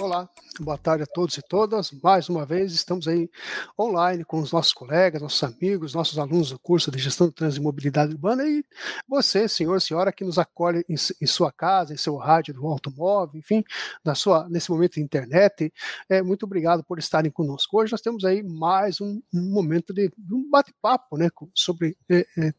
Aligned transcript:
Olá, 0.00 0.28
boa 0.60 0.78
tarde 0.78 1.02
a 1.02 1.06
todos 1.06 1.36
e 1.38 1.42
todas. 1.42 1.90
Mais 1.90 2.28
uma 2.28 2.46
vez 2.46 2.72
estamos 2.72 3.08
aí 3.08 3.28
online 3.76 4.24
com 4.24 4.38
os 4.38 4.52
nossos 4.52 4.72
colegas, 4.72 5.20
nossos 5.20 5.42
amigos, 5.42 5.92
nossos 5.92 6.16
alunos 6.20 6.52
do 6.52 6.58
curso 6.60 6.88
de 6.88 7.00
Gestão 7.00 7.26
do 7.26 7.32
Trânsito 7.32 7.60
e 7.60 7.64
Mobilidade 7.64 8.12
Urbana 8.12 8.46
e 8.46 8.64
você, 9.08 9.48
senhor, 9.48 9.80
senhora, 9.80 10.12
que 10.12 10.24
nos 10.24 10.38
acolhe 10.38 10.84
em, 10.88 10.94
em 10.94 11.26
sua 11.26 11.50
casa, 11.50 11.92
em 11.92 11.96
seu 11.96 12.14
rádio 12.14 12.54
do 12.54 12.64
automóvel, 12.68 13.40
enfim, 13.40 13.64
na 14.04 14.14
sua, 14.14 14.48
nesse 14.48 14.70
momento 14.70 14.94
de 14.94 15.00
internet. 15.00 15.72
É, 16.08 16.22
muito 16.22 16.44
obrigado 16.44 16.84
por 16.84 17.00
estarem 17.00 17.32
conosco. 17.32 17.80
Hoje 17.80 17.90
nós 17.90 18.00
temos 18.00 18.24
aí 18.24 18.40
mais 18.40 19.00
um, 19.00 19.20
um 19.34 19.50
momento 19.50 19.92
de, 19.92 20.12
de 20.16 20.32
um 20.32 20.48
bate-papo 20.48 21.16
né, 21.16 21.28
sobre 21.52 21.96
é, 22.08 22.24
é, 22.38 22.52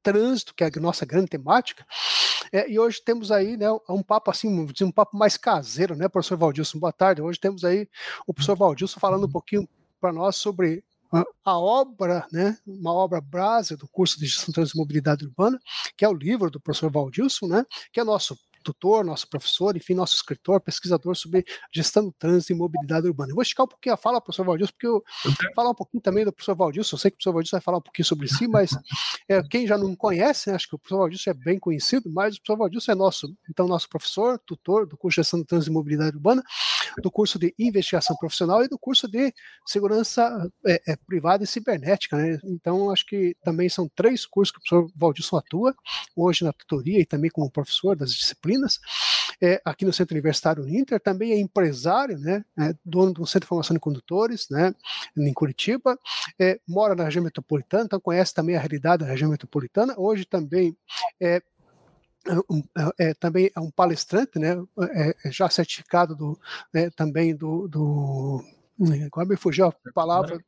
trânsito, 0.00 0.54
que 0.54 0.62
é 0.62 0.70
a 0.72 0.80
nossa 0.80 1.04
grande 1.04 1.26
temática. 1.26 1.84
É, 2.54 2.70
e 2.70 2.78
hoje 2.78 3.02
temos 3.02 3.32
aí 3.32 3.56
né, 3.56 3.66
um 3.88 4.00
papo 4.00 4.30
assim, 4.30 4.68
um 4.80 4.92
papo 4.92 5.18
mais 5.18 5.36
caseiro, 5.36 5.96
né, 5.96 6.08
professor 6.08 6.38
Valdilson? 6.38 6.78
Boa 6.78 6.92
tarde. 6.92 7.20
Hoje 7.20 7.36
temos 7.36 7.64
aí 7.64 7.88
o 8.28 8.32
professor 8.32 8.54
Valdilson 8.56 9.00
falando 9.00 9.26
um 9.26 9.28
pouquinho 9.28 9.68
para 10.00 10.12
nós 10.12 10.36
sobre 10.36 10.84
a, 11.44 11.58
obra, 11.58 12.24
né, 12.30 12.56
uma 12.64 12.92
obra 12.92 13.20
base 13.20 13.76
do 13.76 13.88
curso 13.88 14.20
de 14.20 14.26
Gestão 14.26 14.62
de 14.62 14.76
Mobilidade 14.76 15.24
Urbana, 15.24 15.58
que 15.96 16.04
é 16.04 16.08
o 16.08 16.14
livro 16.14 16.48
do 16.48 16.60
professor 16.60 16.92
Valdilson, 16.92 17.48
né, 17.48 17.66
que 17.92 17.98
é 17.98 18.04
nosso 18.04 18.38
tutor, 18.64 19.04
nosso 19.04 19.28
professor, 19.28 19.76
enfim, 19.76 19.94
nosso 19.94 20.16
escritor, 20.16 20.60
pesquisador 20.60 21.14
sobre 21.14 21.44
gestão 21.72 22.04
do 22.06 22.12
trânsito 22.12 22.52
e 22.52 22.56
mobilidade 22.56 23.06
urbana. 23.06 23.30
Eu 23.30 23.34
vou 23.34 23.42
esticar 23.42 23.64
um 23.64 23.68
pouquinho 23.68 23.94
a 23.94 23.96
fala, 23.96 24.20
professor 24.20 24.44
Valdilson, 24.44 24.72
porque 24.72 24.86
eu 24.86 25.04
vou 25.24 25.54
falar 25.54 25.70
um 25.70 25.74
pouquinho 25.74 26.02
também 26.02 26.24
do 26.24 26.32
professor 26.32 26.56
Valdilson. 26.56 26.96
Eu 26.96 27.00
sei 27.00 27.10
que 27.10 27.16
o 27.16 27.18
professor 27.18 27.32
Valdilson 27.34 27.56
vai 27.56 27.62
falar 27.62 27.78
um 27.78 27.82
pouquinho 27.82 28.06
sobre 28.06 28.26
si, 28.26 28.48
mas 28.48 28.70
é, 29.28 29.42
quem 29.42 29.66
já 29.66 29.76
não 29.76 29.94
conhece, 29.94 30.48
né, 30.48 30.56
acho 30.56 30.68
que 30.68 30.74
o 30.74 30.78
professor 30.78 30.98
Valdilson 30.98 31.30
é 31.30 31.34
bem 31.34 31.58
conhecido, 31.58 32.10
mas 32.10 32.36
o 32.36 32.38
professor 32.38 32.58
Valdilson 32.58 32.92
é 32.92 32.94
nosso, 32.94 33.36
então, 33.48 33.68
nosso 33.68 33.88
professor, 33.88 34.38
tutor 34.46 34.86
do 34.86 34.96
curso 34.96 35.16
de 35.16 35.22
gestão 35.22 35.38
do 35.38 35.44
trânsito 35.44 35.70
e 35.70 35.74
mobilidade 35.74 36.16
urbana, 36.16 36.42
do 37.02 37.10
curso 37.10 37.38
de 37.38 37.54
investigação 37.58 38.16
profissional 38.16 38.62
e 38.64 38.68
do 38.68 38.78
curso 38.78 39.08
de 39.08 39.32
segurança 39.66 40.50
é, 40.66 40.92
é, 40.92 40.96
privada 40.96 41.44
e 41.44 41.46
cibernética. 41.46 42.16
Né? 42.16 42.38
Então, 42.44 42.90
acho 42.90 43.06
que 43.06 43.36
também 43.42 43.68
são 43.68 43.88
três 43.94 44.26
cursos 44.26 44.52
que 44.52 44.58
o 44.58 44.62
professor 44.62 44.92
Valdilson 44.96 45.36
atua, 45.36 45.74
hoje 46.16 46.44
na 46.44 46.52
tutoria 46.52 47.00
e 47.00 47.06
também 47.06 47.30
como 47.30 47.50
professor 47.50 47.96
das 47.96 48.12
disciplinas. 48.12 48.78
É, 49.40 49.60
aqui 49.64 49.84
no 49.84 49.92
Centro 49.92 50.14
Universitário 50.14 50.62
Uninter, 50.62 51.00
também 51.00 51.32
é 51.32 51.38
empresário, 51.38 52.18
né, 52.18 52.44
é 52.58 52.74
dono 52.84 53.12
do 53.12 53.26
Centro 53.26 53.40
de 53.40 53.46
Formação 53.48 53.74
de 53.74 53.80
Condutores, 53.80 54.46
né, 54.48 54.72
em 55.16 55.32
Curitiba, 55.32 55.98
é, 56.38 56.60
mora 56.68 56.94
na 56.94 57.04
região 57.04 57.24
metropolitana, 57.24 57.84
então 57.84 58.00
conhece 58.00 58.32
também 58.32 58.56
a 58.56 58.60
realidade 58.60 59.02
da 59.04 59.10
região 59.10 59.30
metropolitana, 59.30 59.94
hoje 59.98 60.24
também 60.24 60.76
é 61.20 61.42
é, 62.26 63.10
é, 63.10 63.14
também 63.14 63.50
é 63.54 63.60
um 63.60 63.70
palestrante, 63.70 64.38
né, 64.38 64.56
é, 64.92 65.14
é 65.24 65.32
já 65.32 65.48
certificado 65.50 66.16
do, 66.16 66.38
né, 66.72 66.90
também 66.90 67.36
do, 67.36 67.68
do 67.68 68.42
agora 69.06 69.28
me 69.28 69.36
fugiu 69.36 69.66
a 69.66 69.74
palavra, 69.92 70.42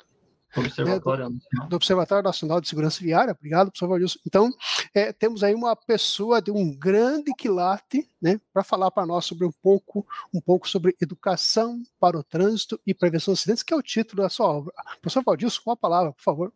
Observatório 0.57 1.29
né, 1.29 1.39
do, 1.53 1.69
do, 1.69 1.77
Observatório 1.77 2.25
Nacional 2.25 2.61
de 2.61 2.69
Segurança 2.69 3.03
Viária, 3.03 3.35
obrigado, 3.39 3.71
professor 3.71 3.89
Valilson. 3.89 4.19
Então, 4.27 4.51
é, 4.95 5.13
temos 5.13 5.45
aí 5.45 5.55
uma 5.55 5.77
pessoa 5.77 6.41
de 6.41 6.51
um 6.51 6.75
grande 6.75 7.33
quilate, 7.35 8.09
né, 8.21 8.41
para 8.53 8.65
falar 8.65 8.91
para 8.91 9.07
nós 9.07 9.27
sobre 9.27 9.47
um 9.47 9.53
pouco, 9.63 10.07
um 10.33 10.41
pouco 10.41 10.67
sobre 10.69 10.97
educação 11.01 11.83
para 12.01 12.19
o 12.19 12.25
trânsito 12.25 12.81
e 12.87 12.95
prevenção 12.95 13.35
de 13.35 13.41
acidentes, 13.41 13.63
que 13.63 13.75
é 13.75 13.77
o 13.77 13.83
título 13.83 14.23
da 14.23 14.29
sua 14.29 14.47
obra. 14.47 14.73
Professor 15.01 15.23
Valdilson, 15.23 15.61
com 15.63 15.71
a 15.73 15.77
palavra, 15.77 16.13
por 16.13 16.23
favor. 16.23 16.53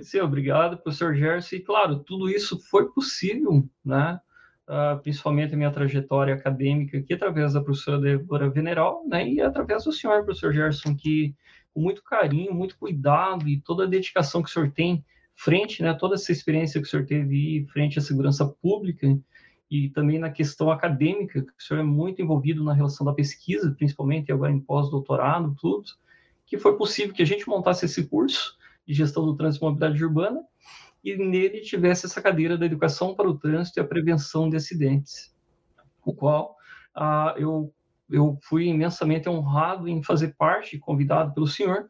Sim, 0.00 0.20
obrigado, 0.20 0.78
professor 0.78 1.14
Gerson. 1.14 1.56
E, 1.56 1.60
claro, 1.60 1.98
tudo 1.98 2.30
isso 2.30 2.58
foi 2.70 2.90
possível, 2.90 3.68
né, 3.84 4.20
uh, 4.68 5.00
principalmente 5.02 5.54
a 5.54 5.56
minha 5.56 5.70
trajetória 5.70 6.34
acadêmica 6.34 6.98
aqui, 6.98 7.14
através 7.14 7.54
da 7.54 7.62
professora 7.62 8.00
Débora 8.00 8.50
Veneral, 8.50 9.02
né, 9.08 9.28
e 9.28 9.40
através 9.40 9.84
do 9.84 9.92
senhor, 9.92 10.24
professor 10.24 10.52
Gerson, 10.52 10.94
que 10.94 11.34
com 11.72 11.80
muito 11.80 12.02
carinho, 12.02 12.54
muito 12.54 12.76
cuidado 12.78 13.48
e 13.48 13.60
toda 13.60 13.84
a 13.84 13.88
dedicação 13.88 14.42
que 14.42 14.48
o 14.48 14.52
senhor 14.52 14.70
tem 14.70 15.04
frente, 15.34 15.82
né, 15.82 15.94
toda 15.94 16.14
essa 16.14 16.32
experiência 16.32 16.80
que 16.80 16.86
o 16.86 16.90
senhor 16.90 17.06
teve 17.06 17.66
frente 17.72 17.98
à 17.98 18.02
segurança 18.02 18.46
pública 18.46 19.18
e 19.70 19.88
também 19.90 20.18
na 20.18 20.30
questão 20.30 20.70
acadêmica, 20.70 21.42
que 21.42 21.48
o 21.48 21.62
senhor 21.62 21.80
é 21.80 21.84
muito 21.84 22.20
envolvido 22.20 22.64
na 22.64 22.72
relação 22.72 23.04
da 23.04 23.12
pesquisa, 23.12 23.74
principalmente 23.76 24.32
agora 24.32 24.50
em 24.50 24.60
pós-doutorado, 24.60 25.54
tudo, 25.60 25.84
que 26.46 26.58
foi 26.58 26.76
possível 26.76 27.14
que 27.14 27.22
a 27.22 27.26
gente 27.26 27.46
montasse 27.48 27.84
esse 27.84 28.06
curso 28.06 28.56
de 28.86 28.94
gestão 28.94 29.24
do 29.24 29.36
trânsito 29.36 29.64
e 29.64 29.68
mobilidade 29.68 30.02
urbana 30.02 30.40
e 31.02 31.16
nele 31.16 31.60
tivesse 31.60 32.06
essa 32.06 32.20
cadeira 32.20 32.56
da 32.56 32.66
educação 32.66 33.14
para 33.14 33.28
o 33.28 33.38
trânsito 33.38 33.78
e 33.78 33.80
a 33.80 33.86
prevenção 33.86 34.48
de 34.50 34.56
acidentes, 34.56 35.34
o 36.04 36.12
qual 36.12 36.56
ah, 36.94 37.34
eu, 37.36 37.72
eu 38.10 38.38
fui 38.42 38.66
imensamente 38.66 39.28
honrado 39.28 39.88
em 39.88 40.02
fazer 40.02 40.34
parte, 40.36 40.78
convidado 40.78 41.32
pelo 41.32 41.46
senhor, 41.46 41.88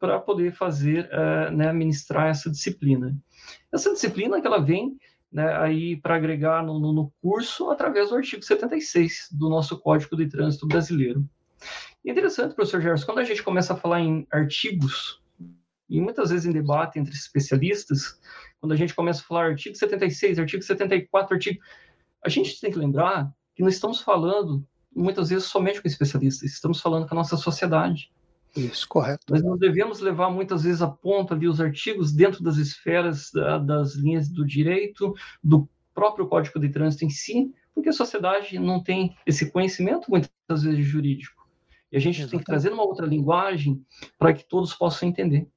para 0.00 0.18
poder 0.18 0.52
fazer, 0.52 1.10
uh, 1.12 1.54
né, 1.54 1.72
ministrar 1.74 2.28
essa 2.28 2.50
disciplina. 2.50 3.14
Essa 3.70 3.92
disciplina 3.92 4.40
que 4.40 4.46
ela 4.46 4.58
vem 4.58 4.96
né, 5.30 5.54
aí 5.58 5.96
para 6.00 6.16
agregar 6.16 6.64
no, 6.64 6.80
no, 6.80 7.12
curso 7.20 7.70
através 7.70 8.08
do 8.08 8.16
artigo 8.16 8.42
76 8.42 9.28
do 9.30 9.48
nosso 9.50 9.78
Código 9.78 10.16
de 10.16 10.26
Trânsito 10.26 10.66
Brasileiro. 10.66 11.24
E 12.02 12.10
interessante, 12.10 12.54
professor 12.54 12.80
Gerson, 12.80 13.04
quando 13.04 13.18
a 13.18 13.24
gente 13.24 13.42
começa 13.42 13.74
a 13.74 13.76
falar 13.76 14.00
em 14.00 14.26
artigos 14.32 15.19
e 15.90 16.00
muitas 16.00 16.30
vezes 16.30 16.46
em 16.46 16.52
debate 16.52 17.00
entre 17.00 17.12
especialistas, 17.12 18.20
quando 18.60 18.72
a 18.72 18.76
gente 18.76 18.94
começa 18.94 19.20
a 19.20 19.24
falar 19.24 19.46
artigo 19.46 19.76
76, 19.76 20.38
artigo 20.38 20.62
74, 20.62 21.34
artigo. 21.34 21.60
A 22.24 22.28
gente 22.28 22.60
tem 22.60 22.70
que 22.70 22.78
lembrar 22.78 23.32
que 23.56 23.62
nós 23.62 23.74
estamos 23.74 24.00
falando, 24.00 24.64
muitas 24.94 25.30
vezes, 25.30 25.46
somente 25.46 25.82
com 25.82 25.88
especialistas, 25.88 26.52
estamos 26.52 26.80
falando 26.80 27.08
com 27.08 27.14
a 27.14 27.18
nossa 27.18 27.36
sociedade. 27.36 28.12
Isso, 28.56 28.86
correto. 28.88 29.24
Nós 29.28 29.42
não 29.42 29.56
devemos 29.56 30.00
levar 30.00 30.30
muitas 30.30 30.62
vezes 30.62 30.80
a 30.80 30.88
ponta 30.88 31.34
ali 31.34 31.48
os 31.48 31.60
artigos 31.60 32.12
dentro 32.12 32.42
das 32.42 32.56
esferas 32.56 33.30
da, 33.32 33.58
das 33.58 33.94
linhas 33.94 34.28
do 34.28 34.46
direito, 34.46 35.12
do 35.42 35.68
próprio 35.92 36.28
Código 36.28 36.58
de 36.60 36.68
Trânsito 36.68 37.04
em 37.04 37.10
si, 37.10 37.52
porque 37.74 37.88
a 37.88 37.92
sociedade 37.92 38.58
não 38.58 38.82
tem 38.82 39.16
esse 39.26 39.50
conhecimento 39.50 40.08
muitas 40.08 40.62
vezes 40.62 40.84
jurídico. 40.84 41.48
E 41.90 41.96
a 41.96 42.00
gente 42.00 42.20
Exatamente. 42.20 42.30
tem 42.30 42.38
que 42.38 42.44
trazer 42.44 42.72
uma 42.72 42.84
outra 42.84 43.06
linguagem 43.06 43.84
para 44.18 44.32
que 44.32 44.44
todos 44.44 44.72
possam 44.74 45.08
entender. 45.08 45.48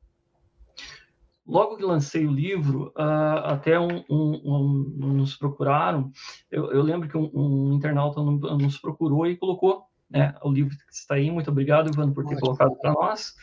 Logo 1.45 1.75
que 1.75 1.83
lancei 1.83 2.25
o 2.25 2.31
livro, 2.31 2.93
uh, 2.97 3.43
até 3.43 3.77
um, 3.77 4.03
um, 4.09 4.41
um, 4.45 5.13
nos 5.17 5.35
procuraram. 5.35 6.09
Eu, 6.49 6.71
eu 6.71 6.81
lembro 6.81 7.09
que 7.09 7.17
um, 7.17 7.73
internauta 7.73 8.21
nos 8.21 8.77
procurou 8.77 9.27
e 9.27 9.35
colocou 9.35 9.83
né, 10.09 10.33
o 10.41 10.49
livro 10.49 10.75
que 10.77 10.93
está 10.93 11.15
aí. 11.15 11.29
Muito 11.29 11.51
obrigado, 11.51 11.89
Ivan, 11.89 12.13
por 12.13 12.23
ter 12.23 12.35
Ótimo. 12.35 12.47
colocado 12.47 12.79
para 12.79 12.93
nós. 12.93 13.35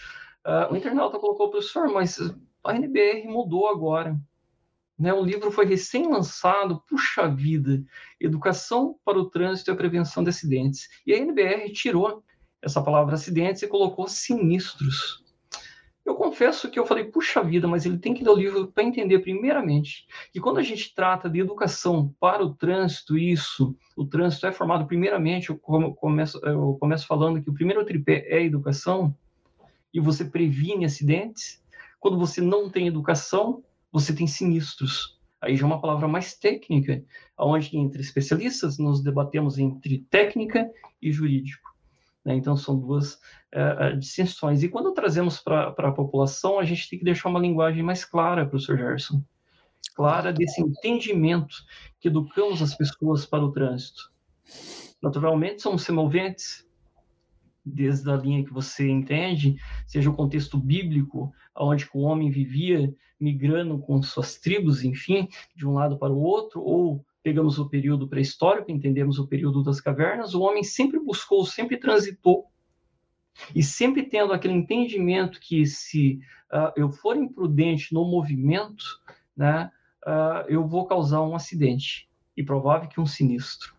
Uh, 0.47 0.73
o 0.73 0.77
internauta 0.77 1.19
colocou, 1.19 1.51
professor, 1.51 1.93
mas 1.93 2.19
a 2.65 2.75
NBR 2.75 3.29
mudou 3.29 3.69
agora. 3.69 4.19
Né, 4.99 5.13
o 5.13 5.23
livro 5.23 5.51
foi 5.51 5.67
recém-lançado, 5.67 6.83
puxa 6.89 7.29
vida, 7.29 7.83
Educação 8.19 8.97
para 9.05 9.19
o 9.19 9.29
Trânsito 9.29 9.71
e 9.71 9.73
a 9.73 9.77
Prevenção 9.77 10.23
de 10.23 10.31
Acidentes. 10.31 10.89
E 11.07 11.13
a 11.13 11.19
NBR 11.19 11.71
tirou 11.73 12.23
essa 12.63 12.83
palavra 12.83 13.15
acidentes 13.15 13.63
e 13.63 13.69
colocou 13.69 14.07
sinistros. 14.09 15.25
Eu 16.11 16.17
confesso 16.17 16.69
que 16.69 16.77
eu 16.77 16.85
falei, 16.85 17.05
puxa 17.05 17.41
vida, 17.41 17.69
mas 17.69 17.87
ele 17.87 17.97
tem 17.97 18.13
que 18.13 18.25
ler 18.25 18.31
o 18.31 18.37
livro 18.37 18.67
para 18.67 18.83
entender, 18.83 19.21
primeiramente, 19.21 20.09
que 20.33 20.41
quando 20.41 20.59
a 20.59 20.63
gente 20.63 20.93
trata 20.93 21.31
de 21.31 21.39
educação 21.39 22.13
para 22.19 22.45
o 22.45 22.53
trânsito, 22.53 23.17
isso, 23.17 23.77
o 23.97 24.05
trânsito 24.05 24.45
é 24.45 24.51
formado, 24.51 24.87
primeiramente, 24.87 25.51
eu 25.51 25.57
começo, 25.57 26.45
eu 26.45 26.77
começo 26.81 27.07
falando 27.07 27.41
que 27.41 27.49
o 27.49 27.55
primeiro 27.55 27.85
tripé 27.85 28.27
é 28.27 28.43
educação, 28.43 29.17
e 29.95 30.01
você 30.01 30.25
previne 30.25 30.85
acidentes. 30.85 31.63
Quando 32.01 32.19
você 32.19 32.41
não 32.41 32.69
tem 32.69 32.89
educação, 32.89 33.63
você 33.93 34.13
tem 34.13 34.27
sinistros. 34.27 35.17
Aí 35.41 35.55
já 35.55 35.63
é 35.63 35.67
uma 35.67 35.81
palavra 35.81 36.09
mais 36.09 36.35
técnica, 36.35 37.05
onde 37.39 37.77
entre 37.79 38.01
especialistas 38.01 38.79
nos 38.79 39.01
debatemos 39.01 39.59
entre 39.59 40.05
técnica 40.11 40.69
e 41.01 41.13
jurídico. 41.13 41.70
Né? 42.25 42.35
Então, 42.35 42.57
são 42.57 42.79
duas 42.79 43.15
uh, 43.15 43.97
distinções. 43.99 44.63
E 44.63 44.69
quando 44.69 44.93
trazemos 44.93 45.39
para 45.39 45.69
a 45.69 45.93
população, 45.93 46.59
a 46.59 46.65
gente 46.65 46.89
tem 46.89 46.99
que 46.99 47.05
deixar 47.05 47.29
uma 47.29 47.41
linguagem 47.41 47.83
mais 47.83 48.05
clara, 48.05 48.47
professor 48.47 48.77
Gerson. 48.77 49.23
Clara 49.95 50.33
desse 50.33 50.61
entendimento 50.61 51.57
que 51.99 52.09
educamos 52.09 52.63
as 52.63 52.75
pessoas 52.75 53.27
para 53.27 53.45
o 53.45 53.53
trânsito. 53.53 54.11
Naturalmente, 55.03 55.63
somos 55.63 55.83
semoventes, 55.83 56.67
desde 57.65 58.11
a 58.11 58.17
linha 58.17 58.45
que 58.45 58.53
você 58.53 58.89
entende, 58.89 59.57
seja 59.87 60.11
o 60.11 60.15
contexto 60.15 60.57
bíblico, 60.59 61.33
onde 61.55 61.89
o 61.93 62.01
homem 62.01 62.31
vivia 62.31 62.95
migrando 63.19 63.79
com 63.79 64.03
suas 64.03 64.39
tribos, 64.39 64.83
enfim, 64.83 65.29
de 65.55 65.67
um 65.67 65.75
lado 65.75 65.99
para 65.99 66.13
o 66.13 66.21
outro, 66.21 66.63
ou 66.63 67.05
pegamos 67.23 67.59
o 67.59 67.69
período 67.69 68.09
pré-histórico, 68.09 68.71
entendemos 68.71 69.19
o 69.19 69.27
período 69.27 69.63
das 69.63 69.81
cavernas, 69.81 70.35
o 70.35 70.41
homem 70.41 70.63
sempre 70.63 70.99
buscou, 70.99 71.45
sempre 71.45 71.77
transitou, 71.77 72.51
e 73.55 73.63
sempre 73.63 74.03
tendo 74.03 74.33
aquele 74.33 74.55
entendimento 74.55 75.41
que 75.41 75.65
se 75.67 76.21
uh, 76.53 76.73
eu 76.77 76.91
for 76.91 77.17
imprudente 77.17 77.93
no 77.93 78.05
movimento, 78.05 78.85
né, 79.37 79.71
uh, 80.07 80.47
eu 80.49 80.67
vou 80.67 80.87
causar 80.87 81.23
um 81.23 81.35
acidente 81.35 82.09
e 82.37 82.43
provável 82.43 82.89
que 82.89 83.01
um 83.01 83.07
sinistro. 83.07 83.75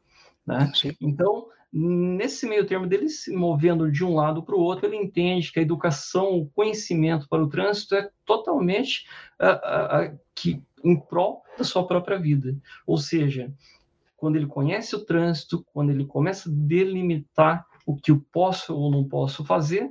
Né? 0.46 0.72
Então, 1.00 1.48
nesse 1.72 2.46
meio 2.46 2.66
termo 2.66 2.86
dele 2.86 3.08
se 3.08 3.32
movendo 3.34 3.90
de 3.90 4.04
um 4.04 4.14
lado 4.14 4.44
para 4.44 4.56
o 4.56 4.60
outro, 4.60 4.86
ele 4.86 4.98
entende 4.98 5.52
que 5.52 5.60
a 5.60 5.62
educação, 5.62 6.34
o 6.34 6.50
conhecimento 6.50 7.28
para 7.30 7.44
o 7.44 7.48
trânsito 7.48 7.96
é 7.96 8.10
totalmente 8.26 9.06
uh, 9.40 10.14
uh, 10.14 10.20
que, 10.36 10.62
em 10.84 11.00
prol 11.00 11.44
da 11.58 11.64
sua 11.64 11.88
própria 11.88 12.20
vida. 12.20 12.56
Ou 12.86 12.98
seja, 12.98 13.54
quando 14.18 14.36
ele 14.36 14.48
conhece 14.48 14.96
o 14.96 15.06
trânsito, 15.06 15.66
quando 15.74 15.92
ele 15.92 16.06
começa 16.06 16.50
a 16.50 16.54
delimitar 16.54 17.66
o 17.86 17.96
que 17.96 18.12
eu 18.12 18.24
posso 18.32 18.76
ou 18.76 18.92
não 18.92 19.08
posso 19.08 19.46
fazer, 19.46 19.86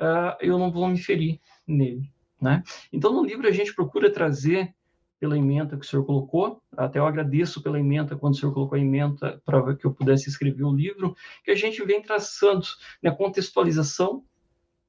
uh, 0.00 0.36
eu 0.40 0.58
não 0.58 0.70
vou 0.70 0.86
me 0.88 0.98
ferir 0.98 1.40
nele. 1.66 2.08
Né? 2.40 2.62
Então, 2.92 3.12
no 3.12 3.24
livro, 3.24 3.48
a 3.48 3.52
gente 3.52 3.74
procura 3.74 4.12
trazer, 4.12 4.74
pela 5.18 5.38
emenda 5.38 5.76
que 5.76 5.84
o 5.84 5.88
senhor 5.88 6.04
colocou, 6.04 6.60
até 6.76 6.98
eu 6.98 7.06
agradeço 7.06 7.62
pela 7.62 7.78
emenda, 7.78 8.16
quando 8.16 8.34
o 8.34 8.36
senhor 8.36 8.52
colocou 8.52 8.76
a 8.76 8.80
emenda 8.80 9.40
para 9.44 9.74
que 9.74 9.86
eu 9.86 9.92
pudesse 9.92 10.28
escrever 10.28 10.64
o 10.64 10.74
livro, 10.74 11.16
que 11.44 11.50
a 11.50 11.54
gente 11.54 11.82
vem 11.84 12.02
traçando 12.02 12.66
né, 13.02 13.10
contextualização 13.10 14.24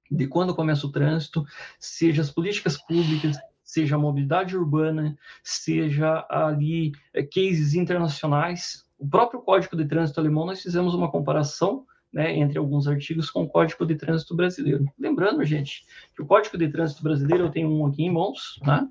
de 0.09 0.27
quando 0.27 0.55
começa 0.55 0.85
o 0.85 0.91
trânsito, 0.91 1.45
seja 1.79 2.21
as 2.21 2.31
políticas 2.31 2.77
públicas, 2.77 3.37
seja 3.63 3.95
a 3.95 3.99
mobilidade 3.99 4.55
urbana, 4.55 5.17
seja 5.43 6.25
ali 6.29 6.91
é, 7.13 7.23
cases 7.23 7.73
internacionais. 7.73 8.85
O 8.97 9.07
próprio 9.07 9.41
Código 9.41 9.75
de 9.75 9.85
Trânsito 9.85 10.19
alemão, 10.19 10.45
nós 10.45 10.61
fizemos 10.61 10.93
uma 10.93 11.11
comparação 11.11 11.85
né, 12.13 12.37
entre 12.37 12.57
alguns 12.57 12.87
artigos 12.87 13.29
com 13.29 13.43
o 13.43 13.49
Código 13.49 13.85
de 13.85 13.95
Trânsito 13.95 14.35
brasileiro. 14.35 14.85
Lembrando, 14.97 15.43
gente, 15.43 15.85
que 16.15 16.21
o 16.21 16.25
Código 16.25 16.57
de 16.57 16.69
Trânsito 16.69 17.03
brasileiro, 17.03 17.45
eu 17.45 17.51
tenho 17.51 17.69
um 17.69 17.85
aqui 17.85 18.03
em 18.03 18.11
mãos, 18.11 18.59
né? 18.63 18.87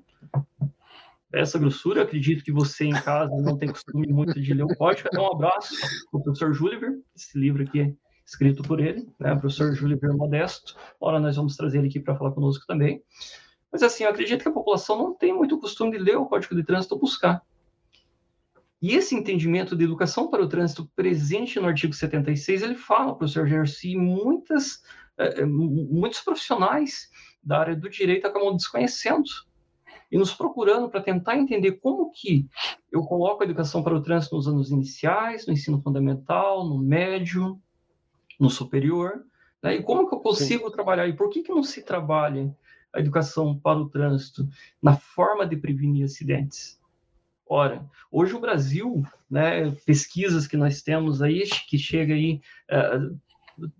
Essa 1.35 1.59
grossura, 1.59 2.03
acredito 2.03 2.43
que 2.43 2.51
você 2.51 2.85
em 2.85 2.93
casa 2.93 3.35
não 3.41 3.57
tem 3.57 3.69
costume 3.69 4.07
muito 4.07 4.39
de 4.39 4.53
ler 4.53 4.63
o 4.63 4.75
código. 4.75 5.09
Então, 5.11 5.25
um 5.25 5.33
abraço 5.33 5.75
para 6.09 6.19
o 6.19 6.23
professor 6.23 6.53
Juliver, 6.53 6.97
esse 7.13 7.37
livro 7.37 7.63
aqui 7.63 7.81
é 7.81 7.93
escrito 8.25 8.63
por 8.63 8.79
ele, 8.79 9.07
né, 9.19 9.35
professor 9.35 9.75
Juliver 9.75 10.15
Modesto. 10.15 10.75
Ora, 10.99 11.19
nós 11.19 11.35
vamos 11.35 11.57
trazer 11.57 11.79
ele 11.79 11.89
aqui 11.89 11.99
para 11.99 12.15
falar 12.15 12.31
conosco 12.31 12.65
também. 12.65 13.03
Mas 13.69 13.83
assim, 13.83 14.05
eu 14.05 14.09
acredito 14.09 14.43
que 14.43 14.47
a 14.47 14.53
população 14.53 14.97
não 14.97 15.13
tem 15.13 15.33
muito 15.33 15.59
costume 15.59 15.91
de 15.91 15.97
ler 15.97 16.15
o 16.15 16.25
Código 16.25 16.55
de 16.55 16.63
Trânsito 16.63 16.97
buscar. 16.97 17.41
E 18.81 18.95
esse 18.95 19.13
entendimento 19.13 19.75
de 19.75 19.83
educação 19.83 20.29
para 20.29 20.41
o 20.41 20.47
trânsito 20.47 20.89
presente 20.95 21.59
no 21.59 21.67
artigo 21.67 21.93
76, 21.93 22.61
ele 22.61 22.75
fala, 22.75 23.15
professor 23.15 23.45
Gersi, 23.47 23.97
muitas, 23.97 24.83
eh, 25.17 25.41
eh, 25.41 25.45
muitos 25.45 26.21
profissionais 26.21 27.09
da 27.43 27.59
área 27.59 27.75
do 27.75 27.89
direito 27.89 28.25
acabam 28.25 28.55
desconhecendo 28.55 29.23
e 30.11 30.17
nos 30.17 30.33
procurando 30.33 30.89
para 30.89 31.01
tentar 31.01 31.37
entender 31.37 31.73
como 31.73 32.11
que 32.11 32.47
eu 32.91 33.03
coloco 33.03 33.43
a 33.43 33.45
educação 33.45 33.83
para 33.83 33.95
o 33.95 34.01
trânsito 34.01 34.35
nos 34.35 34.47
anos 34.47 34.71
iniciais, 34.71 35.45
no 35.45 35.53
ensino 35.53 35.81
fundamental, 35.81 36.67
no 36.67 36.77
médio, 36.77 37.59
no 38.39 38.49
superior, 38.49 39.25
né? 39.61 39.75
e 39.75 39.83
como 39.83 40.07
que 40.07 40.15
eu 40.15 40.19
consigo 40.19 40.67
Sim. 40.67 40.73
trabalhar, 40.73 41.07
e 41.07 41.13
por 41.13 41.29
que, 41.29 41.41
que 41.41 41.53
não 41.53 41.63
se 41.63 41.81
trabalha 41.83 42.55
a 42.95 42.99
educação 42.99 43.57
para 43.59 43.77
o 43.77 43.89
trânsito 43.89 44.47
na 44.81 44.95
forma 44.95 45.45
de 45.45 45.57
prevenir 45.57 46.05
acidentes. 46.05 46.79
Ora, 47.47 47.85
hoje 48.09 48.33
o 48.33 48.39
Brasil, 48.39 49.03
né, 49.29 49.69
pesquisas 49.85 50.47
que 50.47 50.57
nós 50.57 50.81
temos 50.81 51.21
aí, 51.21 51.43
que 51.67 51.77
chega 51.77 52.13
aí 52.13 52.41
uh, 52.71 53.19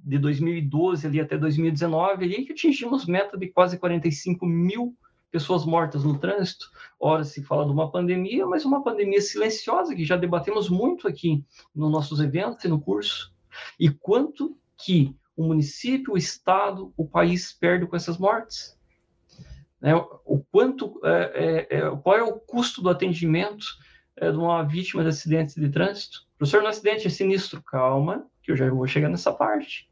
de 0.04 0.20
2012 0.20 1.08
ali 1.08 1.20
até 1.20 1.38
2019, 1.38 2.26
ali 2.26 2.46
que 2.46 2.52
atingimos 2.52 3.06
meta 3.06 3.38
de 3.38 3.48
quase 3.48 3.80
45 3.80 4.46
mil 4.46 4.96
pessoas 5.36 5.66
mortas 5.66 6.06
no 6.06 6.18
trânsito. 6.18 6.72
Ora, 6.98 7.26
se 7.26 7.44
fala 7.44 7.66
de 7.66 7.72
uma 7.72 7.92
pandemia, 7.92 8.48
mas 8.48 8.64
uma 8.64 8.82
pandemia 8.82 9.20
silenciosa, 9.20 9.94
que 9.94 10.06
já 10.06 10.16
debatemos 10.16 10.70
muito 10.70 11.10
aqui 11.10 11.44
nos 11.76 11.92
nossos 11.92 12.22
eventos 12.22 12.64
e 12.64 12.70
no 12.70 12.80
curso. 12.80 13.34
E 13.78 13.90
quanto 13.90 14.58
que 14.78 15.14
o 15.36 15.44
município, 15.44 16.14
o 16.14 16.18
estado, 16.18 16.94
o 16.96 17.06
país 17.06 17.52
perde 17.52 17.86
com 17.86 17.98
essas 17.98 18.18
mortes? 18.18 18.80
Né? 19.82 19.94
O 20.24 20.42
quanto, 20.50 21.02
é, 21.04 21.68
é, 21.70 21.78
é, 21.80 21.90
qual 21.98 22.16
é 22.16 22.24
o 22.24 22.40
custo 22.40 22.82
do 22.82 22.90
atendimento 22.90 23.66
é, 24.16 24.32
de 24.32 24.38
uma 24.38 24.64
vítima 24.64 25.04
de 25.04 25.10
acidente 25.10 25.60
de 25.60 25.68
trânsito? 25.68 26.26
Professor, 26.38 26.62
no 26.62 26.70
acidente 26.70 27.08
é 27.08 27.10
sinistro. 27.10 27.62
Calma, 27.62 28.26
que 28.42 28.54
eu 28.54 28.56
já 28.56 28.70
vou 28.70 28.88
chegar 28.88 29.10
nessa 29.10 29.34
parte. 29.34 29.90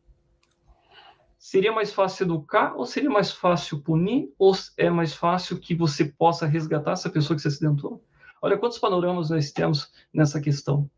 Seria 1.43 1.73
mais 1.73 1.91
fácil 1.91 2.23
educar 2.23 2.73
ou 2.77 2.85
seria 2.85 3.09
mais 3.09 3.29
fácil 3.29 3.81
punir 3.81 4.33
ou 4.39 4.53
é 4.77 4.89
mais 4.89 5.13
fácil 5.13 5.59
que 5.59 5.75
você 5.75 6.05
possa 6.05 6.45
resgatar 6.45 6.93
essa 6.93 7.09
pessoa 7.09 7.35
que 7.35 7.41
se 7.41 7.49
acidentou? 7.49 8.01
Olha 8.41 8.57
quantos 8.57 8.77
panoramas 8.77 9.29
nós 9.29 9.51
temos 9.51 9.91
nessa 10.13 10.39
questão. 10.39 10.89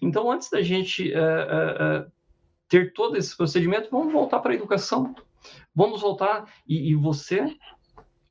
Então, 0.00 0.32
antes 0.32 0.48
da 0.48 0.62
gente 0.62 1.12
é, 1.12 1.18
é, 1.18 2.06
ter 2.66 2.94
todo 2.94 3.18
esse 3.18 3.36
procedimento, 3.36 3.90
vamos 3.90 4.14
voltar 4.14 4.40
para 4.40 4.52
a 4.52 4.54
educação. 4.54 5.14
Vamos 5.74 6.00
voltar, 6.00 6.50
e, 6.66 6.92
e 6.92 6.94
você 6.94 7.54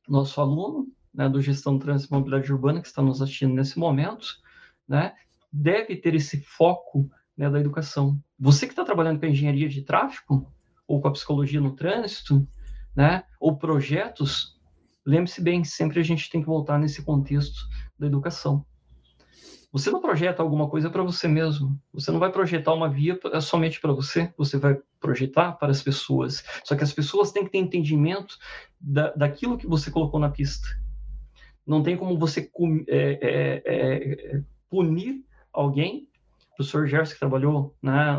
nosso 0.08 0.40
aluno 0.40 0.88
né, 1.14 1.28
do 1.28 1.40
Gestão 1.40 1.78
Trânsito 1.78 2.12
e 2.12 2.16
Mobilidade 2.16 2.52
Urbana, 2.52 2.80
que 2.80 2.88
está 2.88 3.00
nos 3.00 3.22
assistindo 3.22 3.54
nesse 3.54 3.78
momento, 3.78 4.26
né, 4.88 5.14
deve 5.52 5.94
ter 5.94 6.12
esse 6.16 6.40
foco 6.40 7.08
né, 7.36 7.48
da 7.48 7.60
educação. 7.60 8.20
Você 8.36 8.66
que 8.66 8.72
está 8.72 8.84
trabalhando 8.84 9.20
com 9.20 9.26
engenharia 9.26 9.68
de 9.68 9.82
tráfego, 9.82 10.52
ou 10.86 11.00
com 11.00 11.08
a 11.08 11.12
psicologia 11.12 11.60
no 11.60 11.74
trânsito, 11.74 12.46
né, 12.94 13.24
ou 13.40 13.56
projetos, 13.56 14.58
lembre-se 15.04 15.40
bem, 15.40 15.64
sempre 15.64 16.00
a 16.00 16.02
gente 16.02 16.30
tem 16.30 16.40
que 16.40 16.46
voltar 16.46 16.78
nesse 16.78 17.02
contexto 17.02 17.66
da 17.98 18.06
educação. 18.06 18.64
Você 19.72 19.90
não 19.90 20.00
projeta 20.00 20.42
alguma 20.42 20.70
coisa 20.70 20.88
para 20.88 21.02
você 21.02 21.28
mesmo. 21.28 21.78
Você 21.92 22.10
não 22.10 22.18
vai 22.18 22.32
projetar 22.32 22.72
uma 22.72 22.88
via 22.88 23.18
somente 23.42 23.78
para 23.78 23.92
você. 23.92 24.32
Você 24.38 24.56
vai 24.56 24.78
projetar 24.98 25.52
para 25.52 25.70
as 25.70 25.82
pessoas. 25.82 26.42
Só 26.64 26.74
que 26.74 26.82
as 26.82 26.94
pessoas 26.94 27.30
têm 27.30 27.44
que 27.44 27.50
ter 27.50 27.58
entendimento 27.58 28.38
da, 28.80 29.12
daquilo 29.12 29.58
que 29.58 29.66
você 29.66 29.90
colocou 29.90 30.18
na 30.18 30.30
pista. 30.30 30.66
Não 31.66 31.82
tem 31.82 31.94
como 31.94 32.18
você 32.18 32.50
é, 32.88 33.18
é, 33.20 33.62
é, 33.66 34.42
punir 34.70 35.22
alguém. 35.52 36.08
O 36.52 36.56
professor 36.56 36.86
Gerson, 36.86 37.12
que 37.12 37.18
trabalhou, 37.18 37.76
né, 37.82 38.18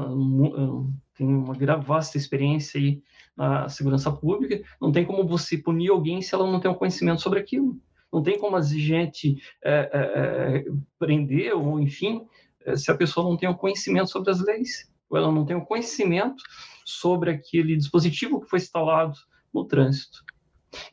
tem 1.18 1.28
uma 1.28 1.54
vasta 1.78 2.18
experiência 2.18 2.80
aí 2.80 3.02
na 3.36 3.70
segurança 3.70 4.12
pública, 4.12 4.64
não 4.82 4.92
tem 4.92 5.06
como 5.06 5.28
você 5.28 5.58
punir 5.58 5.90
alguém 5.90 6.22
se 6.22 6.34
ela 6.34 6.50
não 6.50 6.60
tem 6.60 6.70
um 6.70 6.76
conhecimento 6.76 7.22
sobre 7.22 7.40
aquilo. 7.40 7.80
Não 8.12 8.22
tem 8.24 8.40
como 8.40 8.56
a 8.56 8.62
gente 8.62 9.38
é, 9.64 9.90
é, 9.94 10.00
é, 10.00 10.66
prender, 10.98 11.54
ou 11.56 11.80
enfim, 11.80 12.26
é, 12.66 12.76
se 12.76 12.90
a 12.90 12.96
pessoa 12.96 13.28
não 13.28 13.38
tem 13.38 13.50
um 13.50 13.54
conhecimento 13.54 14.10
sobre 14.10 14.32
as 14.32 14.40
leis, 14.40 14.92
ou 15.10 15.18
ela 15.18 15.32
não 15.32 15.46
tem 15.46 15.56
um 15.56 15.66
conhecimento 15.66 16.42
sobre 16.86 17.32
aquele 17.32 17.76
dispositivo 17.76 18.40
que 18.40 18.50
foi 18.50 18.60
instalado 18.60 19.18
no 19.54 19.66
trânsito. 19.66 20.24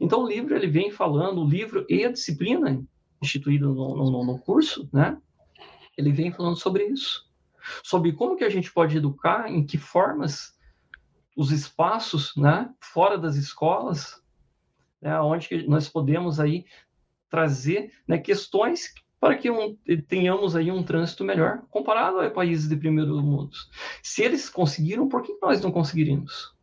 Então, 0.01 0.25
o 0.25 0.29
livro 0.29 0.55
ele 0.55 0.67
vem 0.67 0.91
falando, 0.91 1.41
o 1.41 1.49
livro 1.49 1.87
e 1.89 2.05
a 2.05 2.13
disciplina 2.13 2.83
instituída 3.23 3.67
no, 3.67 3.97
no, 3.97 4.25
no 4.25 4.39
curso, 4.39 4.89
né? 4.93 5.17
Ele 5.97 6.13
vem 6.13 6.33
falando 6.33 6.57
sobre 6.57 6.85
isso, 6.85 7.27
sobre 7.83 8.13
como 8.13 8.37
que 8.37 8.45
a 8.45 8.51
gente 8.51 8.73
pode 8.73 8.97
educar, 8.97 9.51
em 9.51 9.65
que 9.65 9.79
formas 9.79 10.55
os 11.37 11.51
espaços, 11.51 12.35
né, 12.37 12.71
fora 12.81 13.19
das 13.19 13.37
escolas, 13.37 14.23
né, 15.01 15.21
onde 15.21 15.67
nós 15.69 15.89
podemos 15.89 16.39
aí 16.39 16.65
trazer 17.29 17.93
né, 18.07 18.19
questões 18.19 18.95
para 19.19 19.37
que 19.37 19.51
um, 19.51 19.77
tenhamos 20.07 20.55
aí 20.55 20.71
um 20.71 20.83
trânsito 20.83 21.25
melhor 21.25 21.63
comparado 21.71 22.21
a 22.21 22.31
países 22.31 22.69
de 22.69 22.77
primeiro 22.77 23.21
mundo. 23.23 23.57
Se 24.03 24.23
eles 24.23 24.51
conseguiram, 24.51 25.09
por 25.09 25.23
que 25.23 25.37
nós 25.41 25.61
não 25.61 25.73
conseguiríamos? 25.73 26.55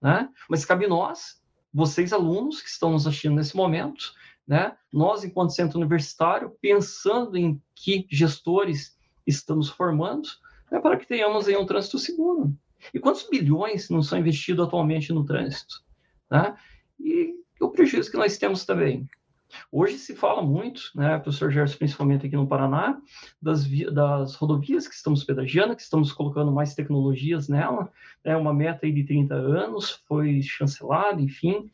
Né? 0.00 0.28
Mas 0.48 0.64
cabe 0.64 0.86
nós, 0.86 1.42
vocês 1.72 2.12
alunos 2.12 2.62
que 2.62 2.68
estão 2.68 2.90
nos 2.90 3.06
assistindo 3.06 3.34
nesse 3.34 3.54
momento, 3.54 4.14
né? 4.46 4.74
nós 4.90 5.24
enquanto 5.24 5.52
centro 5.52 5.78
universitário, 5.78 6.56
pensando 6.60 7.36
em 7.36 7.62
que 7.74 8.06
gestores 8.10 8.96
estamos 9.26 9.68
formando, 9.68 10.28
né, 10.70 10.80
para 10.80 10.96
que 10.96 11.06
tenhamos 11.06 11.48
aí 11.48 11.56
um 11.56 11.66
trânsito 11.66 11.98
seguro. 11.98 12.54
E 12.92 12.98
quantos 12.98 13.28
bilhões 13.28 13.88
não 13.88 14.02
são 14.02 14.18
investidos 14.18 14.66
atualmente 14.66 15.12
no 15.12 15.24
trânsito? 15.24 15.82
Né? 16.30 16.54
E 17.00 17.34
o 17.60 17.70
prejuízo 17.70 18.10
que 18.10 18.16
nós 18.16 18.38
temos 18.38 18.64
também. 18.64 19.08
Hoje 19.70 19.98
se 19.98 20.14
fala 20.14 20.42
muito, 20.42 20.90
né, 20.94 21.18
professor 21.18 21.50
Gerson, 21.50 21.78
principalmente 21.78 22.26
aqui 22.26 22.36
no 22.36 22.46
Paraná, 22.46 23.00
das, 23.40 23.66
das 23.92 24.34
rodovias 24.34 24.88
que 24.88 24.94
estamos 24.94 25.24
pedagiando, 25.24 25.76
que 25.76 25.82
estamos 25.82 26.12
colocando 26.12 26.52
mais 26.52 26.74
tecnologias 26.74 27.48
nela, 27.48 27.90
é 28.24 28.36
uma 28.36 28.52
meta 28.52 28.84
aí 28.84 28.92
de 28.92 29.04
30 29.04 29.34
anos, 29.34 30.02
foi 30.06 30.42
chancelada, 30.42 31.20
enfim, 31.20 31.70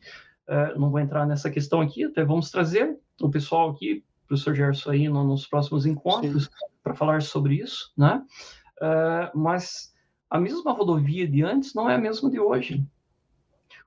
é, 0.47 0.75
não 0.77 0.91
vou 0.91 0.99
entrar 0.99 1.25
nessa 1.25 1.49
questão 1.49 1.81
aqui, 1.81 2.03
até 2.03 2.23
vamos 2.23 2.51
trazer 2.51 2.97
o 3.19 3.29
pessoal 3.29 3.71
aqui, 3.71 4.03
professor 4.27 4.53
Gerson, 4.53 4.91
aí 4.91 5.09
no, 5.09 5.23
nos 5.23 5.47
próximos 5.47 5.85
encontros, 5.85 6.49
para 6.83 6.93
falar 6.93 7.21
sobre 7.21 7.55
isso, 7.55 7.91
né, 7.97 8.21
é, 8.81 9.31
mas 9.33 9.93
a 10.29 10.39
mesma 10.39 10.71
rodovia 10.71 11.27
de 11.27 11.43
antes 11.43 11.73
não 11.73 11.89
é 11.89 11.95
a 11.95 11.99
mesma 11.99 12.29
de 12.29 12.39
hoje. 12.39 12.85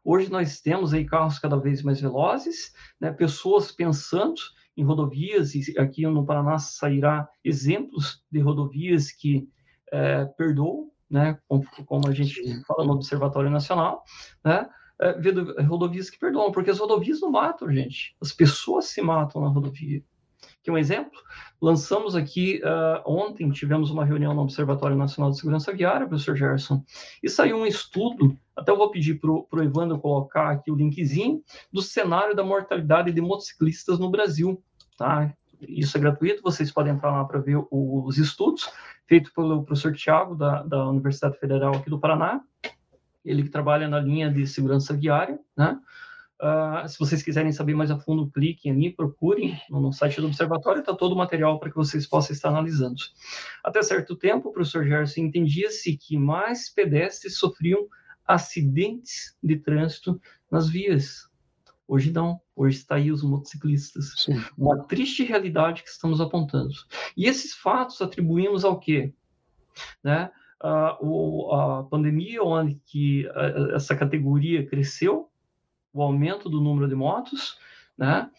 Hoje 0.05 0.31
nós 0.31 0.61
temos 0.61 0.95
aí 0.95 1.05
carros 1.05 1.39
cada 1.39 1.57
vez 1.57 1.83
mais 1.83 2.01
velozes, 2.01 2.73
né, 3.01 3.13
pessoas 3.13 3.73
pensando 3.73 4.41
em 4.77 4.85
rodovias, 4.85 5.55
e 5.55 5.79
aqui 5.79 6.07
no 6.07 6.25
Paraná 6.25 6.59
sairá 6.59 7.29
exemplos 7.45 8.23
de 8.31 8.39
rodovias 8.39 9.11
que 9.11 9.49
é, 9.91 10.25
perdoam, 10.25 10.91
né, 11.11 11.39
como, 11.49 11.65
como, 11.87 12.09
a 12.09 12.13
gente 12.13 12.41
fala 12.67 12.85
no 12.85 12.93
Observatório 12.93 13.51
Nacional, 13.51 14.05
né, 14.45 14.69
é, 15.01 15.63
rodovias 15.63 16.09
que 16.09 16.19
perdoam, 16.19 16.53
porque 16.53 16.71
as 16.71 16.79
rodovias 16.79 17.21
não 17.21 17.31
matam, 17.31 17.73
gente. 17.73 18.17
As 18.21 18.33
pessoas 18.33 18.87
se 18.87 19.03
matam 19.03 19.43
na 19.43 19.49
rodovia. 19.49 20.03
Aqui 20.67 20.71
um 20.73 20.79
exemplo, 20.79 21.13
lançamos 21.63 22.17
aqui, 22.17 22.61
uh, 22.65 23.01
ontem 23.07 23.49
tivemos 23.53 23.89
uma 23.93 24.05
reunião 24.05 24.35
no 24.35 24.43
Observatório 24.43 24.97
Nacional 24.97 25.31
de 25.31 25.39
Segurança 25.39 25.73
Viária, 25.73 26.09
professor 26.09 26.35
Gerson, 26.35 26.83
e 27.23 27.29
saiu 27.29 27.59
um 27.59 27.65
estudo, 27.65 28.37
até 28.57 28.73
eu 28.73 28.77
vou 28.77 28.91
pedir 28.91 29.21
para 29.21 29.31
o 29.31 29.63
Evandro 29.63 29.97
colocar 30.01 30.51
aqui 30.51 30.73
o 30.73 30.75
linkzinho, 30.75 31.41
do 31.73 31.81
cenário 31.81 32.35
da 32.35 32.43
mortalidade 32.43 33.13
de 33.13 33.21
motociclistas 33.21 34.01
no 34.01 34.11
Brasil, 34.11 34.61
tá? 34.99 35.33
Isso 35.61 35.97
é 35.97 36.01
gratuito, 36.01 36.43
vocês 36.43 36.73
podem 36.73 36.95
entrar 36.95 37.13
lá 37.13 37.25
para 37.25 37.39
ver 37.39 37.65
os 37.71 38.19
estudos, 38.19 38.69
feito 39.07 39.33
pelo 39.33 39.63
professor 39.63 39.95
Tiago, 39.95 40.35
da, 40.35 40.65
da 40.65 40.89
Universidade 40.89 41.39
Federal 41.39 41.77
aqui 41.77 41.89
do 41.89 42.01
Paraná, 42.01 42.41
ele 43.25 43.45
que 43.45 43.51
trabalha 43.51 43.87
na 43.87 44.01
linha 44.01 44.29
de 44.33 44.45
segurança 44.49 44.97
viária, 44.97 45.39
né? 45.57 45.79
Uh, 46.41 46.87
se 46.87 46.99
vocês 46.99 47.23
quiserem 47.23 47.51
saber 47.51 47.75
mais 47.75 47.91
a 47.91 47.99
fundo, 47.99 48.31
cliquem 48.31 48.71
ali, 48.71 48.93
procurem 48.93 49.59
no, 49.71 49.81
no 49.81 49.93
site 49.93 50.21
do 50.21 50.27
Observatório, 50.27 50.81
está 50.81 50.95
todo 50.95 51.13
o 51.13 51.17
material 51.17 51.59
para 51.59 51.71
que 51.71 51.77
vocês 51.77 52.07
possam 52.07 52.35
estar 52.35 52.51
analisando. 52.51 52.97
Até 53.65 53.83
certo 53.83 54.15
tempo, 54.15 54.49
o 54.49 54.53
professor 54.53 54.85
Gerson 54.85 55.23
entendia-se 55.23 55.97
que 55.97 56.17
mais 56.17 56.69
pedestres 56.69 57.39
sofriam 57.39 57.87
acidentes 58.27 59.35
de 59.43 59.57
trânsito 59.57 60.21
nas 60.51 60.69
vias. 60.69 61.27
Hoje 61.89 62.13
não, 62.13 62.41
hoje 62.55 62.79
está 62.79 62.97
aí 62.97 63.11
os 63.11 63.23
motociclistas. 63.23 64.13
Sim. 64.17 64.43
Uma 64.59 64.85
triste 64.85 65.23
realidade 65.23 65.83
que 65.85 65.89
estamos 65.89 66.21
apontando. 66.21 66.75
E 67.17 67.27
esses 67.27 67.55
fatos 67.55 68.03
atribuímos 68.03 68.65
ao 68.65 68.79
quê? 68.79 69.15
Né? 70.03 70.31
Uh, 70.63 71.07
o, 71.07 71.55
a 71.55 71.85
pandemia, 71.85 72.43
onde 72.43 72.75
que, 72.85 73.27
uh, 73.29 73.75
essa 73.75 73.95
categoria 73.95 74.67
cresceu, 74.67 75.31
o 75.97 76.03
aumento 76.03 76.49
do 76.49 76.61
número 76.61 76.87
de 76.87 76.95
motos, 76.95 77.59
né? 77.97 78.31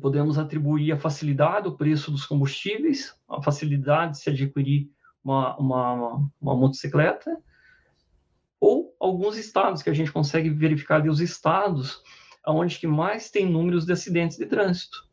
Podemos 0.00 0.38
atribuir 0.38 0.92
a 0.92 0.98
facilidade 0.98 1.64
do 1.64 1.76
preço 1.76 2.10
dos 2.10 2.24
combustíveis, 2.24 3.14
a 3.28 3.42
facilidade 3.42 4.12
de 4.12 4.18
se 4.20 4.30
adquirir 4.30 4.90
uma, 5.22 5.54
uma, 5.58 6.30
uma 6.40 6.56
motocicleta, 6.56 7.38
ou 8.58 8.96
alguns 8.98 9.36
estados 9.36 9.82
que 9.82 9.90
a 9.90 9.92
gente 9.92 10.10
consegue 10.10 10.48
verificar 10.48 10.96
ali 10.96 11.10
os 11.10 11.20
estados 11.20 12.02
onde 12.46 12.78
que 12.78 12.86
mais 12.86 13.30
tem 13.30 13.44
números 13.44 13.84
de 13.84 13.92
acidentes 13.92 14.38
de 14.38 14.46
trânsito. 14.46 15.06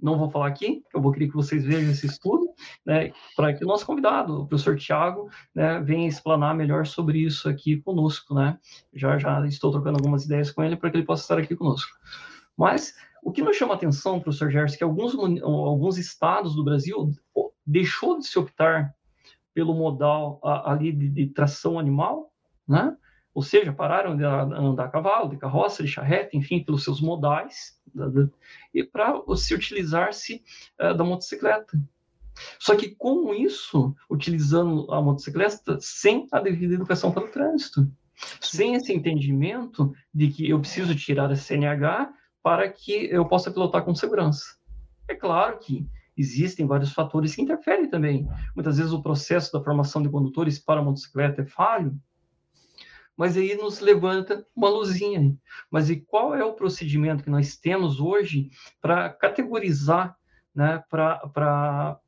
Não 0.00 0.16
vou 0.16 0.30
falar 0.30 0.46
aqui, 0.46 0.82
eu 0.94 1.00
vou 1.00 1.10
querer 1.12 1.28
que 1.28 1.34
vocês 1.34 1.64
vejam 1.64 1.90
esse 1.90 2.06
estudo, 2.06 2.48
né, 2.86 3.12
para 3.36 3.52
que 3.52 3.64
o 3.64 3.66
nosso 3.66 3.84
convidado, 3.84 4.42
o 4.42 4.46
professor 4.46 4.76
Tiago, 4.76 5.28
né, 5.54 5.80
venha 5.80 6.06
explanar 6.06 6.54
melhor 6.54 6.86
sobre 6.86 7.18
isso 7.18 7.48
aqui 7.48 7.82
conosco, 7.82 8.34
né? 8.34 8.58
Já 8.94 9.18
já 9.18 9.44
estou 9.46 9.72
trocando 9.72 9.98
algumas 9.98 10.24
ideias 10.24 10.50
com 10.50 10.62
ele 10.62 10.76
para 10.76 10.90
que 10.90 10.96
ele 10.96 11.06
possa 11.06 11.22
estar 11.22 11.38
aqui 11.38 11.56
conosco. 11.56 11.90
Mas 12.56 12.94
o 13.22 13.32
que 13.32 13.42
nos 13.42 13.56
chama 13.56 13.74
a 13.74 13.76
atenção, 13.76 14.20
professor 14.20 14.50
Gerson, 14.50 14.74
é 14.74 14.78
que 14.78 14.84
alguns, 14.84 15.14
alguns 15.42 15.98
estados 15.98 16.54
do 16.54 16.64
Brasil 16.64 17.10
deixou 17.66 18.18
de 18.18 18.26
se 18.26 18.38
optar 18.38 18.94
pelo 19.54 19.74
modal 19.74 20.40
ali 20.42 20.92
de, 20.92 21.08
de 21.08 21.26
tração 21.26 21.78
animal, 21.78 22.32
né? 22.66 22.96
Ou 23.34 23.42
seja, 23.42 23.72
pararam 23.72 24.16
de 24.16 24.24
andar 24.24 24.86
a 24.86 24.88
cavalo, 24.88 25.28
de 25.28 25.36
carroça, 25.36 25.82
de 25.82 25.88
charrete, 25.88 26.36
enfim, 26.36 26.62
pelos 26.62 26.82
seus 26.82 27.00
modais, 27.00 27.77
e 28.72 28.84
para 28.84 29.20
se 29.36 29.54
utilizar-se 29.54 30.42
uh, 30.80 30.94
da 30.94 31.04
motocicleta. 31.04 31.78
Só 32.58 32.76
que 32.76 32.94
com 32.94 33.34
isso, 33.34 33.94
utilizando 34.08 34.92
a 34.92 35.02
motocicleta 35.02 35.78
sem 35.80 36.28
a 36.30 36.40
devida 36.40 36.74
educação 36.74 37.10
para 37.10 37.24
o 37.24 37.30
trânsito, 37.30 37.90
sem 38.40 38.74
esse 38.74 38.92
entendimento 38.92 39.92
de 40.14 40.28
que 40.28 40.48
eu 40.48 40.60
preciso 40.60 40.94
tirar 40.94 41.30
a 41.30 41.36
CNH 41.36 42.12
para 42.42 42.68
que 42.68 42.92
eu 42.92 43.26
possa 43.26 43.50
pilotar 43.50 43.84
com 43.84 43.94
segurança. 43.94 44.56
É 45.08 45.14
claro 45.14 45.58
que 45.58 45.86
existem 46.16 46.66
vários 46.66 46.92
fatores 46.92 47.34
que 47.34 47.42
interferem 47.42 47.88
também. 47.88 48.28
Muitas 48.54 48.76
vezes 48.76 48.92
o 48.92 49.02
processo 49.02 49.52
da 49.52 49.62
formação 49.62 50.02
de 50.02 50.08
condutores 50.08 50.58
para 50.58 50.80
a 50.80 50.84
motocicleta 50.84 51.42
é 51.42 51.46
falho, 51.46 51.96
mas 53.18 53.36
aí 53.36 53.56
nos 53.56 53.80
levanta 53.80 54.46
uma 54.54 54.68
luzinha. 54.68 55.36
Mas 55.68 55.90
e 55.90 55.96
qual 55.96 56.36
é 56.36 56.44
o 56.44 56.54
procedimento 56.54 57.24
que 57.24 57.30
nós 57.30 57.56
temos 57.56 57.98
hoje 57.98 58.48
para 58.80 59.10
categorizar, 59.10 60.16
né, 60.54 60.84
para 60.88 61.98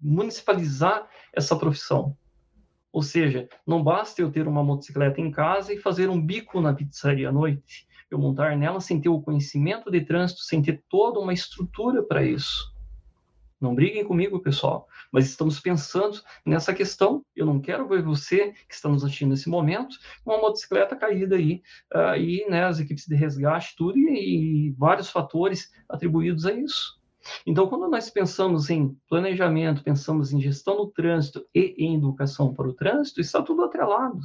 municipalizar 0.00 1.06
essa 1.34 1.54
profissão. 1.54 2.16
Ou 2.90 3.02
seja, 3.02 3.46
não 3.66 3.82
basta 3.82 4.22
eu 4.22 4.32
ter 4.32 4.48
uma 4.48 4.64
motocicleta 4.64 5.20
em 5.20 5.30
casa 5.30 5.74
e 5.74 5.78
fazer 5.78 6.08
um 6.08 6.24
bico 6.24 6.60
na 6.62 6.72
pizzaria 6.72 7.28
à 7.28 7.32
noite. 7.32 7.86
Eu 8.10 8.18
montar 8.18 8.56
nela 8.56 8.80
sem 8.80 8.98
ter 8.98 9.10
o 9.10 9.20
conhecimento 9.20 9.90
de 9.90 10.00
trânsito, 10.00 10.40
sem 10.40 10.62
ter 10.62 10.82
toda 10.88 11.20
uma 11.20 11.34
estrutura 11.34 12.02
para 12.02 12.24
isso. 12.24 12.73
Não 13.60 13.74
briguem 13.74 14.04
comigo, 14.04 14.40
pessoal, 14.40 14.86
mas 15.12 15.26
estamos 15.26 15.60
pensando 15.60 16.20
nessa 16.44 16.74
questão. 16.74 17.24
Eu 17.34 17.46
não 17.46 17.60
quero 17.60 17.88
ver 17.88 18.02
você 18.02 18.52
que 18.68 18.74
está 18.74 18.88
nos 18.88 19.04
assistindo 19.04 19.30
nesse 19.30 19.48
momento 19.48 19.96
com 20.24 20.32
uma 20.32 20.40
motocicleta 20.40 20.96
caída 20.96 21.36
aí, 21.36 21.62
uh, 21.94 22.16
e 22.16 22.44
né, 22.48 22.64
as 22.64 22.78
equipes 22.80 23.06
de 23.06 23.14
resgate, 23.14 23.74
tudo, 23.76 23.98
e, 23.98 24.68
e 24.68 24.70
vários 24.72 25.08
fatores 25.08 25.72
atribuídos 25.88 26.46
a 26.46 26.52
isso. 26.52 27.00
Então, 27.46 27.66
quando 27.66 27.88
nós 27.88 28.10
pensamos 28.10 28.68
em 28.70 28.96
planejamento, 29.08 29.82
pensamos 29.82 30.32
em 30.32 30.40
gestão 30.40 30.76
do 30.76 30.88
trânsito 30.88 31.46
e 31.54 31.74
em 31.78 31.96
educação 31.96 32.52
para 32.52 32.68
o 32.68 32.74
trânsito, 32.74 33.20
está 33.20 33.42
tudo 33.42 33.64
atrelado. 33.64 34.20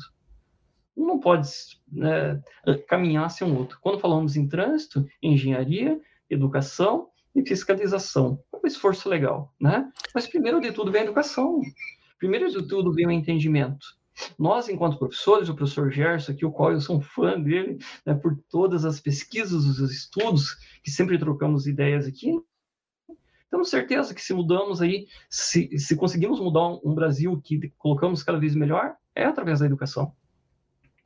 Um 0.98 1.06
não 1.06 1.20
pode 1.20 1.50
né, 1.90 2.42
caminhar 2.88 3.30
sem 3.32 3.48
um 3.48 3.58
outro. 3.58 3.78
Quando 3.82 4.00
falamos 4.00 4.36
em 4.36 4.48
trânsito, 4.48 5.08
engenharia, 5.24 6.00
educação 6.30 7.08
e 7.34 7.48
fiscalização. 7.48 8.44
Esforço 8.70 9.10
legal, 9.10 9.54
né? 9.60 9.92
Mas 10.14 10.28
primeiro 10.28 10.62
de 10.62 10.72
tudo 10.72 10.92
vem 10.92 11.02
a 11.02 11.06
educação. 11.06 11.62
Primeiro 12.18 12.50
de 12.50 12.68
tudo 12.68 12.94
vem 12.94 13.08
o 13.08 13.12
entendimento. 13.12 13.86
Nós, 14.38 14.68
enquanto 14.68 14.98
professores, 14.98 15.50
o 15.50 15.56
professor 15.56 15.92
Gerson, 15.92 16.34
aqui, 16.34 16.46
o 16.46 16.52
qual 16.52 16.72
eu 16.72 16.82
sou 16.82 16.98
um 16.98 17.02
fã 17.02 17.40
dele, 17.40 17.78
né, 18.06 18.14
por 18.14 18.38
todas 18.50 18.84
as 18.84 19.00
pesquisas, 19.00 19.66
os 19.66 19.80
estudos, 19.80 20.58
que 20.84 20.92
sempre 20.92 21.18
trocamos 21.18 21.68
ideias 21.68 22.06
aqui, 22.06 22.34
temos 23.50 23.70
certeza 23.70 24.14
que 24.14 24.22
se 24.22 24.34
mudamos 24.34 24.82
aí, 24.82 25.08
se, 25.30 25.78
se 25.80 25.96
conseguimos 25.96 26.40
mudar 26.40 26.68
um, 26.68 26.80
um, 26.84 26.94
Brasil 26.94 27.42
que 27.42 27.74
colocamos 27.78 28.22
cada 28.22 28.38
vez 28.38 28.54
melhor, 28.54 28.96
é 29.16 29.26
através 29.26 29.60
da 29.60 29.66
educação. 29.66 30.14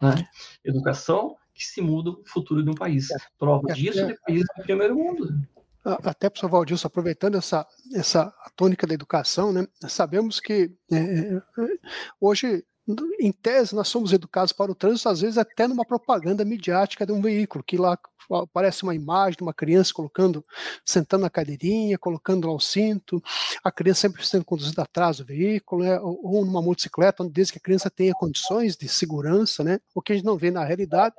Né? 0.02 0.28
Educação 0.66 1.38
que 1.54 1.64
se 1.64 1.82
muda 1.82 2.10
o 2.10 2.24
futuro 2.26 2.64
de 2.64 2.70
um 2.70 2.76
país. 2.76 3.08
Prova 3.38 3.72
é, 3.72 3.74
disso 3.74 4.00
é, 4.00 4.08
de 4.08 4.20
países 4.20 4.48
do 4.58 4.64
primeiro 4.64 4.96
mundo. 4.96 5.30
Até, 5.84 6.30
professor 6.30 6.50
Valdilson, 6.50 6.88
aproveitando 6.88 7.36
essa, 7.36 7.68
essa 7.94 8.34
tônica 8.56 8.88
da 8.88 8.94
educação, 8.94 9.52
né, 9.52 9.68
sabemos 9.88 10.40
que 10.40 10.72
é, 10.92 10.98
é 10.98 11.42
hoje 12.22 12.64
em 13.20 13.32
tese, 13.32 13.74
nós 13.74 13.88
somos 13.88 14.12
educados 14.12 14.52
para 14.52 14.72
o 14.72 14.76
trânsito, 14.76 15.08
às 15.08 15.22
vezes 15.22 15.38
até 15.38 15.68
numa 15.68 15.86
propaganda 15.86 16.44
midiática 16.44 17.06
de 17.06 17.14
um 17.14 17.22
veículo, 17.22 17.64
que 17.64 17.78
lá 17.78 17.98
aparece 18.30 18.84
uma 18.84 18.94
imagem 18.94 19.38
de 19.38 19.44
uma 19.44 19.54
criança 19.54 19.94
colocando, 19.94 20.44
sentando 20.86 21.24
na 21.24 21.30
cadeirinha, 21.30 21.98
colocando 21.98 22.48
lá 22.48 22.54
o 22.54 22.60
cinto, 22.60 23.24
a 23.64 23.72
criança 23.72 24.02
sempre 24.02 24.26
sendo 24.26 24.44
conduzida 24.44 24.82
atrás 24.82 25.18
do 25.18 25.26
veículo, 25.26 25.84
né, 25.84 25.98
ou 26.02 26.46
numa 26.46 26.62
motocicleta, 26.62 27.24
desde 27.30 27.54
que 27.54 27.60
a 27.60 27.62
criança 27.62 27.90
tenha 27.90 28.14
condições 28.14 28.76
de 28.76 28.90
segurança, 28.90 29.64
né, 29.64 29.80
o 29.96 30.02
que 30.02 30.12
a 30.12 30.16
gente 30.16 30.26
não 30.26 30.38
vê 30.38 30.52
na 30.52 30.66
realidade. 30.66 31.16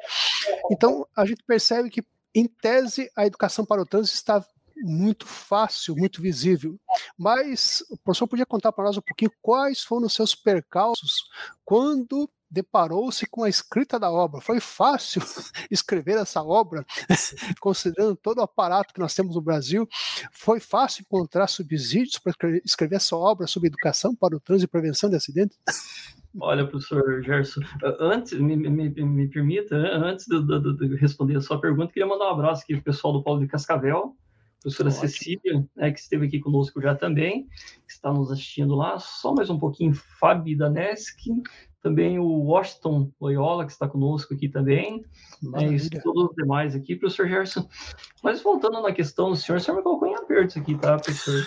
Então, 0.70 1.06
a 1.16 1.24
gente 1.24 1.42
percebe 1.46 1.88
que, 1.88 2.04
em 2.34 2.46
tese, 2.46 3.10
a 3.16 3.26
educação 3.26 3.64
para 3.64 3.80
o 3.80 3.86
trânsito 3.86 4.16
está 4.16 4.44
muito 4.82 5.26
fácil, 5.26 5.96
muito 5.96 6.20
visível. 6.20 6.78
Mas 7.18 7.84
o 7.90 7.96
professor 7.98 8.26
podia 8.26 8.46
contar 8.46 8.72
para 8.72 8.84
nós 8.84 8.96
um 8.96 9.02
pouquinho 9.02 9.32
quais 9.40 9.82
foram 9.82 10.06
os 10.06 10.14
seus 10.14 10.34
percalços 10.34 11.28
quando 11.64 12.28
deparou-se 12.54 13.26
com 13.26 13.42
a 13.42 13.48
escrita 13.48 13.98
da 13.98 14.10
obra. 14.10 14.40
Foi 14.40 14.60
fácil 14.60 15.20
escrever 15.70 16.16
essa 16.16 16.40
obra, 16.42 16.86
considerando 17.60 18.14
todo 18.16 18.38
o 18.38 18.42
aparato 18.42 18.94
que 18.94 19.00
nós 19.00 19.14
temos 19.14 19.34
no 19.34 19.42
Brasil. 19.42 19.88
Foi 20.30 20.60
fácil 20.60 21.02
encontrar 21.02 21.48
subsídios 21.48 22.18
para 22.18 22.32
escrever 22.64 22.96
essa 22.96 23.16
obra 23.16 23.46
sobre 23.48 23.68
educação 23.68 24.14
para 24.14 24.36
o 24.36 24.40
trânsito 24.40 24.68
e 24.68 24.70
prevenção 24.70 25.10
de 25.10 25.16
acidentes? 25.16 25.58
Olha, 26.40 26.66
professor 26.66 27.22
Gerson, 27.22 27.60
antes, 28.00 28.38
me, 28.38 28.56
me, 28.56 28.88
me 28.88 29.28
permita, 29.28 29.76
antes 29.76 30.26
de, 30.26 30.40
de, 30.42 30.76
de, 30.76 30.96
responder 30.96 31.36
a 31.36 31.40
sua 31.40 31.60
pergunta, 31.60 31.92
queria 31.92 32.08
mandar 32.08 32.26
um 32.26 32.34
abraço 32.34 32.62
aqui 32.62 32.74
para 32.74 32.80
o 32.80 32.84
pessoal 32.84 33.12
do 33.12 33.22
Paulo 33.22 33.40
de 33.40 33.46
Cascavel, 33.46 34.16
professora 34.64 34.88
Ótimo. 34.88 35.08
Cecília, 35.08 35.68
né, 35.76 35.92
que 35.92 36.00
esteve 36.00 36.26
aqui 36.26 36.40
conosco 36.40 36.80
já 36.80 36.94
também, 36.94 37.46
está 37.86 38.10
nos 38.10 38.32
assistindo 38.32 38.74
lá. 38.74 38.98
Só 38.98 39.34
mais 39.34 39.50
um 39.50 39.58
pouquinho, 39.58 39.92
Fabi 39.94 40.56
Daneski, 40.56 41.30
também 41.82 42.18
o 42.18 42.24
Washington 42.24 43.12
Loyola, 43.20 43.66
que 43.66 43.72
está 43.72 43.86
conosco 43.86 44.32
aqui 44.32 44.48
também, 44.48 45.04
né, 45.42 45.66
e 45.66 46.00
todos 46.00 46.30
os 46.30 46.34
demais 46.34 46.74
aqui, 46.74 46.96
professor 46.96 47.28
Gerson. 47.28 47.68
Mas 48.22 48.42
voltando 48.42 48.80
na 48.80 48.90
questão 48.90 49.28
do 49.28 49.36
senhor, 49.36 49.58
o 49.58 49.60
senhor 49.60 49.76
me 49.76 49.82
colocou 49.82 50.08
em 50.08 50.14
apertos 50.14 50.56
aqui, 50.56 50.74
tá, 50.78 50.96
professor? 50.96 51.46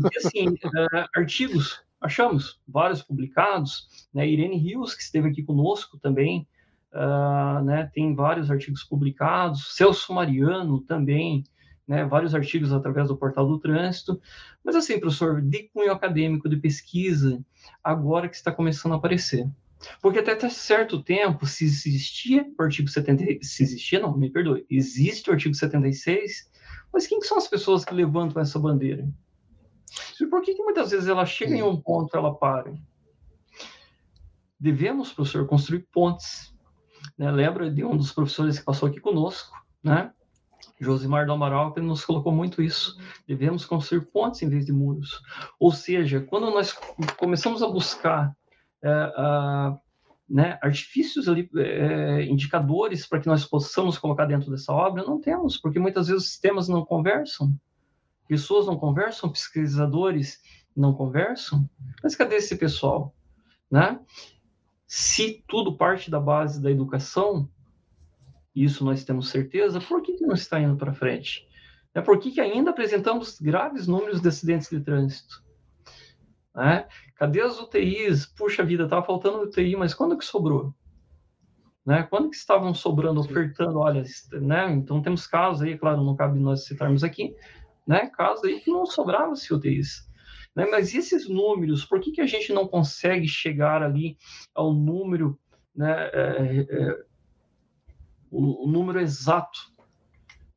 Porque, 0.00 0.18
assim, 0.18 0.48
uh, 0.50 1.08
artigos, 1.16 1.82
achamos 2.00 2.60
vários 2.68 3.02
publicados, 3.02 4.06
né, 4.14 4.28
Irene 4.28 4.56
Rios, 4.56 4.94
que 4.94 5.02
esteve 5.02 5.30
aqui 5.30 5.42
conosco 5.42 5.98
também, 5.98 6.46
uh, 6.92 7.60
né, 7.64 7.90
tem 7.92 8.14
vários 8.14 8.52
artigos 8.52 8.84
publicados, 8.84 9.74
Celso 9.74 10.12
Mariano 10.12 10.80
também, 10.82 11.42
né, 11.86 12.04
vários 12.04 12.34
artigos 12.34 12.72
através 12.72 13.08
do 13.08 13.16
portal 13.16 13.46
do 13.46 13.58
trânsito, 13.58 14.20
mas 14.64 14.76
assim, 14.76 14.98
professor, 14.98 15.40
de 15.40 15.68
cunho 15.72 15.92
acadêmico, 15.92 16.48
de 16.48 16.56
pesquisa, 16.56 17.44
agora 17.82 18.28
que 18.28 18.36
está 18.36 18.52
começando 18.52 18.92
a 18.92 18.96
aparecer. 18.96 19.48
Porque 20.00 20.20
até, 20.20 20.32
até 20.32 20.48
certo 20.48 21.02
tempo, 21.02 21.44
se 21.44 21.64
existia 21.64 22.46
o 22.58 22.62
artigo 22.62 22.88
70, 22.88 23.38
se 23.42 23.62
existia, 23.62 23.98
não, 23.98 24.16
me 24.16 24.30
perdoe, 24.30 24.64
existe 24.70 25.28
o 25.28 25.32
artigo 25.32 25.54
76, 25.54 26.50
mas 26.92 27.06
quem 27.06 27.18
que 27.18 27.26
são 27.26 27.38
as 27.38 27.48
pessoas 27.48 27.84
que 27.84 27.94
levantam 27.94 28.40
essa 28.40 28.58
bandeira? 28.58 29.08
E 30.20 30.26
por 30.26 30.42
que, 30.42 30.54
que 30.54 30.62
muitas 30.62 30.90
vezes 30.90 31.08
ela 31.08 31.26
chega 31.26 31.54
em 31.54 31.62
um 31.62 31.80
ponto 31.80 32.16
ela 32.16 32.34
para? 32.34 32.72
Devemos, 34.58 35.12
professor, 35.12 35.46
construir 35.46 35.86
pontes. 35.92 36.54
Né? 37.18 37.30
Lembra 37.30 37.70
de 37.70 37.84
um 37.84 37.96
dos 37.96 38.12
professores 38.12 38.58
que 38.58 38.64
passou 38.64 38.88
aqui 38.88 39.00
conosco, 39.00 39.52
né? 39.82 40.12
Josimar 40.80 41.26
do 41.26 41.32
Amaral, 41.32 41.74
nos 41.78 42.04
colocou 42.04 42.32
muito 42.32 42.60
isso. 42.60 42.98
Devemos 43.26 43.64
construir 43.64 44.02
pontes 44.06 44.42
em 44.42 44.48
vez 44.48 44.66
de 44.66 44.72
muros. 44.72 45.22
Ou 45.58 45.70
seja, 45.70 46.20
quando 46.20 46.50
nós 46.50 46.72
começamos 47.16 47.62
a 47.62 47.68
buscar 47.68 48.34
é, 48.82 48.90
a, 48.90 49.78
né, 50.28 50.58
artifícios 50.62 51.28
ali, 51.28 51.48
é, 51.56 52.24
indicadores 52.24 53.06
para 53.06 53.20
que 53.20 53.28
nós 53.28 53.44
possamos 53.44 53.96
colocar 53.98 54.26
dentro 54.26 54.50
dessa 54.50 54.72
obra, 54.72 55.04
não 55.04 55.20
temos, 55.20 55.56
porque 55.56 55.78
muitas 55.78 56.08
vezes 56.08 56.24
os 56.24 56.30
sistemas 56.30 56.68
não 56.68 56.84
conversam, 56.84 57.54
pessoas 58.26 58.66
não 58.66 58.76
conversam, 58.76 59.30
pesquisadores 59.30 60.40
não 60.74 60.92
conversam. 60.94 61.68
Mas 62.02 62.16
cadê 62.16 62.36
esse 62.36 62.56
pessoal? 62.56 63.14
Né? 63.70 64.00
Se 64.86 65.44
tudo 65.46 65.76
parte 65.76 66.10
da 66.10 66.20
base 66.20 66.60
da 66.60 66.70
educação, 66.70 67.48
isso 68.54 68.84
nós 68.84 69.04
temos 69.04 69.30
certeza, 69.30 69.80
por 69.80 70.02
que, 70.02 70.14
que 70.14 70.26
não 70.26 70.34
está 70.34 70.60
indo 70.60 70.76
para 70.76 70.92
frente? 70.92 71.46
É 71.94 72.00
por 72.00 72.18
que, 72.18 72.30
que 72.30 72.40
ainda 72.40 72.70
apresentamos 72.70 73.40
graves 73.40 73.86
números 73.86 74.20
de 74.20 74.28
acidentes 74.28 74.68
de 74.68 74.80
trânsito? 74.80 75.42
É? 76.56 76.86
Cadê 77.16 77.40
as 77.40 77.58
UTIs? 77.58 78.26
Puxa 78.26 78.64
vida, 78.64 78.84
estava 78.84 79.04
faltando 79.04 79.42
UTI, 79.42 79.76
mas 79.76 79.94
quando 79.94 80.16
que 80.16 80.24
sobrou? 80.24 80.74
Né? 81.84 82.02
Quando 82.04 82.30
que 82.30 82.36
estavam 82.36 82.72
sobrando, 82.74 83.20
ofertando? 83.20 83.78
Olha, 83.78 84.04
né? 84.32 84.70
então 84.72 85.02
temos 85.02 85.26
casos 85.26 85.62
aí, 85.62 85.76
claro, 85.76 86.02
não 86.02 86.14
cabe 86.14 86.38
nós 86.38 86.64
citarmos 86.64 87.02
aqui, 87.02 87.34
né? 87.86 88.08
casos 88.08 88.44
aí 88.44 88.60
que 88.60 88.70
não 88.70 88.86
sobravam 88.86 89.34
UTIs. 89.50 90.08
Né? 90.54 90.66
Mas 90.70 90.94
esses 90.94 91.28
números, 91.28 91.84
por 91.84 92.00
que, 92.00 92.12
que 92.12 92.20
a 92.20 92.26
gente 92.26 92.52
não 92.52 92.68
consegue 92.68 93.26
chegar 93.26 93.82
ali 93.82 94.16
ao 94.54 94.72
número 94.72 95.38
né, 95.74 96.10
é, 96.12 96.66
é, 96.68 97.04
o, 98.32 98.64
o 98.64 98.66
número 98.66 98.98
exato, 98.98 99.60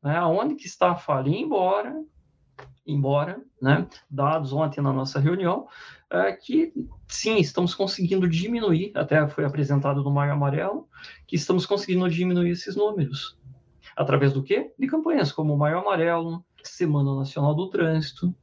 né, 0.01 0.15
aonde 0.17 0.55
que 0.55 0.65
está 0.65 0.91
a 0.91 0.95
falha, 0.95 1.29
embora, 1.29 1.93
embora, 2.87 3.41
né, 3.61 3.85
dados 4.09 4.53
ontem 4.53 4.81
na 4.81 4.93
nossa 4.93 5.19
reunião, 5.19 5.67
é, 6.09 6.31
que 6.31 6.73
sim, 7.07 7.35
estamos 7.37 7.75
conseguindo 7.75 8.27
diminuir, 8.29 8.91
até 8.95 9.27
foi 9.27 9.43
apresentado 9.43 10.01
no 10.01 10.11
Maio 10.11 10.31
Amarelo, 10.31 10.87
que 11.27 11.35
estamos 11.35 11.65
conseguindo 11.65 12.09
diminuir 12.09 12.51
esses 12.51 12.75
números. 12.75 13.37
Através 13.95 14.33
do 14.33 14.43
quê? 14.43 14.71
De 14.79 14.87
campanhas 14.87 15.31
como 15.31 15.53
o 15.53 15.57
Maio 15.57 15.79
Amarelo, 15.79 16.43
Semana 16.63 17.15
Nacional 17.15 17.53
do 17.53 17.69
Trânsito, 17.69 18.33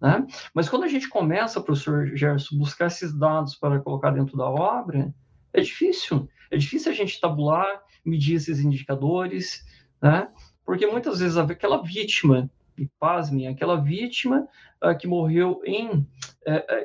né? 0.00 0.26
Mas 0.52 0.68
quando 0.68 0.84
a 0.84 0.88
gente 0.88 1.08
começa, 1.08 1.60
professor 1.60 2.16
Gerson, 2.16 2.58
buscar 2.58 2.86
esses 2.86 3.16
dados 3.16 3.54
para 3.54 3.80
colocar 3.80 4.10
dentro 4.10 4.36
da 4.36 4.48
obra, 4.48 5.14
é 5.52 5.60
difícil. 5.60 6.28
É 6.50 6.56
difícil 6.56 6.90
a 6.90 6.94
gente 6.94 7.20
tabular 7.20 7.80
medir 8.04 8.36
esses 8.36 8.60
indicadores, 8.60 9.64
né? 10.00 10.28
Porque 10.64 10.86
muitas 10.86 11.20
vezes 11.20 11.36
aquela 11.36 11.82
vítima, 11.82 12.50
e 12.78 12.88
pasmem, 12.98 13.48
aquela 13.48 13.76
vítima 13.76 14.48
uh, 14.82 14.96
que 14.96 15.06
morreu 15.06 15.60
em, 15.64 15.88
uh, 15.90 16.06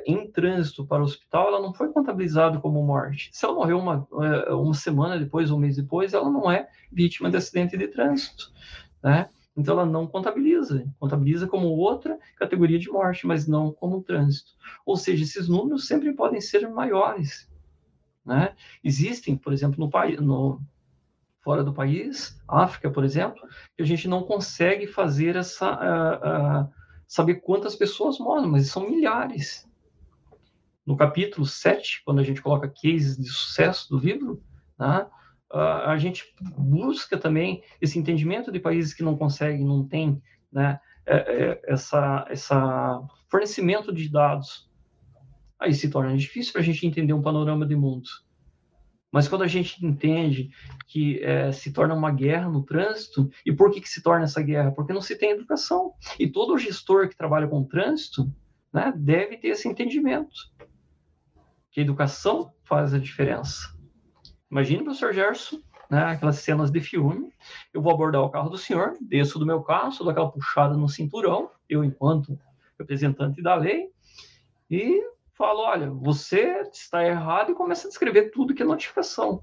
em 0.06 0.30
trânsito 0.30 0.86
para 0.86 1.00
o 1.00 1.04
hospital, 1.04 1.48
ela 1.48 1.62
não 1.62 1.72
foi 1.72 1.90
contabilizada 1.92 2.58
como 2.58 2.82
morte. 2.82 3.30
Se 3.32 3.44
ela 3.44 3.54
morreu 3.54 3.78
uma, 3.78 4.06
uh, 4.12 4.60
uma 4.60 4.74
semana 4.74 5.18
depois, 5.18 5.50
um 5.50 5.58
mês 5.58 5.76
depois, 5.76 6.12
ela 6.12 6.30
não 6.30 6.50
é 6.50 6.68
vítima 6.92 7.30
de 7.30 7.36
acidente 7.36 7.76
de 7.76 7.88
trânsito, 7.88 8.52
né? 9.02 9.28
Então 9.56 9.74
ela 9.74 9.84
não 9.84 10.06
contabiliza, 10.06 10.86
contabiliza 11.00 11.48
como 11.48 11.66
outra 11.66 12.16
categoria 12.36 12.78
de 12.78 12.88
morte, 12.88 13.26
mas 13.26 13.48
não 13.48 13.72
como 13.72 14.04
trânsito. 14.04 14.52
Ou 14.86 14.96
seja, 14.96 15.24
esses 15.24 15.48
números 15.48 15.88
sempre 15.88 16.12
podem 16.12 16.40
ser 16.40 16.68
maiores. 16.68 17.50
Né? 18.24 18.54
Existem, 18.84 19.36
por 19.36 19.52
exemplo, 19.52 19.76
no, 19.80 20.22
no, 20.22 20.60
fora 21.42 21.62
do 21.64 21.72
país, 21.72 22.40
África, 22.46 22.90
por 22.90 23.04
exemplo, 23.04 23.40
que 23.76 23.82
a 23.82 23.86
gente 23.86 24.08
não 24.08 24.22
consegue 24.22 24.86
fazer 24.86 25.36
essa. 25.36 25.72
Uh, 25.72 26.64
uh, 26.64 26.78
saber 27.08 27.36
quantas 27.36 27.74
pessoas 27.74 28.18
morrem, 28.18 28.50
mas 28.50 28.68
são 28.68 28.88
milhares. 28.88 29.66
No 30.84 30.96
capítulo 30.96 31.46
7, 31.46 32.02
quando 32.04 32.18
a 32.18 32.22
gente 32.22 32.42
coloca 32.42 32.68
cases 32.68 33.16
de 33.16 33.28
sucesso 33.28 33.88
do 33.88 33.98
livro, 33.98 34.42
né, 34.78 35.06
uh, 35.52 35.88
a 35.88 35.96
gente 35.96 36.34
busca 36.56 37.16
também 37.16 37.62
esse 37.80 37.98
entendimento 37.98 38.52
de 38.52 38.60
países 38.60 38.92
que 38.92 39.02
não 39.02 39.16
conseguem, 39.16 39.64
não 39.64 39.88
têm 39.88 40.22
né, 40.52 40.78
é, 41.06 41.16
é, 41.16 41.62
essa, 41.66 42.26
essa 42.28 43.02
fornecimento 43.30 43.92
de 43.92 44.10
dados. 44.10 44.70
Aí 45.58 45.72
se 45.72 45.90
torna 45.90 46.16
difícil 46.16 46.52
para 46.52 46.60
a 46.60 46.64
gente 46.64 46.86
entender 46.86 47.14
um 47.14 47.22
panorama 47.22 47.66
de 47.66 47.74
mundo. 47.74 48.08
Mas 49.10 49.26
quando 49.26 49.42
a 49.42 49.46
gente 49.46 49.84
entende 49.84 50.50
que 50.86 51.22
é, 51.22 51.50
se 51.50 51.72
torna 51.72 51.94
uma 51.94 52.10
guerra 52.10 52.48
no 52.48 52.62
trânsito, 52.62 53.30
e 53.44 53.52
por 53.52 53.70
que, 53.70 53.80
que 53.80 53.88
se 53.88 54.02
torna 54.02 54.24
essa 54.24 54.42
guerra? 54.42 54.70
Porque 54.70 54.92
não 54.92 55.00
se 55.00 55.16
tem 55.16 55.30
educação. 55.30 55.94
E 56.18 56.28
todo 56.28 56.58
gestor 56.58 57.08
que 57.08 57.16
trabalha 57.16 57.48
com 57.48 57.64
trânsito 57.64 58.30
né, 58.72 58.92
deve 58.96 59.38
ter 59.38 59.48
esse 59.48 59.66
entendimento. 59.66 60.34
Que 61.70 61.80
a 61.80 61.82
educação 61.82 62.52
faz 62.64 62.92
a 62.92 62.98
diferença. 62.98 63.74
Imagine, 64.50 64.84
professor 64.84 65.12
Gerson, 65.12 65.60
né, 65.90 66.04
aquelas 66.04 66.36
cenas 66.36 66.70
de 66.70 66.80
filme, 66.80 67.32
eu 67.72 67.80
vou 67.80 67.92
abordar 67.92 68.22
o 68.22 68.30
carro 68.30 68.50
do 68.50 68.58
senhor, 68.58 68.94
desço 69.00 69.38
do 69.38 69.46
meu 69.46 69.62
carro, 69.62 69.90
dou 69.98 70.10
aquela 70.10 70.30
puxada 70.30 70.76
no 70.76 70.88
cinturão, 70.88 71.50
eu 71.68 71.82
enquanto 71.82 72.38
representante 72.78 73.42
da 73.42 73.54
lei, 73.54 73.90
e 74.70 75.02
falo, 75.38 75.60
olha, 75.60 75.88
você 75.88 76.62
está 76.72 77.06
errado 77.06 77.52
e 77.52 77.54
começa 77.54 77.86
a 77.86 77.90
descrever 77.90 78.30
tudo 78.30 78.52
que 78.52 78.62
é 78.62 78.66
notificação. 78.66 79.40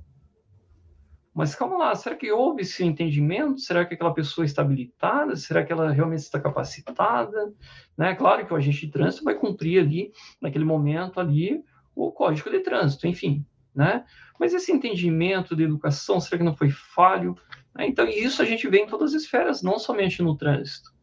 Mas 1.33 1.55
calma 1.55 1.77
lá, 1.77 1.95
será 1.95 2.15
que 2.15 2.31
houve 2.31 2.61
esse 2.61 2.83
entendimento? 2.83 3.59
Será 3.59 3.85
que 3.85 3.93
aquela 3.93 4.13
pessoa 4.13 4.45
está 4.45 4.61
habilitada? 4.61 5.35
Será 5.35 5.65
que 5.65 5.71
ela 5.71 5.91
realmente 5.91 6.19
está 6.19 6.39
capacitada? 6.39 7.53
Né? 7.97 8.13
Claro 8.15 8.45
que 8.45 8.53
o 8.53 8.55
agente 8.57 8.85
de 8.85 8.91
trânsito 8.91 9.23
vai 9.23 9.35
cumprir 9.35 9.81
ali, 9.81 10.11
naquele 10.41 10.65
momento 10.65 11.19
ali, 11.19 11.63
o 11.95 12.11
código 12.11 12.49
de 12.49 12.59
trânsito, 12.59 13.07
enfim. 13.07 13.45
Né? 13.73 14.05
Mas 14.39 14.53
esse 14.53 14.71
entendimento 14.71 15.55
de 15.55 15.63
educação, 15.63 16.19
será 16.19 16.37
que 16.37 16.43
não 16.43 16.55
foi 16.55 16.69
falho? 16.69 17.35
Né? 17.73 17.87
Então, 17.87 18.07
isso 18.07 18.41
a 18.41 18.45
gente 18.45 18.67
vê 18.69 18.79
em 18.79 18.87
todas 18.87 19.13
as 19.13 19.23
esferas, 19.23 19.61
não 19.61 19.79
somente 19.79 20.21
no 20.21 20.37
trânsito. 20.37 20.93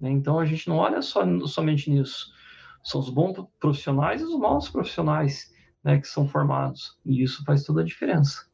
Né? 0.00 0.10
Então, 0.10 0.38
a 0.38 0.44
gente 0.44 0.68
não 0.68 0.76
olha 0.76 1.02
só, 1.02 1.24
somente 1.46 1.90
nisso. 1.90 2.35
São 2.86 3.00
os 3.00 3.10
bons 3.10 3.44
profissionais 3.58 4.20
e 4.20 4.24
os 4.24 4.38
maus 4.38 4.68
profissionais 4.68 5.52
né, 5.82 6.00
que 6.00 6.06
são 6.06 6.28
formados. 6.28 6.96
E 7.04 7.20
isso 7.20 7.42
faz 7.44 7.64
toda 7.64 7.80
a 7.80 7.84
diferença. 7.84 8.46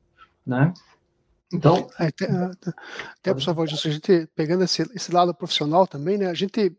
Né? 0.47 0.73
Então. 1.53 1.87
É, 2.01 2.07
até, 2.07 2.27
até 3.21 3.35
por 3.35 3.43
favor, 3.43 3.65
a 3.65 3.67
gente 3.67 4.27
pegando 4.35 4.65
esse, 4.65 4.81
esse, 4.95 5.13
lado 5.13 5.35
profissional 5.35 5.87
também, 5.87 6.17
né? 6.17 6.31
A 6.31 6.35
gente, 6.35 6.75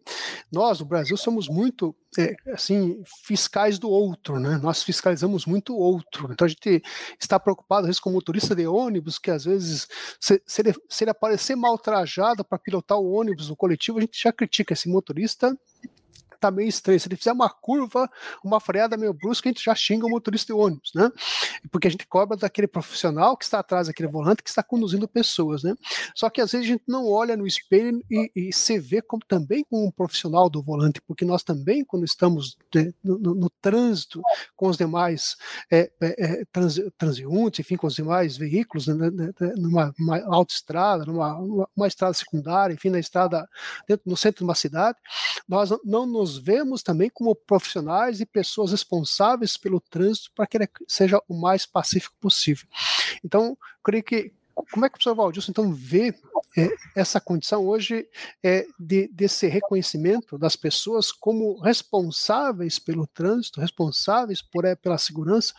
nós, 0.52 0.80
no 0.80 0.86
Brasil, 0.88 1.16
somos 1.16 1.48
muito 1.48 1.96
é, 2.18 2.36
assim, 2.52 3.04
fiscais 3.24 3.78
do 3.78 3.88
outro, 3.88 4.40
né? 4.40 4.58
Nós 4.58 4.82
fiscalizamos 4.82 5.46
muito 5.46 5.76
o 5.76 5.78
outro. 5.78 6.34
Então 6.34 6.46
a 6.46 6.50
gente 6.50 6.82
está 7.20 7.40
preocupado, 7.40 7.82
às 7.82 7.88
vezes, 7.90 8.00
com 8.00 8.10
o 8.10 8.14
motorista 8.14 8.56
de 8.56 8.66
ônibus, 8.66 9.20
que 9.20 9.30
às 9.30 9.46
vezes, 9.46 9.88
se, 10.20 10.42
se, 10.44 10.62
ele, 10.64 10.74
se 10.90 11.04
ele 11.04 11.12
aparecer 11.12 11.56
mal 11.56 11.78
trajado 11.78 12.44
para 12.44 12.58
pilotar 12.58 12.98
o 12.98 13.12
ônibus, 13.12 13.52
o 13.52 13.56
coletivo, 13.56 14.00
a 14.00 14.02
gente 14.02 14.20
já 14.20 14.34
critica 14.34 14.74
esse 14.74 14.90
motorista 14.90 15.56
tá 16.48 16.52
meio 16.52 16.70
estranho. 16.70 17.00
Se 17.00 17.08
ele 17.08 17.16
fizer 17.16 17.32
uma 17.32 17.50
curva, 17.50 18.10
uma 18.44 18.60
freada 18.60 18.98
meio 18.98 19.14
brusca, 19.14 19.50
a 19.50 19.52
gente 19.52 19.64
já 19.64 19.74
xinga 19.76 20.06
o 20.06 20.10
motorista 20.10 20.54
de 20.54 20.60
ônibus, 20.60 20.92
né? 20.96 21.10
Porque 21.72 21.88
a 21.88 21.92
gente 21.92 22.06
cobra 22.08 22.38
daquele 22.38 22.68
profissional 22.68 23.38
que 23.38 23.44
está 23.44 23.60
atrás 23.60 23.88
daquele 23.88 24.10
volante 24.10 24.44
que 24.44 24.50
está 24.50 24.64
conduzindo 24.64 25.08
pessoas, 25.08 25.64
né? 25.64 25.76
Só 26.16 26.30
que 26.30 26.42
às 26.42 26.52
vezes 26.52 26.68
a 26.68 26.72
gente 26.72 26.84
não 26.88 27.08
olha 27.08 27.38
no 27.38 27.48
espelho 27.48 28.04
e, 28.10 28.32
e 28.36 28.54
se 28.54 28.80
vê 28.80 29.02
como, 29.02 29.24
também 29.28 29.64
como 29.70 29.88
um 29.88 29.92
profissional 29.92 30.50
do 30.50 30.62
volante, 30.62 31.02
porque 31.02 31.26
nós 31.26 31.44
também, 31.44 31.84
quando 31.86 32.06
estamos 32.06 32.58
de, 32.72 32.94
no, 33.04 33.18
no, 33.18 33.36
no, 33.36 33.50
trânsito 33.62 34.22
com 34.56 34.68
os 34.68 34.78
demais 34.78 35.36
é, 35.72 35.92
é, 36.02 36.42
é 36.42 36.46
trans, 36.52 36.80
transeuntes, 36.98 37.60
enfim, 37.60 37.78
com 37.78 37.88
os 37.88 37.96
demais 37.96 38.36
veículos, 38.36 38.88
né, 38.88 39.10
né, 39.10 39.32
né 39.40 39.54
numa 39.58 39.94
autoestrada, 40.28 41.06
numa 41.06 41.38
uma, 41.38 41.70
uma 41.76 41.88
estrada 41.88 42.14
secundária, 42.14 42.74
enfim, 42.74 42.90
na 42.90 43.00
estrada 43.00 43.48
dentro, 43.88 44.10
no 44.10 44.18
centro 44.18 44.40
de 44.40 44.44
uma 44.44 44.56
cidade, 44.56 44.98
nós 45.48 45.70
não 45.84 46.06
nos 46.06 46.33
vemos 46.38 46.84
também 46.84 47.10
como 47.10 47.36
profissionais 47.36 48.20
e 48.20 48.26
pessoas 48.26 48.72
responsáveis 48.72 49.58
pelo 49.58 49.80
trânsito 49.80 50.32
para 50.36 50.48
que 50.48 50.58
ele 50.58 50.70
seja 50.88 51.22
o 51.28 51.34
mais 51.34 51.66
pacífico 51.66 52.16
possível. 52.20 52.68
Então, 53.24 53.58
creio 53.84 54.04
que 54.04 54.34
como 54.72 54.86
é 54.86 54.90
que 54.90 54.96
o 54.96 54.98
professor 54.98 55.16
Valdilson 55.16 55.52
então 55.52 55.74
vê 55.74 56.14
é, 56.56 56.70
essa 56.96 57.20
condição 57.20 57.66
hoje 57.66 58.08
é, 58.44 58.68
de, 58.80 59.08
desse 59.08 59.48
reconhecimento 59.48 60.38
das 60.38 60.56
pessoas 60.56 61.12
como 61.12 61.60
responsáveis 61.60 62.78
pelo 62.78 63.08
trânsito, 63.08 63.60
responsáveis 63.60 64.42
por, 64.42 64.64
é, 64.66 64.76
pela 64.76 64.98
segurança, 64.98 65.54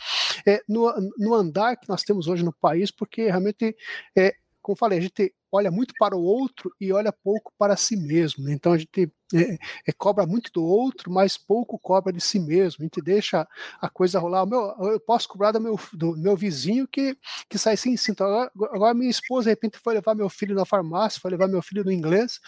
é, 0.47 0.63
no, 0.69 0.93
no 1.19 1.35
andar 1.35 1.77
que 1.77 1.89
nós 1.89 2.03
temos 2.03 2.29
hoje 2.29 2.45
no 2.45 2.53
país, 2.53 2.91
porque 2.91 3.25
realmente, 3.25 3.77
é, 4.17 4.35
como 4.63 4.77
falei, 4.77 4.99
a 4.99 5.03
gente 5.03 5.35
olha 5.51 5.71
muito 5.71 5.95
para 5.99 6.17
o 6.17 6.23
outro 6.23 6.73
e 6.81 6.93
olha 6.93 7.13
pouco 7.13 7.53
para 7.59 7.77
si 7.77 7.97
mesmo. 7.97 8.45
Né? 8.45 8.53
Então 8.53 8.73
a 8.73 8.79
gente 8.79 9.11
é, 9.35 9.59
é, 9.87 9.93
cobra 9.93 10.25
muito 10.25 10.53
do 10.53 10.65
outro, 10.65 11.11
mas 11.11 11.37
pouco 11.37 11.79
cobra 11.79 12.13
de 12.13 12.21
si 12.21 12.39
mesmo. 12.39 12.83
A 12.83 12.85
gente 12.85 13.03
deixa 13.03 13.47
a 13.81 13.89
coisa 13.89 14.19
rolar. 14.19 14.47
Meu, 14.47 14.61
eu 14.93 15.01
posso 15.01 15.29
cobrar 15.29 15.53
do 15.53 15.61
meu, 15.61 15.79
do 15.93 16.17
meu 16.17 16.37
vizinho 16.37 16.87
que, 16.87 17.17
que 17.49 17.59
sai 17.59 17.77
sem 17.77 17.97
cinto. 17.97 18.23
Agora, 18.23 18.51
agora, 18.73 18.95
minha 18.95 19.11
esposa, 19.11 19.45
de 19.45 19.51
repente, 19.51 19.79
foi 19.79 19.95
levar 19.95 20.15
meu 20.15 20.29
filho 20.29 20.55
na 20.55 20.65
farmácia, 20.65 21.21
foi 21.21 21.31
levar 21.31 21.49
meu 21.49 21.63
filho 21.63 21.85
no 21.85 21.91
inglês. 21.91 22.41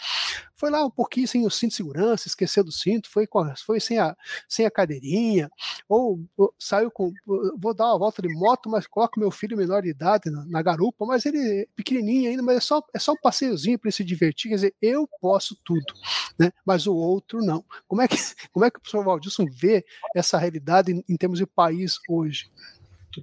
Foi 0.55 0.71
lá 0.71 0.83
um 0.83 0.89
pouquinho 0.89 1.27
sem 1.27 1.45
o 1.45 1.51
cinto 1.51 1.69
de 1.69 1.75
segurança, 1.75 2.27
esqueceu 2.27 2.63
do 2.63 2.71
cinto, 2.71 3.09
foi, 3.09 3.27
com, 3.27 3.45
foi 3.57 3.79
sem, 3.79 3.99
a, 3.99 4.15
sem 4.49 4.65
a 4.65 4.71
cadeirinha, 4.71 5.51
ou, 5.87 6.19
ou 6.35 6.53
saiu 6.57 6.89
com. 6.89 7.11
Vou 7.59 7.73
dar 7.73 7.87
uma 7.87 7.99
volta 7.99 8.21
de 8.21 8.29
moto, 8.29 8.69
mas 8.69 8.87
coloco 8.87 9.19
meu 9.19 9.29
filho 9.29 9.55
menor 9.55 9.83
de 9.83 9.89
idade 9.89 10.31
na, 10.31 10.45
na 10.45 10.61
garupa, 10.61 11.05
mas 11.05 11.25
ele 11.25 11.37
é 11.37 11.67
pequenininho 11.75 12.31
ainda, 12.31 12.41
mas 12.41 12.57
é 12.57 12.59
só, 12.59 12.81
é 12.93 12.99
só 12.99 13.11
um 13.11 13.21
passeiozinho 13.21 13.77
para 13.77 13.89
ele 13.89 13.95
se 13.95 14.03
divertir. 14.03 14.49
Quer 14.49 14.55
dizer, 14.55 14.75
eu 14.81 15.07
posso 15.21 15.55
tudo, 15.63 15.93
né? 16.39 16.51
mas 16.65 16.76
o 16.85 16.95
outro 16.95 17.39
não. 17.39 17.63
Como 17.87 18.01
é 18.01 18.07
que, 18.07 18.17
como 18.51 18.65
é 18.65 18.69
que 18.69 18.77
o 18.77 18.81
professor 18.81 19.03
Valdilson 19.03 19.45
vê 19.49 19.85
essa 20.15 20.37
realidade 20.37 20.91
em, 20.91 21.03
em 21.09 21.17
termos 21.17 21.39
de 21.39 21.45
país 21.45 21.97
hoje? 22.09 22.51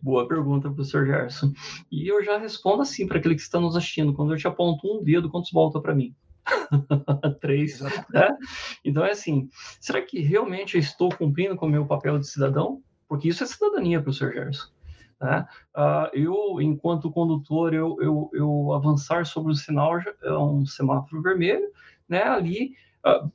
Boa 0.02 0.26
pergunta, 0.26 0.70
professor 0.70 1.06
Gerson. 1.06 1.52
E 1.90 2.08
eu 2.08 2.24
já 2.24 2.38
respondo 2.38 2.82
assim 2.82 3.06
para 3.06 3.18
aquele 3.18 3.34
que 3.34 3.42
está 3.42 3.60
nos 3.60 3.76
assistindo. 3.76 4.12
Quando 4.12 4.32
eu 4.32 4.38
te 4.38 4.48
aponto 4.48 4.86
um 4.92 5.02
dedo, 5.04 5.30
quantos 5.30 5.52
volta 5.52 5.80
para 5.80 5.94
mim? 5.94 6.14
Três. 7.40 7.80
Né? 7.80 8.36
Então 8.84 9.04
é 9.04 9.12
assim: 9.12 9.48
será 9.80 10.02
que 10.02 10.20
realmente 10.20 10.74
eu 10.74 10.80
estou 10.80 11.10
cumprindo 11.10 11.56
com 11.56 11.66
o 11.66 11.70
meu 11.70 11.86
papel 11.86 12.18
de 12.18 12.26
cidadão? 12.26 12.82
Porque 13.08 13.28
isso 13.28 13.44
é 13.44 13.46
cidadania, 13.46 14.02
professor 14.02 14.32
Gerson. 14.32 14.68
Né? 15.20 15.46
Uh, 15.76 16.10
eu, 16.12 16.60
enquanto 16.60 17.10
condutor, 17.10 17.72
eu, 17.72 17.96
eu, 18.00 18.30
eu, 18.32 18.72
avançar 18.72 19.24
sobre 19.24 19.52
o 19.52 19.54
sinal, 19.54 19.98
é 20.22 20.32
um 20.36 20.66
semáforo 20.66 21.22
vermelho, 21.22 21.70
né? 22.08 22.22
ali 22.22 22.74
uh, 23.06 23.30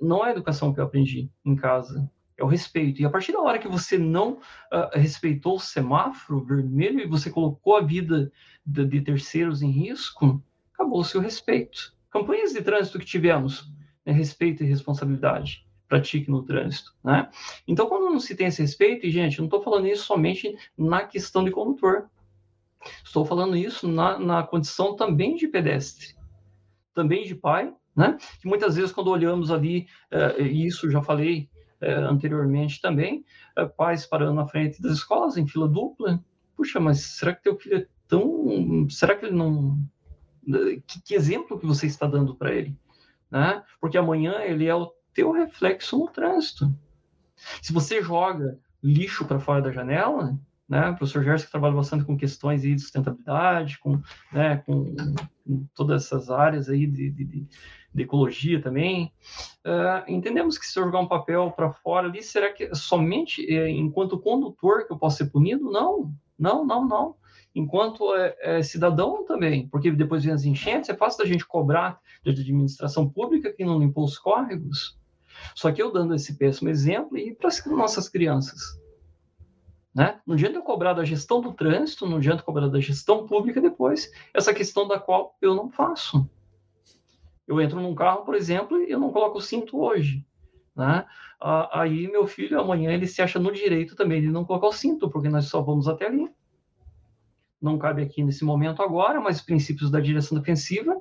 não 0.00 0.24
é 0.24 0.28
a 0.28 0.32
educação 0.32 0.72
que 0.72 0.80
eu 0.80 0.84
aprendi 0.84 1.30
em 1.44 1.56
casa, 1.56 2.10
é 2.36 2.44
o 2.44 2.46
respeito. 2.46 3.00
E 3.00 3.04
a 3.04 3.10
partir 3.10 3.32
da 3.32 3.40
hora 3.40 3.58
que 3.58 3.68
você 3.68 3.98
não 3.98 4.32
uh, 4.34 4.98
respeitou 4.98 5.56
o 5.56 5.60
semáforo 5.60 6.42
vermelho 6.42 7.00
e 7.00 7.06
você 7.06 7.30
colocou 7.30 7.76
a 7.76 7.82
vida 7.82 8.32
de, 8.64 8.84
de 8.86 9.00
terceiros 9.02 9.62
em 9.62 9.70
risco, 9.70 10.42
acabou 10.72 11.00
o 11.00 11.04
seu 11.04 11.20
respeito. 11.20 11.94
Campanhas 12.10 12.52
de 12.52 12.62
trânsito 12.62 12.98
que 12.98 13.04
tivemos, 13.04 13.70
né, 14.04 14.12
respeito 14.12 14.64
e 14.64 14.66
responsabilidade 14.66 15.66
pratique 15.86 16.30
no 16.30 16.44
trânsito, 16.44 16.94
né? 17.02 17.28
Então, 17.66 17.88
quando 17.88 18.10
não 18.12 18.20
se 18.20 18.36
tem 18.36 18.46
esse 18.46 18.62
respeito, 18.62 19.04
e 19.04 19.10
gente, 19.10 19.38
não 19.38 19.46
estou 19.46 19.60
falando 19.60 19.88
isso 19.88 20.04
somente 20.04 20.56
na 20.78 21.04
questão 21.04 21.42
de 21.42 21.50
condutor, 21.50 22.08
estou 23.04 23.24
falando 23.24 23.56
isso 23.56 23.88
na, 23.88 24.16
na 24.16 24.42
condição 24.44 24.94
também 24.94 25.34
de 25.34 25.48
pedestre, 25.48 26.14
também 26.94 27.24
de 27.24 27.34
pai, 27.34 27.74
né? 27.94 28.16
Que 28.40 28.48
muitas 28.48 28.76
vezes 28.76 28.92
quando 28.92 29.10
olhamos 29.10 29.50
ali, 29.50 29.86
uh, 30.12 30.40
e 30.40 30.66
isso 30.66 30.90
já 30.90 31.02
falei 31.02 31.48
uh, 31.82 32.06
anteriormente 32.08 32.80
também, 32.80 33.24
uh, 33.58 33.68
pais 33.68 34.06
parando 34.06 34.34
na 34.34 34.46
frente 34.46 34.80
das 34.80 34.92
escolas 34.92 35.36
em 35.36 35.46
fila 35.46 35.68
dupla, 35.68 36.22
puxa, 36.56 36.78
mas 36.80 37.00
será 37.00 37.34
que 37.34 37.42
teu 37.42 37.58
filho 37.58 37.76
é 37.76 37.86
tão, 38.06 38.88
será 38.90 39.14
que 39.16 39.26
ele 39.26 39.36
não, 39.36 39.78
que, 40.86 41.02
que 41.02 41.14
exemplo 41.14 41.58
que 41.58 41.66
você 41.66 41.86
está 41.86 42.06
dando 42.06 42.34
para 42.34 42.52
ele, 42.52 42.76
né? 43.30 43.62
Porque 43.80 43.98
amanhã 43.98 44.40
ele 44.40 44.66
é 44.66 44.74
o 44.74 44.92
teu 45.14 45.32
reflexo 45.32 45.98
no 45.98 46.08
trânsito. 46.08 46.72
Se 47.62 47.72
você 47.72 48.02
joga 48.02 48.58
lixo 48.82 49.24
para 49.24 49.40
fora 49.40 49.62
da 49.62 49.72
janela, 49.72 50.38
né, 50.68 50.90
o 50.90 50.96
professor 50.96 51.24
Gerson 51.24 51.46
que 51.46 51.50
trabalha 51.50 51.74
bastante 51.74 52.04
com 52.04 52.16
questões 52.16 52.62
de 52.62 52.78
sustentabilidade, 52.78 53.78
com, 53.80 54.00
né, 54.32 54.58
com, 54.58 54.94
com 55.44 55.66
todas 55.74 56.04
essas 56.04 56.30
áreas 56.30 56.68
aí 56.68 56.86
de, 56.86 57.10
de 57.10 57.46
ecologia 57.96 58.62
também, 58.62 59.12
uh, 59.66 60.08
entendemos 60.08 60.56
que 60.56 60.66
se 60.66 60.78
eu 60.78 60.84
jogar 60.84 61.00
um 61.00 61.08
papel 61.08 61.50
para 61.50 61.72
fora 61.72 62.08
ali, 62.08 62.22
será 62.22 62.52
que 62.52 62.74
somente 62.74 63.44
é, 63.52 63.68
enquanto 63.68 64.18
condutor 64.18 64.86
que 64.86 64.92
eu 64.92 64.98
posso 64.98 65.18
ser 65.18 65.26
punido? 65.30 65.70
Não, 65.70 66.12
não, 66.38 66.64
não, 66.64 66.86
não. 66.86 67.16
Enquanto 67.54 68.14
é, 68.14 68.36
é 68.40 68.62
cidadão 68.62 69.24
também, 69.24 69.66
porque 69.68 69.90
depois 69.90 70.24
vem 70.24 70.32
as 70.32 70.44
enchentes, 70.44 70.88
é 70.88 70.94
fácil 70.94 71.18
da 71.18 71.28
gente 71.28 71.44
cobrar 71.44 71.98
de 72.22 72.30
administração 72.30 73.08
pública 73.08 73.52
que 73.52 73.64
não 73.64 73.80
limpou 73.80 74.04
os 74.04 74.18
córregos, 74.18 74.96
só 75.54 75.72
que 75.72 75.82
eu 75.82 75.92
dando 75.92 76.14
esse 76.14 76.36
péssimo 76.36 76.68
exemplo 76.68 77.18
e 77.18 77.34
para 77.34 77.48
as 77.48 77.64
nossas 77.66 78.08
crianças. 78.08 78.60
Né? 79.92 80.20
Não 80.24 80.34
adianta 80.34 80.58
eu 80.58 80.62
cobrar 80.62 80.92
da 80.92 81.04
gestão 81.04 81.40
do 81.40 81.52
trânsito, 81.52 82.06
não 82.06 82.18
adianta 82.18 82.44
cobrar 82.44 82.68
da 82.68 82.78
gestão 82.78 83.26
pública 83.26 83.60
depois, 83.60 84.10
essa 84.32 84.54
questão 84.54 84.86
da 84.86 85.00
qual 85.00 85.36
eu 85.42 85.54
não 85.54 85.68
faço. 85.68 86.30
Eu 87.50 87.60
entro 87.60 87.80
num 87.80 87.96
carro, 87.96 88.24
por 88.24 88.36
exemplo, 88.36 88.80
e 88.80 88.92
eu 88.92 89.00
não 89.00 89.10
coloco 89.10 89.38
o 89.38 89.40
cinto 89.40 89.82
hoje. 89.82 90.24
Né? 90.76 91.04
Aí 91.72 92.06
meu 92.06 92.24
filho, 92.24 92.60
amanhã, 92.60 92.92
ele 92.92 93.08
se 93.08 93.20
acha 93.20 93.40
no 93.40 93.50
direito 93.50 93.96
também 93.96 94.20
de 94.20 94.28
não 94.28 94.44
colocar 94.44 94.68
o 94.68 94.72
cinto, 94.72 95.10
porque 95.10 95.28
nós 95.28 95.46
só 95.46 95.60
vamos 95.60 95.88
até 95.88 96.06
ali. 96.06 96.30
Não 97.60 97.76
cabe 97.76 98.02
aqui 98.02 98.22
nesse 98.22 98.44
momento 98.44 98.80
agora, 98.84 99.20
mas 99.20 99.38
os 99.38 99.42
princípios 99.42 99.90
da 99.90 99.98
direção 99.98 100.38
defensiva, 100.38 100.96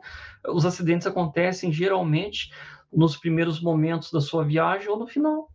os 0.47 0.65
acidentes 0.65 1.05
acontecem 1.05 1.71
geralmente 1.71 2.51
nos 2.91 3.15
primeiros 3.15 3.61
momentos 3.61 4.11
da 4.11 4.19
sua 4.19 4.43
viagem 4.43 4.89
ou 4.89 4.97
no 4.97 5.05
final. 5.05 5.51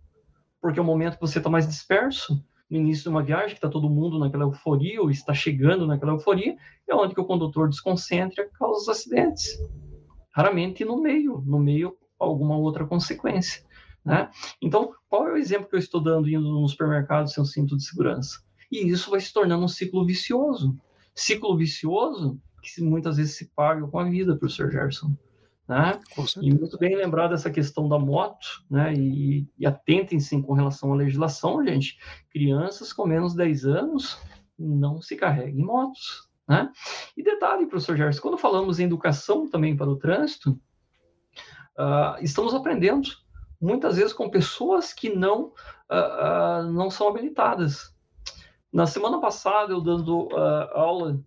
Porque 0.60 0.78
é 0.78 0.82
o 0.82 0.86
momento 0.86 1.14
que 1.14 1.20
você 1.20 1.38
está 1.38 1.50
mais 1.50 1.66
disperso, 1.66 2.40
no 2.70 2.78
início 2.78 3.02
de 3.02 3.08
uma 3.08 3.22
viagem, 3.22 3.48
que 3.48 3.54
está 3.54 3.68
todo 3.68 3.90
mundo 3.90 4.16
naquela 4.16 4.44
euforia, 4.44 5.02
ou 5.02 5.10
está 5.10 5.34
chegando 5.34 5.88
naquela 5.88 6.12
euforia, 6.12 6.56
é 6.88 6.94
onde 6.94 7.14
que 7.14 7.20
o 7.20 7.26
condutor 7.26 7.68
desconcentra 7.68 8.48
causa 8.56 8.82
os 8.82 8.88
acidentes. 8.88 9.58
Raramente 10.34 10.84
no 10.84 11.00
meio, 11.00 11.42
no 11.46 11.58
meio 11.58 11.96
alguma 12.18 12.56
outra 12.56 12.84
consequência. 12.86 13.64
Né? 14.04 14.30
Então, 14.60 14.92
qual 15.08 15.28
é 15.28 15.32
o 15.32 15.36
exemplo 15.36 15.68
que 15.68 15.76
eu 15.76 15.80
estou 15.80 16.02
dando 16.02 16.28
indo 16.28 16.42
no 16.42 16.68
supermercado 16.68 17.30
sem 17.30 17.42
um 17.42 17.46
cinto 17.46 17.76
de 17.76 17.84
segurança? 17.84 18.42
E 18.70 18.88
isso 18.88 19.10
vai 19.10 19.20
se 19.20 19.32
tornando 19.32 19.64
um 19.64 19.68
ciclo 19.68 20.04
vicioso. 20.04 20.76
Ciclo 21.14 21.56
vicioso 21.56 22.38
que 22.60 22.82
muitas 22.82 23.16
vezes 23.16 23.36
se 23.36 23.46
paga 23.54 23.86
com 23.86 23.98
a 23.98 24.04
vida, 24.04 24.36
professor 24.36 24.70
Gerson. 24.70 25.16
Né? 25.68 25.98
E 26.42 26.52
muito 26.52 26.76
bem 26.78 26.96
lembrado 26.96 27.32
essa 27.32 27.50
questão 27.50 27.88
da 27.88 27.98
moto, 27.98 28.64
né? 28.70 28.92
E, 28.92 29.48
e 29.58 29.66
atentem-se 29.66 30.42
com 30.42 30.52
relação 30.52 30.92
à 30.92 30.96
legislação, 30.96 31.64
gente. 31.64 31.98
Crianças 32.30 32.92
com 32.92 33.06
menos 33.06 33.32
de 33.32 33.38
10 33.38 33.64
anos 33.66 34.18
não 34.58 35.00
se 35.00 35.16
carreguem 35.16 35.60
em 35.60 35.64
motos. 35.64 36.28
Né? 36.46 36.70
E 37.16 37.22
detalhe, 37.22 37.66
professor 37.66 37.96
Gerson, 37.96 38.20
quando 38.20 38.38
falamos 38.38 38.78
em 38.78 38.84
educação 38.84 39.48
também 39.48 39.76
para 39.76 39.88
o 39.88 39.96
trânsito, 39.96 40.60
uh, 41.78 42.20
estamos 42.20 42.54
aprendendo 42.54 43.08
muitas 43.60 43.96
vezes 43.96 44.12
com 44.12 44.28
pessoas 44.28 44.92
que 44.92 45.14
não, 45.14 45.52
uh, 45.90 46.66
uh, 46.66 46.72
não 46.72 46.90
são 46.90 47.08
habilitadas. 47.08 47.94
Na 48.70 48.86
semana 48.86 49.20
passada, 49.20 49.72
eu 49.72 49.80
dando 49.80 50.28
aula 50.72 51.20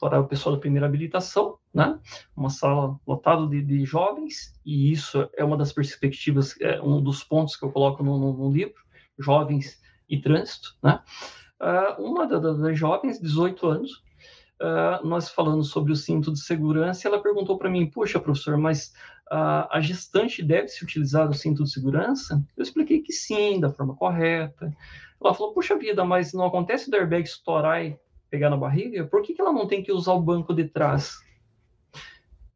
para 0.00 0.20
o 0.20 0.26
pessoal 0.26 0.54
da 0.54 0.60
primeira 0.60 0.86
habilitação, 0.86 1.58
né? 1.74 1.98
Uma 2.36 2.48
sala 2.48 2.96
lotada 3.04 3.44
de, 3.48 3.60
de, 3.60 3.84
jovens, 3.84 4.56
e 4.64 4.92
isso 4.92 5.28
é 5.36 5.44
uma 5.44 5.56
das 5.56 5.72
perspectivas, 5.72 6.54
é 6.60 6.80
um 6.80 7.02
dos 7.02 7.24
pontos 7.24 7.56
que 7.56 7.64
eu 7.64 7.72
coloco 7.72 8.04
no, 8.04 8.16
no, 8.18 8.32
no 8.32 8.52
livro, 8.52 8.80
jovens 9.18 9.80
e 10.08 10.20
trânsito, 10.20 10.76
né? 10.80 11.02
Uma 11.98 12.24
das, 12.26 12.58
das 12.58 12.78
jovens, 12.78 13.20
18 13.20 13.66
anos, 13.66 14.02
uh, 14.62 15.06
nós 15.06 15.28
falando 15.28 15.64
sobre 15.64 15.92
o 15.92 15.96
cinto 15.96 16.32
de 16.32 16.40
segurança, 16.40 17.08
ela 17.08 17.20
perguntou 17.20 17.58
para 17.58 17.68
mim, 17.68 17.90
puxa, 17.90 18.20
professor, 18.20 18.56
mas 18.56 18.94
uh, 19.30 19.68
a 19.70 19.80
gestante 19.80 20.42
deve 20.42 20.68
se 20.68 20.84
utilizar 20.84 21.28
o 21.28 21.34
cinto 21.34 21.64
de 21.64 21.70
segurança? 21.70 22.42
Eu 22.56 22.62
expliquei 22.62 23.00
que 23.00 23.12
sim, 23.12 23.60
da 23.60 23.70
forma 23.70 23.94
correta. 23.94 24.72
Ela 25.20 25.34
falou, 25.34 25.52
puxa 25.52 25.76
vida, 25.76 26.04
mas 26.04 26.32
não 26.32 26.46
acontece 26.46 26.90
do 26.90 26.96
airbag 26.96 27.24
estourar 27.24 27.84
e 27.84 27.98
pegar 28.30 28.48
na 28.48 28.56
barriga? 28.56 29.04
Por 29.04 29.22
que, 29.22 29.34
que 29.34 29.40
ela 29.40 29.52
não 29.52 29.66
tem 29.66 29.82
que 29.82 29.92
usar 29.92 30.12
o 30.12 30.22
banco 30.22 30.54
de 30.54 30.64
trás? 30.64 31.18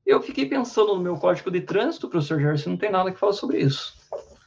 Eu 0.06 0.22
fiquei 0.22 0.46
pensando 0.46 0.94
no 0.94 1.02
meu 1.02 1.16
código 1.16 1.50
de 1.50 1.60
trânsito, 1.60 2.08
professor 2.08 2.40
Gerson, 2.40 2.70
não 2.70 2.76
tem 2.76 2.90
nada 2.90 3.10
que 3.10 3.18
falar 3.18 3.32
sobre 3.32 3.58
isso. 3.58 3.94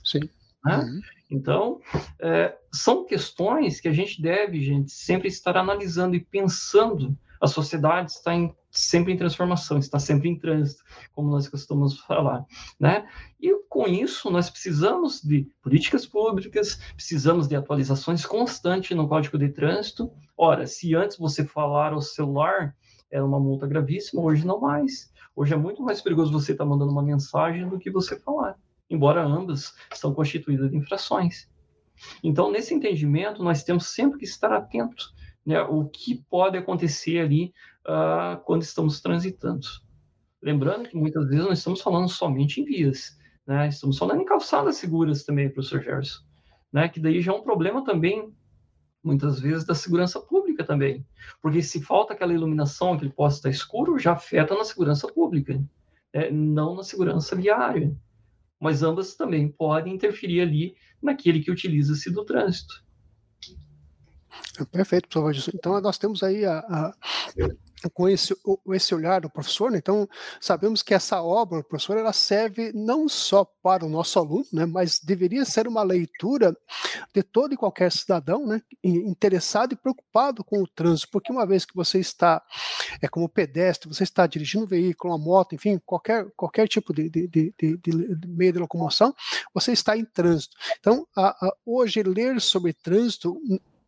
Sim. 0.06 0.22
Né? 0.66 0.78
Uhum. 0.78 1.02
Então, 1.32 1.82
é, 2.20 2.58
são 2.74 3.06
questões 3.06 3.80
que 3.80 3.88
a 3.88 3.94
gente 3.94 4.22
deve, 4.22 4.64
gente, 4.64 4.92
sempre 4.92 5.28
estar 5.28 5.56
analisando 5.58 6.16
e 6.16 6.20
pensando. 6.20 7.16
A 7.40 7.48
sociedade 7.48 8.12
está 8.12 8.34
em, 8.34 8.54
sempre 8.70 9.14
em 9.14 9.18
transformação, 9.18 9.78
está 9.78 10.00
sempre 10.00 10.30
em 10.30 10.38
trânsito, 10.38 10.84
como 11.14 11.30
nós 11.30 11.48
costumamos 11.48 12.00
falar, 12.02 12.46
né? 12.80 13.08
E 13.40 13.54
com 13.70 13.88
isso, 13.88 14.30
nós 14.30 14.50
precisamos 14.50 15.22
de 15.22 15.48
políticas 15.62 16.06
públicas, 16.06 16.80
precisamos 16.96 17.48
de 17.48 17.56
atualizações 17.56 18.26
constantes 18.26 18.96
no 18.96 19.08
Código 19.08 19.38
de 19.38 19.50
Trânsito. 19.50 20.12
Ora, 20.38 20.68
se 20.68 20.96
antes 20.96 21.18
você 21.18 21.46
falar 21.46 21.94
ao 21.94 22.02
celular 22.02 22.76
era 23.12 23.26
uma 23.26 23.40
multa 23.40 23.66
gravíssima, 23.66 24.22
hoje 24.22 24.46
não 24.46 24.60
mais. 24.60 25.12
Hoje 25.36 25.54
é 25.54 25.58
muito 25.58 25.82
mais 25.82 26.02
perigoso 26.02 26.32
você 26.32 26.52
estar 26.52 26.64
tá 26.64 26.70
mandando 26.70 26.92
uma 26.92 27.02
mensagem 27.02 27.68
do 27.68 27.80
que 27.80 27.90
você 27.90 28.20
falar 28.20 28.58
embora 28.90 29.24
ambas 29.24 29.74
são 29.94 30.14
constituídas 30.14 30.72
de 30.72 30.78
infrações. 30.78 31.48
Então, 32.24 32.52
nesse 32.52 32.74
entendimento, 32.74 33.44
nós 33.44 33.64
temos 33.64 33.88
sempre 33.88 34.20
que 34.20 34.26
estar 34.26 34.52
atentos 34.52 35.14
né, 35.50 35.62
o 35.64 35.86
que 35.86 36.24
pode 36.30 36.58
acontecer 36.58 37.20
ali 37.20 37.52
uh, 37.88 38.40
quando 38.44 38.62
estamos 38.62 39.02
transitando. 39.02 39.66
Lembrando 40.42 40.88
que 40.88 40.96
muitas 40.96 41.28
vezes 41.28 41.44
nós 41.44 41.58
estamos 41.58 41.82
falando 41.82 42.08
somente 42.08 42.62
em 42.62 42.66
vias, 42.66 43.18
né? 43.48 43.68
estamos 43.68 43.98
falando 43.98 44.22
em 44.22 44.26
calçadas 44.26 44.76
seguras 44.76 45.24
também, 45.24 45.50
professor 45.50 45.82
Gerson, 45.82 46.22
né? 46.72 46.88
que 46.88 47.00
daí 47.00 47.20
já 47.20 47.32
é 47.32 47.36
um 47.36 47.42
problema 47.42 47.84
também, 47.84 48.32
muitas 49.04 49.40
vezes, 49.40 49.66
da 49.66 49.74
segurança 49.74 50.20
pública 50.22 50.64
também, 50.64 51.04
porque 51.42 51.64
se 51.64 51.82
falta 51.82 52.14
aquela 52.14 52.34
iluminação, 52.34 52.94
aquele 52.94 53.12
poste 53.12 53.40
está 53.40 53.50
escuro, 53.50 53.98
já 53.98 54.14
afeta 54.14 54.54
na 54.54 54.64
segurança 54.64 55.08
pública, 55.08 55.60
né? 56.14 56.30
não 56.30 56.76
na 56.76 56.84
segurança 56.84 57.36
viária 57.36 57.98
mas 58.60 58.84
ambas 58.84 59.16
também 59.16 59.48
podem 59.48 59.94
interferir 59.94 60.42
ali 60.42 60.76
naquele 61.02 61.40
que 61.40 61.50
utiliza-se 61.50 62.12
do 62.12 62.26
trânsito. 62.26 62.84
Perfeito, 64.72 65.08
professor 65.10 65.54
Então, 65.56 65.80
nós 65.82 65.98
temos 65.98 66.24
aí 66.24 66.46
a, 66.46 66.60
a, 66.60 66.94
com 67.94 68.10
esse, 68.10 68.36
esse 68.74 68.94
olhar 68.94 69.22
do 69.22 69.30
professor, 69.30 69.72
né? 69.72 69.78
então 69.78 70.10
sabemos 70.42 70.82
que 70.82 70.94
essa 70.94 71.22
obra, 71.22 71.64
professor, 71.64 71.98
ela 71.98 72.12
serve 72.12 72.74
não 72.74 73.08
só 73.08 73.46
para 73.46 73.86
o 73.86 73.90
nosso 73.90 74.20
aluno, 74.20 74.46
né? 74.52 74.66
mas 74.66 75.00
deveria 75.00 75.46
ser 75.46 75.68
uma 75.68 75.84
leitura 75.84 76.56
de 77.14 77.24
todo 77.24 77.54
e 77.54 77.58
qualquer 77.58 77.92
cidadão 77.92 78.46
né? 78.46 78.62
interessado 78.84 79.74
e 79.74 79.78
preocupado 79.78 80.44
com 80.44 80.62
o 80.62 80.68
trânsito, 80.68 81.10
porque 81.12 81.32
uma 81.32 81.46
vez 81.46 81.64
que 81.64 81.76
você 81.76 82.00
está 82.00 82.44
é 83.02 83.08
como 83.08 83.30
pedestre, 83.30 83.88
você 83.88 84.04
está 84.04 84.28
dirigindo 84.28 84.66
um 84.66 84.68
veículo, 84.68 85.14
uma 85.14 85.24
moto, 85.24 85.56
enfim, 85.56 85.80
qualquer, 85.86 86.26
qualquer 86.36 86.68
tipo 86.68 86.94
de, 86.94 87.10
de, 87.10 87.28
de, 87.28 87.54
de 87.58 88.28
meio 88.28 88.54
de 88.54 88.60
locomoção, 88.60 89.14
você 89.54 89.72
está 89.72 89.96
em 89.96 90.04
trânsito. 90.04 90.56
Então, 90.80 91.08
a, 91.16 91.30
a, 91.30 91.56
hoje, 91.66 92.04
ler 92.04 92.42
sobre 92.42 92.74
trânsito 92.74 93.40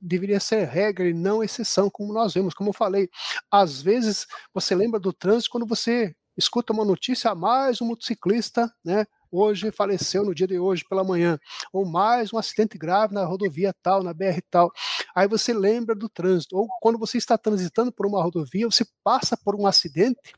deveria 0.01 0.39
ser 0.39 0.65
regra 0.67 1.07
e 1.07 1.13
não 1.13 1.43
exceção, 1.43 1.89
como 1.89 2.13
nós 2.13 2.33
vemos. 2.33 2.53
Como 2.53 2.69
eu 2.69 2.73
falei, 2.73 3.09
às 3.51 3.81
vezes 3.81 4.25
você 4.53 4.73
lembra 4.73 4.99
do 4.99 5.13
trânsito 5.13 5.51
quando 5.51 5.65
você 5.65 6.15
escuta 6.37 6.73
uma 6.73 6.85
notícia 6.85 7.31
a 7.31 7.35
mais 7.35 7.81
um 7.81 7.85
motociclista, 7.85 8.73
né? 8.83 9.05
hoje 9.31 9.71
faleceu 9.71 10.25
no 10.25 10.35
dia 10.35 10.45
de 10.45 10.59
hoje 10.59 10.83
pela 10.87 11.03
manhã, 11.03 11.39
ou 11.71 11.85
mais 11.85 12.33
um 12.33 12.37
acidente 12.37 12.77
grave 12.77 13.13
na 13.13 13.23
rodovia 13.23 13.73
tal, 13.81 14.03
na 14.03 14.13
BR 14.13 14.41
tal. 14.49 14.71
Aí 15.15 15.27
você 15.27 15.53
lembra 15.53 15.95
do 15.95 16.09
trânsito, 16.09 16.57
ou 16.57 16.67
quando 16.81 16.99
você 16.99 17.17
está 17.17 17.37
transitando 17.37 17.91
por 17.91 18.05
uma 18.05 18.21
rodovia, 18.21 18.69
você 18.69 18.85
passa 19.03 19.37
por 19.37 19.55
um 19.55 19.65
acidente, 19.65 20.33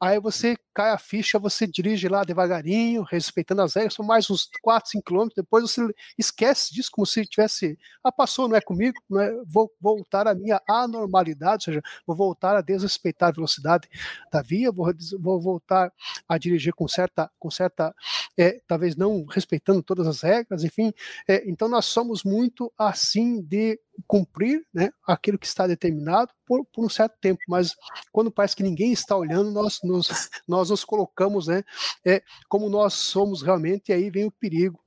aí 0.00 0.18
você 0.18 0.56
cai 0.80 0.92
a 0.92 0.98
ficha, 0.98 1.38
você 1.38 1.66
dirige 1.66 2.08
lá 2.08 2.24
devagarinho, 2.24 3.02
respeitando 3.02 3.60
as 3.60 3.74
regras, 3.74 3.92
são 3.92 4.02
mais 4.04 4.30
uns 4.30 4.48
4, 4.62 4.92
5 4.92 5.04
quilômetros, 5.04 5.36
depois 5.36 5.62
você 5.62 5.86
esquece 6.16 6.72
disso 6.72 6.90
como 6.90 7.04
se 7.04 7.26
tivesse, 7.26 7.78
ah, 8.02 8.10
passou, 8.10 8.48
não 8.48 8.56
é 8.56 8.62
comigo, 8.62 8.98
não 9.08 9.20
é, 9.20 9.30
vou 9.44 9.70
voltar 9.78 10.26
à 10.26 10.34
minha 10.34 10.58
anormalidade, 10.66 11.68
ou 11.68 11.74
seja, 11.74 11.82
vou 12.06 12.16
voltar 12.16 12.56
a 12.56 12.62
desrespeitar 12.62 13.28
a 13.28 13.32
velocidade 13.32 13.90
da 14.32 14.40
via, 14.40 14.72
vou, 14.72 14.90
vou 15.18 15.38
voltar 15.38 15.92
a 16.26 16.38
dirigir 16.38 16.72
com 16.72 16.88
certa, 16.88 17.30
com 17.38 17.50
certa 17.50 17.94
é, 18.38 18.58
talvez 18.66 18.96
não 18.96 19.26
respeitando 19.26 19.82
todas 19.82 20.06
as 20.06 20.22
regras, 20.22 20.64
enfim. 20.64 20.94
É, 21.28 21.46
então 21.46 21.68
nós 21.68 21.84
somos 21.84 22.24
muito 22.24 22.72
assim 22.78 23.42
de 23.42 23.78
cumprir 24.06 24.64
né, 24.72 24.90
aquilo 25.06 25.38
que 25.38 25.46
está 25.46 25.66
determinado 25.66 26.32
por, 26.50 26.64
por, 26.64 26.84
um 26.84 26.88
certo 26.88 27.16
tempo, 27.20 27.40
mas 27.46 27.76
quando 28.10 28.28
parece 28.28 28.56
que 28.56 28.64
ninguém 28.64 28.90
está 28.90 29.16
olhando, 29.16 29.52
nós 29.52 29.78
nos, 29.84 30.28
nós 30.48 30.68
nos 30.68 30.84
colocamos 30.84 31.46
né, 31.46 31.62
é, 32.04 32.24
como 32.48 32.68
nós 32.68 32.94
somos 32.94 33.40
realmente, 33.40 33.90
e 33.90 33.92
aí 33.92 34.10
vem 34.10 34.24
o 34.24 34.32
perigo 34.32 34.80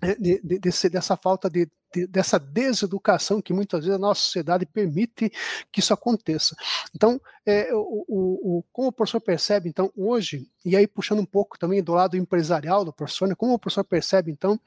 é, 0.00 0.16
de, 0.16 0.40
de, 0.42 0.58
desse, 0.58 0.88
dessa 0.88 1.16
falta 1.16 1.48
de, 1.48 1.70
de, 1.94 2.08
dessa 2.08 2.40
deseducação 2.40 3.40
que 3.40 3.52
muitas 3.52 3.84
vezes 3.84 3.94
a 3.94 4.00
nossa 4.00 4.20
sociedade 4.22 4.66
permite 4.66 5.30
que 5.70 5.78
isso 5.78 5.94
aconteça. 5.94 6.56
Então, 6.92 7.20
é, 7.46 7.72
o, 7.72 8.04
o, 8.08 8.58
o, 8.58 8.64
como 8.72 8.88
o 8.88 8.92
professor 8.92 9.20
percebe, 9.20 9.68
então, 9.68 9.92
hoje, 9.96 10.50
e 10.64 10.76
aí 10.76 10.88
puxando 10.88 11.20
um 11.20 11.24
pouco 11.24 11.56
também 11.56 11.80
do 11.84 11.92
lado 11.92 12.16
empresarial 12.16 12.84
do 12.84 12.92
professor, 12.92 13.28
né, 13.28 13.36
como 13.36 13.54
o 13.54 13.60
professor 13.60 13.84
percebe, 13.84 14.32
então, 14.32 14.58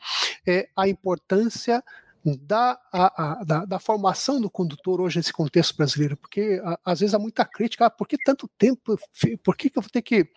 é, 0.48 0.70
a 0.74 0.88
importância 0.88 1.84
da, 2.24 2.80
a, 2.92 3.24
a, 3.24 3.44
da, 3.44 3.66
da, 3.66 3.80
formação 3.80 4.40
do 4.40 4.50
condutor 4.50 5.02
hoje 5.02 5.18
nesse 5.18 5.34
contexto 5.34 5.76
brasileiro, 5.76 6.16
porque 6.16 6.62
a, 6.64 6.80
às 6.86 7.02
vezes 7.02 7.14
há 7.14 7.20
muita 7.20 7.44
crítica, 7.44 7.86
ah, 7.86 7.90
por 7.90 8.08
que 8.08 8.18
tanto 8.18 8.50
tempo, 8.58 8.98
por 9.44 9.58
que, 9.58 9.70
que 9.70 9.78
eu 9.78 9.82
vou 9.82 9.90
ter 9.90 10.02
que 10.02 10.30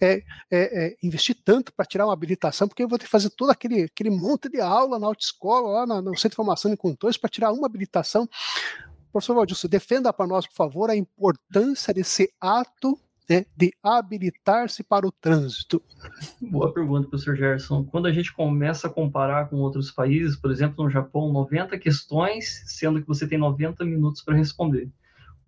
é, 0.00 0.14
é, 0.14 0.22
é, 0.50 0.96
investir 1.02 1.36
tanto 1.44 1.72
para 1.72 1.84
tirar 1.84 2.06
uma 2.06 2.14
habilitação, 2.14 2.66
porque 2.66 2.82
eu 2.82 2.88
vou 2.88 2.98
ter 2.98 3.04
que 3.04 3.10
fazer 3.10 3.30
todo 3.30 3.50
aquele, 3.50 3.82
aquele 3.82 4.10
monte 4.10 4.48
de 4.48 4.60
aula 4.60 4.98
na 4.98 5.06
autoescola, 5.06 5.84
lá 5.84 6.00
no 6.00 6.16
Centro 6.16 6.30
de 6.30 6.36
Formação 6.36 6.70
de 6.70 6.76
Condutores, 6.76 7.18
para 7.18 7.28
tirar 7.28 7.52
uma 7.52 7.66
habilitação. 7.66 8.28
Professor 9.12 9.34
Valdilson, 9.34 9.68
defenda 9.68 10.12
para 10.12 10.26
nós, 10.26 10.46
por 10.46 10.54
favor, 10.54 10.90
a 10.90 10.96
importância 10.96 11.92
desse 11.92 12.32
ato 12.40 12.98
né, 13.28 13.46
de 13.56 13.72
habilitar-se 13.82 14.82
para 14.82 15.06
o 15.06 15.12
trânsito? 15.12 15.82
Boa 16.40 16.72
pergunta, 16.72 17.08
professor 17.08 17.36
Gerson. 17.36 17.84
Quando 17.84 18.06
a 18.06 18.12
gente 18.12 18.32
começa 18.32 18.86
a 18.86 18.90
comparar 18.90 19.48
com 19.48 19.56
outros 19.56 19.90
países, 19.90 20.36
por 20.36 20.50
exemplo, 20.50 20.84
no 20.84 20.90
Japão, 20.90 21.32
90 21.32 21.78
questões, 21.78 22.62
sendo 22.66 23.00
que 23.00 23.08
você 23.08 23.26
tem 23.26 23.38
90 23.38 23.84
minutos 23.84 24.22
para 24.22 24.36
responder. 24.36 24.90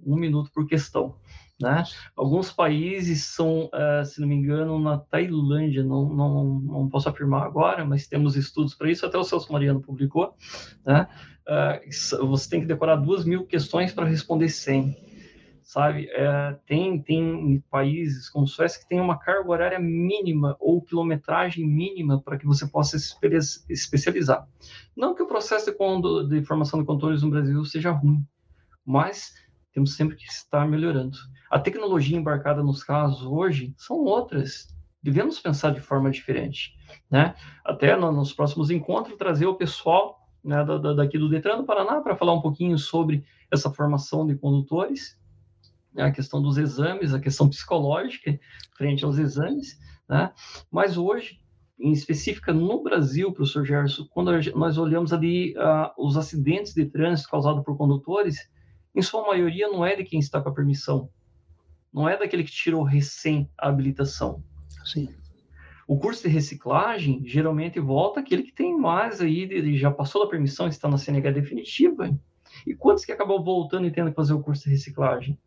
Um 0.04 0.16
minuto 0.16 0.50
por 0.52 0.66
questão. 0.66 1.14
Né? 1.60 1.84
Alguns 2.14 2.52
países 2.52 3.24
são, 3.24 3.66
uh, 3.66 4.04
se 4.04 4.20
não 4.20 4.28
me 4.28 4.34
engano, 4.34 4.78
na 4.78 4.98
Tailândia, 4.98 5.82
não, 5.82 6.06
não, 6.08 6.44
não 6.60 6.88
posso 6.88 7.08
afirmar 7.08 7.44
agora, 7.44 7.84
mas 7.84 8.06
temos 8.06 8.36
estudos 8.36 8.74
para 8.74 8.90
isso, 8.90 9.06
até 9.06 9.16
o 9.16 9.24
Celso 9.24 9.50
Mariano 9.50 9.80
publicou. 9.80 10.34
Né? 10.84 11.08
Uh, 11.48 12.26
você 12.26 12.50
tem 12.50 12.60
que 12.60 12.66
decorar 12.66 12.96
duas 12.96 13.24
mil 13.24 13.46
questões 13.46 13.92
para 13.92 14.04
responder 14.04 14.48
100 14.48 15.05
sabe? 15.66 16.08
É, 16.12 16.56
tem, 16.64 17.02
tem 17.02 17.62
países 17.68 18.30
como 18.30 18.46
Suécia 18.46 18.80
que 18.80 18.88
tem 18.88 19.00
uma 19.00 19.18
carga 19.18 19.50
horária 19.50 19.80
mínima 19.80 20.56
ou 20.60 20.80
quilometragem 20.80 21.66
mínima 21.66 22.22
para 22.22 22.38
que 22.38 22.46
você 22.46 22.68
possa 22.68 22.96
se 22.96 23.16
especializar. 23.68 24.48
Não 24.96 25.12
que 25.12 25.22
o 25.22 25.26
processo 25.26 25.66
de, 25.66 26.28
de 26.28 26.46
formação 26.46 26.78
de 26.78 26.86
condutores 26.86 27.20
no 27.22 27.30
Brasil 27.30 27.64
seja 27.64 27.90
ruim, 27.90 28.24
mas 28.86 29.34
temos 29.72 29.96
sempre 29.96 30.14
que 30.14 30.24
estar 30.24 30.66
melhorando. 30.68 31.18
A 31.50 31.58
tecnologia 31.58 32.16
embarcada 32.16 32.62
nos 32.62 32.84
carros 32.84 33.22
hoje 33.22 33.74
são 33.76 33.96
outras. 34.04 34.68
Devemos 35.02 35.40
pensar 35.40 35.74
de 35.74 35.80
forma 35.80 36.12
diferente, 36.12 36.74
né? 37.10 37.34
Até 37.64 37.96
no, 37.96 38.12
nos 38.12 38.32
próximos 38.32 38.70
encontros 38.70 39.18
trazer 39.18 39.46
o 39.46 39.56
pessoal 39.56 40.16
né, 40.44 40.64
da, 40.64 40.78
daqui 40.94 41.18
do 41.18 41.28
Detran 41.28 41.58
do 41.58 41.64
Paraná 41.64 42.00
para 42.00 42.14
falar 42.14 42.34
um 42.34 42.40
pouquinho 42.40 42.78
sobre 42.78 43.24
essa 43.50 43.68
formação 43.68 44.24
de 44.24 44.36
condutores 44.36 45.18
né, 45.96 46.04
a 46.04 46.12
questão 46.12 46.40
dos 46.42 46.58
exames, 46.58 47.14
a 47.14 47.20
questão 47.20 47.48
psicológica 47.48 48.38
frente 48.76 49.04
aos 49.04 49.18
exames, 49.18 49.78
né? 50.08 50.32
Mas 50.70 50.96
hoje, 50.96 51.40
em 51.80 51.92
específica 51.92 52.52
no 52.52 52.82
Brasil, 52.82 53.32
professor 53.32 53.64
Gerson, 53.64 54.06
quando 54.10 54.30
nós 54.54 54.78
olhamos 54.78 55.12
ali 55.12 55.54
uh, 55.56 55.90
os 55.98 56.16
acidentes 56.16 56.74
de 56.74 56.86
trânsito 56.86 57.30
causados 57.30 57.64
por 57.64 57.76
condutores, 57.76 58.36
em 58.94 59.02
sua 59.02 59.26
maioria 59.26 59.68
não 59.68 59.84
é 59.84 59.96
de 59.96 60.04
quem 60.04 60.20
está 60.20 60.40
com 60.40 60.48
a 60.48 60.54
permissão, 60.54 61.10
não 61.92 62.08
é 62.08 62.16
daquele 62.16 62.44
que 62.44 62.52
tirou 62.52 62.82
recém 62.82 63.50
a 63.58 63.68
habilitação. 63.68 64.42
Sim. 64.84 65.08
O 65.88 65.98
curso 65.98 66.22
de 66.22 66.28
reciclagem 66.28 67.22
geralmente 67.24 67.78
volta 67.78 68.20
aquele 68.20 68.42
que 68.42 68.52
tem 68.52 68.76
mais 68.76 69.20
aí, 69.20 69.46
de, 69.46 69.76
já 69.76 69.90
passou 69.90 70.24
da 70.24 70.30
permissão, 70.30 70.66
está 70.66 70.88
na 70.88 70.98
CNH 70.98 71.30
definitiva. 71.30 72.10
E 72.66 72.74
quantos 72.74 73.04
que 73.04 73.12
acabam 73.12 73.42
voltando 73.42 73.86
e 73.86 73.90
tendo 73.90 74.10
que 74.10 74.16
fazer 74.16 74.32
o 74.32 74.42
curso 74.42 74.64
de 74.64 74.70
reciclagem? 74.70 75.38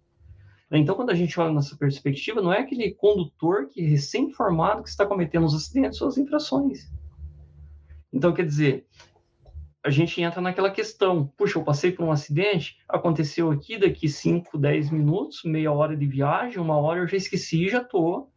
Então, 0.71 0.95
quando 0.95 1.09
a 1.09 1.15
gente 1.15 1.39
olha 1.39 1.53
nessa 1.53 1.75
perspectiva, 1.75 2.41
não 2.41 2.53
é 2.53 2.59
aquele 2.59 2.91
condutor 2.91 3.67
que 3.67 3.81
recém-formado 3.81 4.83
que 4.83 4.89
está 4.89 5.05
cometendo 5.05 5.45
os 5.45 5.55
acidentes 5.55 5.99
ou 5.99 6.07
as 6.07 6.17
infrações. 6.17 6.91
Então, 8.13 8.33
quer 8.33 8.45
dizer, 8.45 8.85
a 9.83 9.89
gente 9.89 10.21
entra 10.21 10.41
naquela 10.41 10.69
questão, 10.69 11.25
puxa, 11.37 11.57
eu 11.57 11.63
passei 11.63 11.91
por 11.91 12.05
um 12.05 12.11
acidente, 12.11 12.77
aconteceu 12.87 13.49
aqui, 13.49 13.77
daqui 13.77 14.07
5, 14.07 14.57
10 14.57 14.91
minutos, 14.91 15.41
meia 15.43 15.71
hora 15.71 15.95
de 15.95 16.05
viagem, 16.05 16.59
uma 16.59 16.77
hora 16.77 16.99
eu 16.99 17.07
já 17.07 17.17
esqueci 17.17 17.65
e 17.65 17.69
já 17.69 17.81
estou 17.81 18.31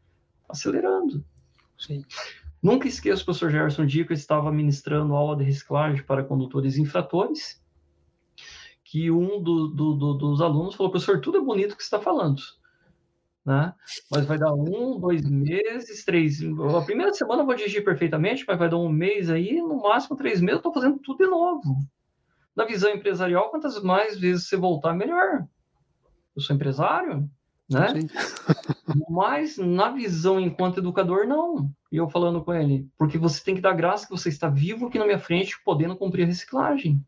acelerando. 0.49 1.25
Sim. 1.79 2.05
Nunca 2.63 2.87
esqueço 2.87 3.23
o 3.23 3.25
professor 3.25 3.51
Gerson 3.51 3.85
dia 3.85 4.07
que 4.07 4.13
eu 4.13 4.17
estava 4.17 4.53
ministrando 4.53 5.15
aula 5.15 5.37
de 5.37 5.45
reciclagem 5.45 6.03
para 6.05 6.23
condutores 6.23 6.79
infratores, 6.79 7.62
que 8.93 9.11
um 9.11 9.43
do, 9.43 9.69
do, 9.69 9.95
do, 9.95 10.15
dos 10.19 10.43
alunos 10.43 10.75
falou, 10.75 10.93
professor, 10.93 11.19
tudo 11.19 11.39
é 11.39 11.41
bonito 11.41 11.75
que 11.75 11.83
você 11.83 11.87
está 11.87 11.99
falando, 11.99 12.43
né? 13.43 13.73
Mas 14.11 14.27
vai 14.27 14.37
dar 14.37 14.53
um, 14.53 15.01
dois 15.01 15.25
meses, 15.25 16.05
três. 16.05 16.41
A 16.43 16.83
primeira 16.83 17.11
semana 17.15 17.41
eu 17.41 17.47
vou 17.47 17.55
dirigir 17.55 17.83
perfeitamente, 17.83 18.45
mas 18.47 18.59
vai 18.59 18.69
dar 18.69 18.77
um 18.77 18.91
mês 18.91 19.31
aí, 19.31 19.63
no 19.63 19.81
máximo 19.81 20.15
três 20.15 20.43
meses, 20.43 20.57
eu 20.57 20.59
estou 20.59 20.75
fazendo 20.75 20.99
tudo 20.99 21.25
de 21.25 21.31
novo. 21.31 21.75
Na 22.55 22.67
visão 22.67 22.91
empresarial, 22.91 23.49
quantas 23.49 23.83
mais 23.83 24.19
vezes 24.19 24.47
você 24.47 24.59
voltar, 24.59 24.93
melhor. 24.93 25.49
Eu 26.37 26.43
sou 26.43 26.55
empresário, 26.55 27.31
né? 27.71 27.95
mas 29.09 29.57
na 29.57 29.89
visão 29.89 30.39
enquanto 30.39 30.81
educador, 30.81 31.27
não. 31.27 31.73
E 31.91 31.97
eu 31.97 32.11
falando 32.11 32.45
com 32.45 32.53
ele, 32.53 32.87
porque 32.99 33.17
você 33.17 33.43
tem 33.43 33.55
que 33.55 33.63
dar 33.63 33.73
graça 33.73 34.05
que 34.05 34.13
você 34.13 34.29
está 34.29 34.51
vivo 34.51 34.89
aqui 34.89 34.99
na 34.99 35.07
minha 35.07 35.19
frente, 35.19 35.57
podendo 35.65 35.97
cumprir 35.97 36.25
a 36.25 36.27
reciclagem. 36.27 37.03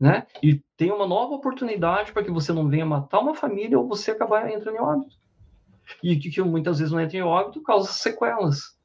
Né? 0.00 0.26
E 0.42 0.62
tem 0.78 0.90
uma 0.90 1.06
nova 1.06 1.34
oportunidade 1.34 2.12
para 2.12 2.24
que 2.24 2.30
você 2.30 2.52
não 2.54 2.66
venha 2.68 2.86
matar 2.86 3.20
uma 3.20 3.34
família 3.34 3.78
ou 3.78 3.86
você 3.86 4.10
acabar 4.10 4.50
entrando 4.50 4.76
em 4.76 4.80
óbito 4.80 5.20
e 6.02 6.16
que, 6.16 6.30
que 6.30 6.42
muitas 6.42 6.78
vezes 6.78 6.92
não 6.92 7.00
entra 7.00 7.16
em 7.16 7.22
óbito 7.22 7.62
causa 7.62 7.92
sequelas. 7.92 8.78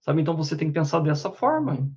Sabe? 0.00 0.20
Então 0.20 0.36
você 0.36 0.56
tem 0.56 0.68
que 0.68 0.74
pensar 0.74 1.00
dessa 1.00 1.30
forma. 1.30 1.88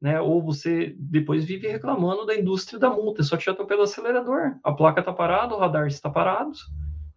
Né? 0.00 0.20
Ou 0.20 0.42
você 0.42 0.94
depois 0.98 1.44
vive 1.44 1.68
reclamando 1.68 2.24
da 2.24 2.34
indústria 2.34 2.78
da 2.78 2.88
multa, 2.88 3.22
só 3.22 3.36
te 3.36 3.50
atropela 3.50 3.80
o 3.80 3.84
acelerador. 3.84 4.56
A 4.62 4.72
placa 4.72 5.00
está 5.00 5.12
parada, 5.12 5.54
o 5.54 5.58
radar 5.58 5.86
está 5.86 6.08
parado. 6.08 6.52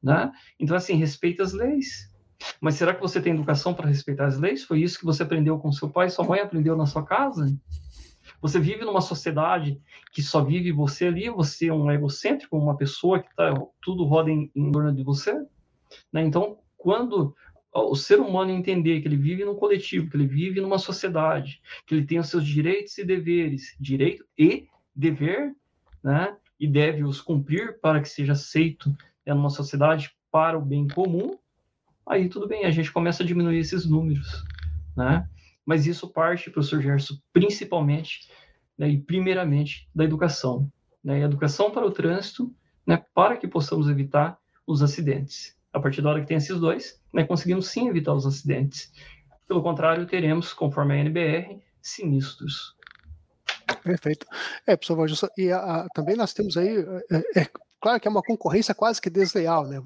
Né? 0.01 0.31
Então, 0.59 0.75
assim, 0.75 0.95
respeita 0.95 1.43
as 1.43 1.53
leis. 1.53 2.11
Mas 2.59 2.75
será 2.75 2.93
que 2.93 3.01
você 3.01 3.21
tem 3.21 3.33
educação 3.33 3.73
para 3.73 3.87
respeitar 3.87 4.25
as 4.25 4.37
leis? 4.37 4.65
Foi 4.65 4.81
isso 4.81 4.99
que 4.99 5.05
você 5.05 5.23
aprendeu 5.23 5.57
com 5.59 5.71
seu 5.71 5.89
pai, 5.89 6.09
sua 6.09 6.25
mãe 6.25 6.41
aprendeu 6.41 6.75
na 6.75 6.85
sua 6.85 7.05
casa? 7.05 7.47
Você 8.43 8.59
vive 8.59 8.83
numa 8.83 8.99
sociedade 8.99 9.79
que 10.11 10.21
só 10.21 10.43
vive 10.43 10.69
você 10.73 11.07
ali, 11.07 11.29
você 11.29 11.67
é 11.69 11.73
um 11.73 11.89
egocêntrico, 11.89 12.57
uma 12.57 12.75
pessoa 12.75 13.23
que 13.23 13.33
tá, 13.33 13.53
tudo 13.81 14.03
roda 14.03 14.29
em, 14.29 14.51
em 14.53 14.69
torno 14.69 14.93
de 14.93 15.01
você? 15.01 15.33
Né? 16.11 16.23
Então, 16.23 16.57
quando 16.77 17.33
o 17.73 17.95
ser 17.95 18.19
humano 18.19 18.51
entender 18.51 18.99
que 18.99 19.07
ele 19.07 19.15
vive 19.15 19.45
num 19.45 19.55
coletivo, 19.55 20.09
que 20.09 20.17
ele 20.17 20.27
vive 20.27 20.59
numa 20.59 20.77
sociedade, 20.77 21.61
que 21.87 21.95
ele 21.95 22.05
tem 22.05 22.19
os 22.19 22.27
seus 22.27 22.45
direitos 22.45 22.97
e 22.97 23.05
deveres, 23.05 23.77
direito 23.79 24.25
e 24.37 24.67
dever, 24.93 25.55
né? 26.03 26.35
e 26.59 26.67
deve 26.67 27.05
os 27.05 27.21
cumprir 27.21 27.79
para 27.79 28.01
que 28.01 28.09
seja 28.09 28.33
aceito 28.33 28.89
né, 29.25 29.33
numa 29.33 29.49
sociedade 29.49 30.11
para 30.29 30.57
o 30.57 30.61
bem 30.61 30.85
comum, 30.85 31.37
aí 32.05 32.27
tudo 32.27 32.45
bem, 32.45 32.65
a 32.65 32.71
gente 32.71 32.91
começa 32.91 33.23
a 33.23 33.25
diminuir 33.25 33.59
esses 33.59 33.85
números, 33.85 34.43
né? 34.97 35.29
Mas 35.65 35.85
isso 35.87 36.07
parte, 36.09 36.49
professor 36.49 36.81
Gerson, 36.81 37.15
principalmente 37.31 38.29
né, 38.77 38.89
e 38.89 38.97
primeiramente 38.97 39.89
da 39.93 40.03
educação, 40.03 40.71
né? 41.03 41.21
Educação 41.21 41.71
para 41.71 41.85
o 41.85 41.91
trânsito, 41.91 42.53
né, 42.85 43.03
para 43.13 43.37
que 43.37 43.47
possamos 43.47 43.87
evitar 43.87 44.37
os 44.65 44.81
acidentes 44.81 45.55
a 45.73 45.79
partir 45.79 46.01
da 46.01 46.09
hora 46.09 46.21
que 46.21 46.27
tem 46.27 46.37
esses 46.37 46.59
dois, 46.59 47.01
né, 47.11 47.23
conseguimos 47.23 47.67
sim 47.67 47.89
evitar 47.89 48.13
os 48.13 48.27
acidentes. 48.27 48.93
Pelo 49.47 49.63
contrário, 49.63 50.05
teremos, 50.05 50.53
conforme 50.53 50.93
a 50.93 50.97
NBR, 50.97 51.59
sinistros. 51.81 52.75
Perfeito. 53.83 54.25
É, 54.67 54.77
professor 54.77 54.95
Valdir, 54.95 55.17
e 55.37 55.51
a, 55.51 55.57
a, 55.57 55.87
também 55.89 56.15
nós 56.15 56.33
temos 56.33 56.55
aí, 56.55 56.77
é, 57.11 57.41
é, 57.41 57.49
claro 57.83 57.99
que 57.99 58.07
é 58.07 58.11
uma 58.11 58.23
concorrência 58.23 58.73
quase 58.73 59.01
que 59.01 59.09
desleal, 59.09 59.67
né? 59.67 59.77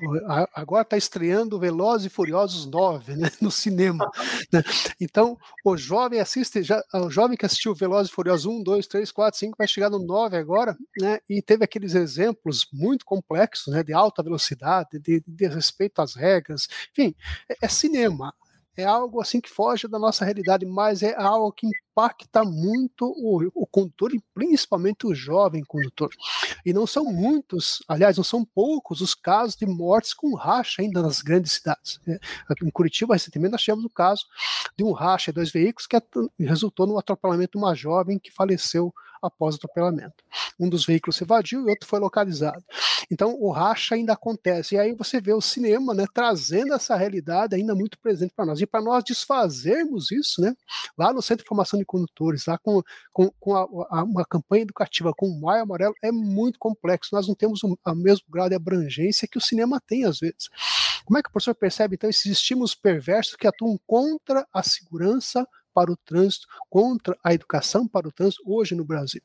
Agora 0.54 0.84
está 0.84 0.96
estreando 0.96 1.60
Velozes 1.60 2.06
e 2.06 2.10
Furiosos 2.10 2.68
9, 2.68 3.16
né? 3.16 3.28
No 3.42 3.50
cinema. 3.50 4.08
Né? 4.54 4.62
Então, 5.02 5.38
o 5.66 5.76
jovem 5.76 6.20
assiste, 6.20 6.62
já, 6.62 6.84
o 6.94 7.10
jovem 7.10 7.36
que 7.36 7.46
assistiu 7.46 7.74
Velozes 7.74 8.12
e 8.12 8.14
Furiosos 8.14 8.46
1, 8.46 8.62
2, 8.62 8.86
3, 8.86 9.12
4, 9.12 9.40
5, 9.40 9.56
vai 9.58 9.68
chegar 9.68 9.90
no 9.90 9.98
9 9.98 10.38
agora, 10.38 10.78
né? 11.02 11.20
E 11.28 11.42
teve 11.42 11.64
aqueles 11.64 11.96
exemplos 11.96 12.68
muito 12.72 13.04
complexos, 13.04 13.74
né? 13.74 13.82
De 13.82 13.94
alta 13.94 14.22
velocidade, 14.22 15.00
de, 15.00 15.24
de 15.26 15.48
respeito 15.48 16.00
às 16.00 16.14
regras, 16.14 16.68
enfim, 16.92 17.16
é, 17.50 17.56
é 17.64 17.68
cinema 17.68 18.32
é 18.78 18.86
algo 18.86 19.20
assim 19.20 19.42
que 19.42 19.50
foge 19.50 19.88
da 19.88 19.98
nossa 19.98 20.24
realidade, 20.24 20.66
mas 20.66 21.02
é 21.02 21.16
algo 21.16 21.52
que 21.52 21.68
impacta 21.68 22.44
muito 22.44 23.06
o, 23.06 23.50
o 23.56 23.66
condutor 23.66 24.14
e 24.14 24.22
principalmente 24.34 25.08
o 25.08 25.16
jovem 25.16 25.64
condutor. 25.64 26.10
E 26.64 26.72
não 26.72 26.86
são 26.86 27.06
muitos, 27.06 27.84
aliás, 27.88 28.18
não 28.18 28.24
são 28.24 28.46
poucos 28.46 29.02
os 29.02 29.16
casos 29.16 29.56
de 29.56 29.66
mortes 29.66 30.14
com 30.14 30.36
racha 30.36 30.84
ainda 30.84 31.02
nas 31.02 31.22
grandes 31.22 31.54
cidades. 31.54 32.00
Né? 32.06 32.20
Em 32.64 32.70
Curitiba, 32.70 33.16
recentemente, 33.16 33.54
nós 33.54 33.62
tivemos 33.62 33.86
o 33.86 33.90
caso 33.90 34.26
de 34.78 34.84
um 34.84 34.92
racha 34.92 35.32
de 35.32 35.36
dois 35.36 35.52
veículos 35.52 35.88
que 35.88 35.98
resultou 36.40 36.86
no 36.86 37.00
atropelamento 37.00 37.58
de 37.58 37.64
uma 37.64 37.74
jovem 37.74 38.20
que 38.20 38.32
faleceu 38.32 38.94
após 39.22 39.56
o 39.56 39.58
atropelamento. 39.58 40.24
Um 40.60 40.70
dos 40.70 40.86
veículos 40.86 41.16
se 41.16 41.24
evadiu 41.24 41.68
e 41.68 41.70
outro 41.70 41.88
foi 41.88 42.00
localizado. 42.00 42.64
Então 43.10 43.36
o 43.40 43.52
racha 43.52 43.96
ainda 43.96 44.14
acontece. 44.14 44.76
E 44.76 44.80
aí 44.80 44.94
você 44.94 45.22
vê 45.22 45.34
o 45.34 45.42
cinema 45.42 45.94
né, 45.94 46.06
trazendo 46.14 46.74
essa 46.74 46.96
realidade 46.96 47.56
ainda 47.56 47.74
muito 47.74 47.98
presente 48.00 48.34
para 48.36 48.46
nós. 48.46 48.60
E 48.60 48.66
para 48.66 48.82
nós 48.82 49.04
desfazermos 49.04 50.12
isso, 50.12 50.42
né, 50.42 50.56
lá 50.98 51.14
no 51.14 51.22
Centro 51.22 51.44
de 51.44 51.48
Formação 51.48 51.80
de 51.80 51.86
Condutores, 51.86 52.46
lá 52.46 52.58
com, 52.58 52.82
com, 53.14 53.32
com 53.40 53.56
a, 53.56 53.68
a, 53.90 54.04
uma 54.04 54.26
campanha 54.26 54.64
educativa 54.64 55.14
com 55.16 55.28
o 55.28 55.42
Maio 55.42 55.64
Amarelo, 55.64 55.94
é 56.02 56.12
muito 56.12 56.60
complexo. 56.60 57.16
Nós 57.16 57.28
não 57.28 57.36
temos 57.36 57.64
o, 57.64 57.78
o 57.86 57.96
mesmo 57.96 58.26
grau 58.30 58.50
de 58.50 58.56
abrangência 58.56 59.28
que 59.28 59.38
o 59.38 59.42
cinema 59.42 59.82
tem 59.86 60.06
às 60.06 60.20
vezes. 60.20 60.50
Como 61.06 61.18
é 61.18 61.24
que 61.24 61.30
o 61.30 61.32
professor 61.32 61.56
percebe, 61.56 61.96
então, 61.96 62.10
esses 62.10 62.26
estímulos 62.26 62.76
perversos 62.76 63.36
que 63.36 63.48
atuam 63.48 63.80
contra 63.88 64.46
a 64.54 64.62
segurança 64.62 65.48
para 65.78 65.92
o 65.92 65.96
trânsito, 65.96 66.48
contra 66.72 67.16
a 67.24 67.36
educação 67.36 67.88
para 67.88 68.08
o 68.08 68.12
trânsito 68.12 68.42
hoje 68.48 68.74
no 68.74 68.84
Brasil? 68.84 69.22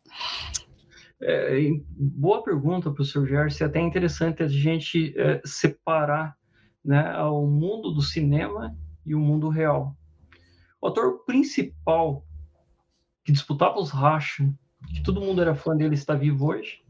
É, 1.18 1.58
boa 1.96 2.44
pergunta, 2.44 2.90
professor 2.90 3.26
Gerson. 3.26 3.64
É 3.64 3.66
até 3.68 3.80
interessante 3.80 4.42
a 4.42 4.48
gente 4.48 5.18
é, 5.18 5.40
separar 5.46 6.36
né, 6.84 7.18
o 7.22 7.46
mundo 7.46 7.90
do 7.90 8.02
cinema 8.02 8.76
e 9.06 9.14
o 9.14 9.18
mundo 9.18 9.48
real. 9.48 9.96
O 10.78 10.88
ator 10.88 11.24
principal 11.24 12.22
que 13.24 13.32
disputava 13.32 13.78
os 13.78 13.88
rachas, 13.88 14.46
que 14.94 15.02
todo 15.02 15.22
mundo 15.22 15.40
era 15.40 15.54
fã 15.54 15.74
dele, 15.74 15.94
está 15.94 16.14
vivo 16.14 16.48
hoje. 16.48 16.82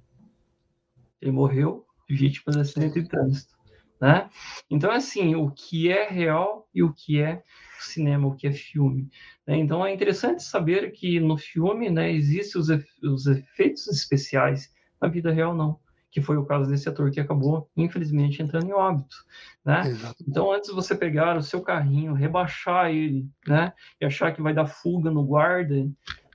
Ele 1.21 1.31
morreu 1.31 1.87
vítima 2.11 2.53
de 2.53 2.61
acidente 2.63 3.01
de 3.01 3.09
trânsito. 3.09 3.55
Né? 4.03 4.29
Então, 4.69 4.91
assim, 4.91 5.37
o 5.37 5.49
que 5.49 5.89
é 5.89 6.09
real 6.09 6.69
e 6.75 6.83
o 6.83 6.93
que 6.93 7.23
é 7.23 7.41
cinema, 7.79 8.27
o 8.27 8.35
que 8.35 8.49
é 8.49 8.53
filme. 8.53 9.09
Né? 9.47 9.57
Então 9.57 9.87
é 9.87 9.95
interessante 9.95 10.43
saber 10.43 10.91
que 10.91 11.21
no 11.21 11.39
filme 11.39 11.89
né, 11.89 12.11
existem 12.11 12.61
os, 12.61 12.69
os 13.01 13.27
efeitos 13.29 13.87
especiais, 13.87 14.73
na 15.01 15.07
vida 15.07 15.31
real 15.31 15.55
não 15.55 15.79
que 16.11 16.21
foi 16.21 16.37
o 16.37 16.45
caso 16.45 16.69
desse 16.69 16.87
ator 16.91 17.11
que 17.11 17.19
acabou, 17.19 17.71
infelizmente, 17.75 18.43
entrando 18.43 18.69
em 18.69 18.73
óbito, 18.75 19.17
né? 19.65 19.81
Então, 20.29 20.53
antes 20.53 20.69
de 20.69 20.75
você 20.75 20.95
pegar 20.95 21.39
o 21.39 21.43
seu 21.43 21.63
carrinho, 21.63 22.13
rebaixar 22.13 22.91
ele, 22.91 23.27
né? 23.49 23.73
E 23.99 24.05
achar 24.05 24.31
que 24.31 24.43
vai 24.43 24.53
dar 24.53 24.67
fuga 24.67 25.11
no 25.11 25.25
guarda, 25.25 25.91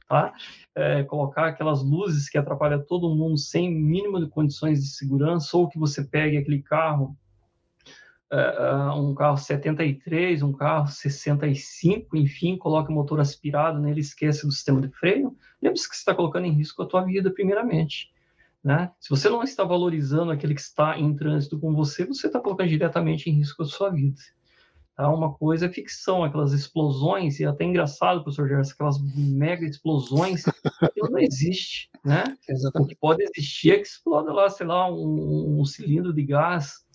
tá? 0.09 0.33
É, 0.73 1.03
colocar 1.03 1.45
aquelas 1.49 1.83
luzes 1.83 2.27
que 2.27 2.39
atrapalham 2.39 2.83
todo 2.87 3.15
mundo 3.15 3.37
sem 3.37 3.71
mínimo 3.71 4.19
de 4.19 4.27
condições 4.31 4.81
de 4.81 4.87
segurança, 4.87 5.55
ou 5.55 5.69
que 5.69 5.77
você 5.77 6.03
pegue 6.03 6.37
aquele 6.37 6.63
carro 6.63 7.15
uh, 8.31 8.99
um 8.99 9.13
carro 9.13 9.37
73, 9.37 10.41
um 10.41 10.53
carro 10.53 10.87
65, 10.87 12.15
enfim, 12.17 12.57
coloca 12.57 12.91
o 12.91 12.95
motor 12.95 13.19
aspirado 13.19 13.79
nele, 13.79 14.01
esquece 14.01 14.45
do 14.45 14.51
sistema 14.51 14.81
de 14.81 14.89
freio, 14.89 15.35
lembre-se 15.61 15.89
que 15.89 15.95
você 15.95 16.01
está 16.01 16.13
colocando 16.13 16.45
em 16.45 16.51
risco 16.51 16.81
a 16.81 16.87
tua 16.87 17.03
vida 17.03 17.31
primeiramente. 17.31 18.11
Né? 18.63 18.91
Se 18.99 19.09
você 19.09 19.29
não 19.29 19.43
está 19.43 19.63
valorizando 19.63 20.31
aquele 20.31 20.53
que 20.53 20.61
está 20.61 20.99
em 20.99 21.15
trânsito 21.15 21.59
com 21.59 21.73
você, 21.73 22.05
você 22.05 22.27
está 22.27 22.39
colocando 22.39 22.67
diretamente 22.67 23.29
em 23.29 23.33
risco 23.33 23.63
a 23.63 23.65
sua 23.65 23.89
vida. 23.89 24.19
Tá? 24.93 25.09
Uma 25.09 25.33
coisa 25.33 25.67
é 25.67 25.69
ficção, 25.69 26.23
aquelas 26.23 26.51
explosões, 26.51 27.39
e 27.39 27.45
é 27.45 27.47
até 27.47 27.63
engraçado, 27.63 28.23
professor 28.23 28.49
Gerson, 28.49 28.73
aquelas 28.73 28.97
mega 29.15 29.65
explosões, 29.65 30.43
aquilo 30.81 31.11
não 31.11 31.19
existe. 31.19 31.89
Né? 32.03 32.23
O 32.75 32.85
que 32.85 32.95
pode 32.95 33.23
existir 33.23 33.71
é 33.71 33.77
que 33.77 33.87
exploda 33.87 34.33
lá, 34.33 34.49
sei 34.49 34.65
lá, 34.65 34.91
um, 34.91 35.59
um 35.59 35.65
cilindro 35.65 36.13
de 36.13 36.23
gás 36.23 36.86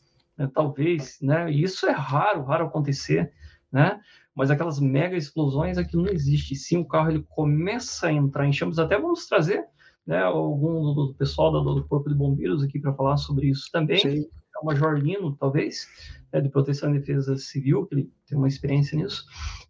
talvez, 0.47 1.19
né? 1.21 1.51
E 1.51 1.63
isso 1.63 1.87
é 1.87 1.93
raro, 1.93 2.43
raro 2.45 2.67
acontecer, 2.67 3.33
né? 3.71 4.01
Mas 4.35 4.51
aquelas 4.51 4.81
mega 4.81 5.17
explosões, 5.17 5.77
aquilo 5.77 6.05
não 6.05 6.13
existe. 6.13 6.55
Sim, 6.55 6.79
o 6.79 6.85
carro 6.87 7.11
ele 7.11 7.27
começa 7.29 8.09
a 8.09 8.13
entrar 8.13 8.47
em 8.47 8.53
chamas. 8.53 8.79
Até 8.79 8.99
vamos 8.99 9.27
trazer, 9.27 9.65
né? 10.07 10.23
Algum 10.23 10.95
do 10.95 11.15
pessoal 11.15 11.53
do, 11.53 11.75
do 11.75 11.87
corpo 11.87 12.09
de 12.09 12.15
bombeiros 12.15 12.63
aqui 12.63 12.79
para 12.79 12.95
falar 12.95 13.17
sobre 13.17 13.49
isso 13.49 13.69
também. 13.71 13.99
Sim. 13.99 14.27
Major 14.65 14.95
Lino, 14.95 15.37
talvez, 15.39 15.89
né, 16.33 16.41
de 16.41 16.49
Proteção 16.49 16.95
e 16.95 16.99
Defesa 16.99 17.37
Civil, 17.37 17.87
que 17.87 17.95
ele 17.95 18.11
tem 18.27 18.39
uma 18.39 18.49
experiência 18.49 18.97
nisso, 18.97 19.25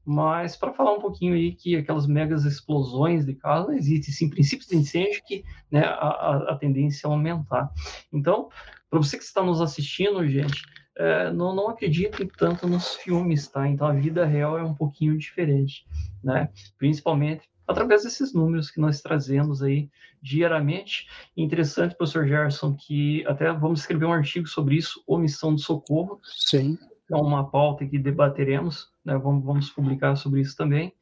mas 0.05 0.57
para 0.57 0.73
falar 0.73 0.93
um 0.95 1.01
pouquinho 1.01 1.35
aí 1.35 1.53
que 1.53 1.77
aquelas 1.77 2.07
megas 2.07 2.45
explosões 2.45 3.25
de 3.25 3.35
casa 3.35 3.75
existem, 3.75 4.13
sim, 4.13 4.29
princípios 4.29 4.69
de 4.69 4.77
incêndio 4.77 5.23
que 5.27 5.45
né, 5.71 5.85
a, 5.85 6.53
a 6.53 6.57
tendência 6.57 7.07
é 7.07 7.11
aumentar. 7.11 7.71
Então, 8.13 8.49
para 8.91 8.99
você 8.99 9.17
que 9.17 9.25
está 9.25 9.43
nos 9.43 9.61
assistindo, 9.61 10.27
gente, 10.29 10.63
é, 10.97 11.33
não, 11.33 11.55
não 11.55 11.69
acreditem 11.71 12.29
tanto 12.37 12.67
nos 12.67 12.95
filmes, 12.97 13.49
tá? 13.49 13.67
Então 13.67 13.87
a 13.87 13.93
vida 13.93 14.27
real 14.27 14.59
é 14.59 14.63
um 14.63 14.75
pouquinho 14.75 15.17
diferente, 15.17 15.87
né? 16.23 16.51
Principalmente 16.79 17.49
através 17.67 18.03
desses 18.03 18.33
números 18.33 18.71
que 18.71 18.81
nós 18.81 19.01
trazemos 19.01 19.63
aí 19.63 19.91
diariamente. 20.21 21.09
Interessante, 21.37 21.95
professor 21.95 22.27
Gerson, 22.27 22.75
que 22.75 23.25
até 23.27 23.53
vamos 23.53 23.81
escrever 23.81 24.07
um 24.07 24.13
artigo 24.13 24.47
sobre 24.47 24.77
isso, 24.77 25.03
omissão 25.07 25.55
de 25.55 25.63
socorro. 25.63 26.21
Sim. 26.23 26.79
É 27.11 27.17
uma 27.17 27.51
pauta 27.51 27.87
que 27.87 27.99
debateremos, 27.99 28.91
né? 29.05 29.17
vamos, 29.19 29.45
vamos 29.45 29.71
publicar 29.71 30.17
sobre 30.17 30.41
isso 30.41 30.57
também. 30.57 30.95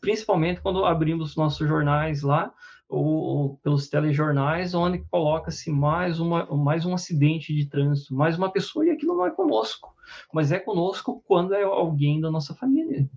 Principalmente 0.00 0.60
quando 0.60 0.84
abrimos 0.84 1.36
nossos 1.36 1.66
jornais 1.66 2.22
lá, 2.22 2.52
ou, 2.92 3.56
pelos 3.62 3.88
telejornais, 3.88 4.74
onde 4.74 4.98
coloca-se 5.10 5.70
mais, 5.70 6.20
uma, 6.20 6.44
mais 6.54 6.84
um 6.84 6.92
acidente 6.92 7.54
de 7.54 7.64
trânsito, 7.64 8.14
mais 8.14 8.36
uma 8.36 8.50
pessoa, 8.50 8.84
e 8.84 8.90
aquilo 8.90 9.16
não 9.16 9.24
é 9.24 9.30
conosco, 9.30 9.94
mas 10.30 10.52
é 10.52 10.58
conosco 10.58 11.22
quando 11.26 11.54
é 11.54 11.62
alguém 11.62 12.20
da 12.20 12.30
nossa 12.30 12.54
família. 12.54 13.08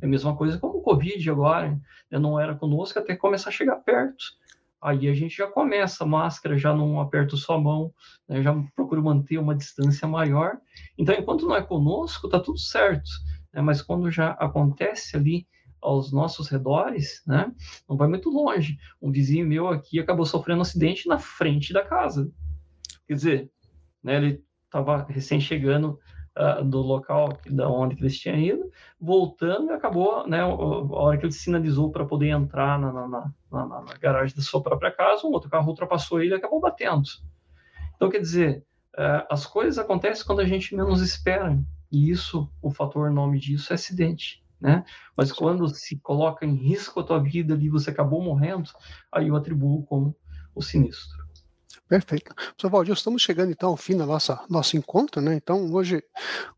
É 0.00 0.06
a 0.06 0.08
mesma 0.08 0.36
coisa 0.36 0.58
como 0.58 0.78
o 0.78 0.82
Covid 0.82 1.30
agora, 1.30 1.70
né? 2.10 2.18
não 2.18 2.38
era 2.38 2.54
conosco 2.54 2.98
até 2.98 3.16
começar 3.16 3.50
a 3.50 3.52
chegar 3.52 3.76
perto. 3.76 4.24
Aí 4.82 5.08
a 5.08 5.14
gente 5.14 5.36
já 5.36 5.46
começa, 5.46 6.04
máscara, 6.04 6.58
já 6.58 6.74
não 6.74 7.00
aperta 7.00 7.36
sua 7.36 7.58
mão, 7.58 7.92
né? 8.28 8.42
já 8.42 8.54
procura 8.76 9.00
manter 9.00 9.38
uma 9.38 9.54
distância 9.54 10.06
maior. 10.06 10.58
Então, 10.98 11.14
enquanto 11.14 11.46
não 11.46 11.56
é 11.56 11.62
conosco, 11.62 12.28
tá 12.28 12.38
tudo 12.38 12.58
certo. 12.58 13.08
Né? 13.52 13.62
Mas 13.62 13.80
quando 13.80 14.10
já 14.10 14.32
acontece 14.32 15.16
ali 15.16 15.46
aos 15.84 16.10
nossos 16.10 16.48
redores, 16.48 17.22
né? 17.26 17.52
Não 17.86 17.96
vai 17.96 18.08
muito 18.08 18.30
longe. 18.30 18.78
Um 19.00 19.12
vizinho 19.12 19.46
meu 19.46 19.68
aqui 19.68 20.00
acabou 20.00 20.24
sofrendo 20.24 20.60
um 20.60 20.62
acidente 20.62 21.06
na 21.06 21.18
frente 21.18 21.74
da 21.74 21.84
casa. 21.84 22.32
Quer 23.06 23.14
dizer, 23.14 23.50
né, 24.02 24.16
ele 24.16 24.42
estava 24.64 25.04
recém 25.04 25.40
chegando 25.40 25.98
uh, 26.36 26.64
do 26.64 26.80
local 26.80 27.38
da 27.50 27.68
onde 27.68 27.96
eles 28.00 28.18
tinham 28.18 28.38
ido, 28.38 28.70
voltando 29.00 29.70
e 29.70 29.74
acabou, 29.74 30.26
né, 30.26 30.40
a 30.40 30.46
hora 30.46 31.16
que 31.16 31.24
ele 31.24 31.32
sinalizou 31.32 31.90
para 31.90 32.04
poder 32.04 32.28
entrar 32.28 32.78
na, 32.78 32.92
na, 32.92 33.08
na, 33.08 33.66
na, 33.66 33.94
garagem 34.00 34.36
da 34.36 34.42
sua 34.42 34.62
própria 34.62 34.90
casa, 34.90 35.26
um 35.26 35.30
outro 35.30 35.50
carro 35.50 35.68
ultrapassou 35.68 36.20
ele 36.20 36.34
e 36.34 36.36
acabou 36.36 36.60
batendo. 36.60 37.08
Então, 37.96 38.10
quer 38.10 38.20
dizer, 38.20 38.64
uh, 38.94 39.26
as 39.30 39.46
coisas 39.46 39.78
acontecem 39.78 40.26
quando 40.26 40.40
a 40.40 40.46
gente 40.46 40.74
menos 40.74 41.00
espera. 41.00 41.58
E 41.90 42.10
isso, 42.10 42.50
o 42.60 42.70
fator 42.70 43.10
nome 43.10 43.38
disso 43.38 43.72
é 43.72 43.74
acidente 43.74 44.44
né? 44.64 44.82
Mas 45.14 45.30
quando 45.30 45.68
se 45.68 45.98
coloca 46.00 46.46
em 46.46 46.54
risco 46.54 47.00
a 47.00 47.04
tua 47.04 47.22
vida 47.22 47.52
ali, 47.52 47.68
você 47.68 47.90
acabou 47.90 48.22
morrendo, 48.22 48.70
aí 49.12 49.28
eu 49.28 49.36
atribuo 49.36 49.84
como 49.84 50.16
o 50.54 50.62
sinistro. 50.62 51.23
Perfeito. 51.86 52.34
Professor 52.34 52.70
Valdir, 52.70 52.94
estamos 52.94 53.20
chegando 53.20 53.50
então 53.52 53.68
ao 53.68 53.76
fim 53.76 53.94
do 53.94 54.06
nosso, 54.06 54.36
nosso 54.48 54.74
encontro, 54.74 55.20
né? 55.20 55.34
Então, 55.34 55.70
hoje, 55.70 56.02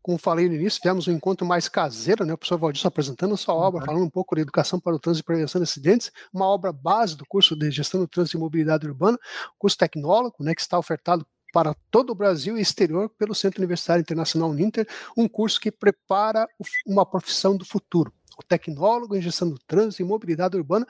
como 0.01 0.17
falei 0.17 0.47
no 0.47 0.55
início, 0.55 0.79
tivemos 0.79 1.05
um 1.07 1.11
encontro 1.11 1.45
mais 1.45 1.67
caseiro, 1.67 2.25
né? 2.25 2.33
O 2.33 2.37
professor 2.37 2.57
Valdir 2.57 2.87
apresentando 2.87 3.33
a 3.33 3.37
sua 3.37 3.53
obra, 3.53 3.81
uhum. 3.81 3.85
falando 3.85 4.05
um 4.05 4.09
pouco 4.09 4.35
de 4.35 4.41
educação 4.41 4.79
para 4.79 4.95
o 4.95 4.99
trânsito 4.99 5.25
e 5.25 5.25
prevenção 5.25 5.59
de 5.59 5.63
acidentes, 5.63 6.11
uma 6.33 6.45
obra 6.45 6.71
base 6.71 7.17
do 7.17 7.25
curso 7.25 7.57
de 7.57 7.69
gestão 7.69 7.99
do 7.99 8.07
trânsito 8.07 8.37
e 8.37 8.39
mobilidade 8.39 8.87
urbana, 8.87 9.17
curso 9.59 9.77
tecnólogo, 9.77 10.37
né? 10.39 10.55
Que 10.55 10.61
está 10.61 10.79
ofertado 10.79 11.27
para 11.51 11.75
todo 11.91 12.11
o 12.11 12.15
Brasil 12.15 12.57
e 12.57 12.61
exterior 12.61 13.09
pelo 13.09 13.35
Centro 13.35 13.59
Universitário 13.59 14.01
Internacional 14.01 14.53
Ninter, 14.53 14.87
um 15.17 15.27
curso 15.27 15.59
que 15.59 15.71
prepara 15.71 16.47
uma 16.85 17.05
profissão 17.05 17.57
do 17.57 17.65
futuro. 17.65 18.13
O 18.37 18.43
tecnólogo 18.43 19.15
em 19.15 19.21
gestão 19.21 19.49
do 19.49 19.59
trânsito 19.67 20.03
e 20.03 20.05
mobilidade 20.05 20.55
urbana. 20.55 20.87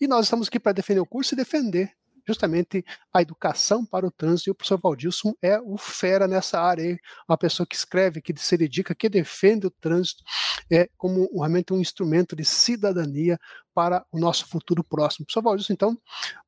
E 0.00 0.06
nós 0.06 0.26
estamos 0.26 0.46
aqui 0.46 0.60
para 0.60 0.72
defender 0.72 1.00
o 1.00 1.06
curso 1.06 1.34
e 1.34 1.36
defender 1.36 1.92
justamente 2.30 2.84
a 3.12 3.20
educação 3.20 3.84
para 3.84 4.06
o 4.06 4.10
trânsito, 4.10 4.48
e 4.48 4.52
o 4.52 4.54
professor 4.54 4.78
Valdilson 4.80 5.34
é 5.42 5.60
o 5.60 5.76
fera 5.76 6.26
nessa 6.26 6.60
área, 6.60 6.84
aí, 6.84 6.98
uma 7.28 7.36
pessoa 7.36 7.66
que 7.66 7.74
escreve, 7.74 8.22
que 8.22 8.32
se 8.36 8.56
dedica, 8.56 8.94
que 8.94 9.08
defende 9.08 9.66
o 9.66 9.70
trânsito 9.70 10.22
é, 10.70 10.88
como 10.96 11.28
realmente 11.34 11.72
um 11.72 11.80
instrumento 11.80 12.36
de 12.36 12.44
cidadania 12.44 13.38
para 13.74 14.04
o 14.12 14.18
nosso 14.18 14.46
futuro 14.46 14.84
próximo. 14.84 15.26
Professor 15.26 15.42
Valdilson, 15.42 15.72
então, 15.72 15.98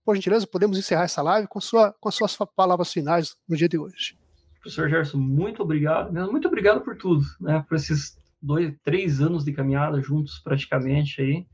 por 0.04 0.14
gentileza, 0.14 0.46
podemos 0.46 0.78
encerrar 0.78 1.04
essa 1.04 1.22
live 1.22 1.48
com, 1.48 1.60
sua, 1.60 1.92
com 2.00 2.08
as 2.08 2.14
suas 2.14 2.36
palavras 2.54 2.92
finais 2.92 3.36
no 3.48 3.56
dia 3.56 3.68
de 3.68 3.78
hoje. 3.78 4.16
Professor 4.60 4.88
Gerson, 4.88 5.18
muito 5.18 5.62
obrigado, 5.62 6.12
muito 6.30 6.46
obrigado 6.46 6.82
por 6.82 6.96
tudo, 6.96 7.24
né, 7.40 7.64
por 7.68 7.76
esses 7.76 8.16
dois, 8.40 8.72
três 8.84 9.20
anos 9.20 9.44
de 9.44 9.52
caminhada 9.52 10.00
juntos 10.00 10.38
praticamente 10.38 11.20
aí. 11.20 11.46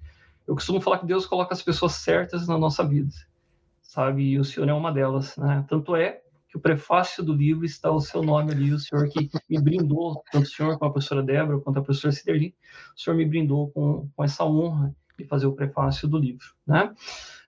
Eu 0.47 0.55
costumo 0.55 0.81
falar 0.81 0.99
que 0.99 1.07
Deus 1.07 1.27
coloca 1.27 1.55
as 1.55 1.63
pessoas 1.63 1.93
certas 1.93 2.47
na 2.47 2.59
nossa 2.59 2.87
vida 2.87 3.13
sabe? 3.89 4.23
E 4.23 4.39
o 4.39 4.45
senhor 4.45 4.69
é 4.69 4.73
uma 4.73 4.93
delas, 4.93 5.37
né? 5.39 5.65
Tanto 5.67 5.97
é 5.97 6.21
que 6.47 6.57
o 6.57 6.61
prefácio 6.61 7.25
do 7.25 7.33
livro 7.33 7.65
está 7.65 7.91
o 7.91 8.01
seu 8.01 8.23
nome 8.23 8.53
ali, 8.53 8.73
o 8.73 8.79
senhor 8.79 9.09
que 9.09 9.31
me 9.49 9.61
brindou, 9.61 10.23
tanto 10.31 10.45
o 10.45 10.49
senhor 10.49 10.79
como 10.79 10.91
a 10.91 10.93
professora 10.93 11.23
Débora, 11.23 11.59
quanto 11.59 11.79
a 11.79 11.83
professora 11.83 12.13
Ciderli, 12.13 12.55
o 12.95 13.01
senhor 13.01 13.17
me 13.17 13.25
brindou 13.25 13.71
com, 13.71 14.09
com 14.15 14.25
essa 14.25 14.45
honra 14.45 14.95
de 15.19 15.25
fazer 15.25 15.47
o 15.47 15.53
prefácio 15.53 16.07
do 16.07 16.19
livro, 16.19 16.47
né? 16.67 16.95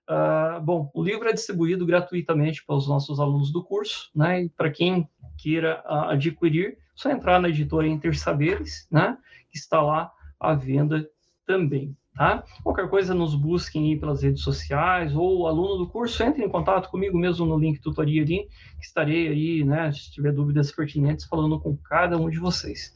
Uh, 0.09 0.61
bom, 0.63 0.91
o 0.93 1.05
livro 1.05 1.29
é 1.29 1.33
distribuído 1.33 1.87
gratuitamente 1.87 2.65
para 2.65 2.75
os 2.75 2.89
nossos 2.89 3.21
alunos 3.21 3.53
do 3.53 3.63
curso, 3.63 4.11
né? 4.15 4.45
E 4.45 4.49
para 4.49 4.71
quem 4.71 5.09
queira 5.39 5.83
uh, 5.87 6.11
adquirir, 6.11 6.79
só 6.95 7.11
entrar 7.11 7.39
na 7.41 7.49
editora 7.49 7.87
Intersaberes, 7.87 8.89
né? 8.91 9.17
Que 9.51 9.59
está 9.59 9.81
lá 9.81 10.11
à 10.39 10.55
venda 10.55 11.09
também. 11.47 11.97
Tá? 12.21 12.45
Qualquer 12.63 12.87
coisa, 12.91 13.15
nos 13.15 13.35
busquem 13.35 13.89
aí 13.89 13.99
pelas 13.99 14.23
redes 14.23 14.43
sociais, 14.43 15.17
ou 15.17 15.47
aluno 15.47 15.79
do 15.79 15.89
curso, 15.89 16.23
entre 16.23 16.45
em 16.45 16.51
contato 16.51 16.91
comigo 16.91 17.17
mesmo 17.17 17.47
no 17.47 17.59
link 17.59 17.81
tutoria 17.81 18.21
ali, 18.21 18.47
que 18.79 18.85
estarei 18.85 19.29
aí, 19.29 19.65
né, 19.65 19.91
se 19.91 20.13
tiver 20.13 20.31
dúvidas 20.31 20.71
pertinentes, 20.71 21.25
falando 21.25 21.59
com 21.59 21.75
cada 21.79 22.19
um 22.19 22.29
de 22.29 22.39
vocês. 22.39 22.95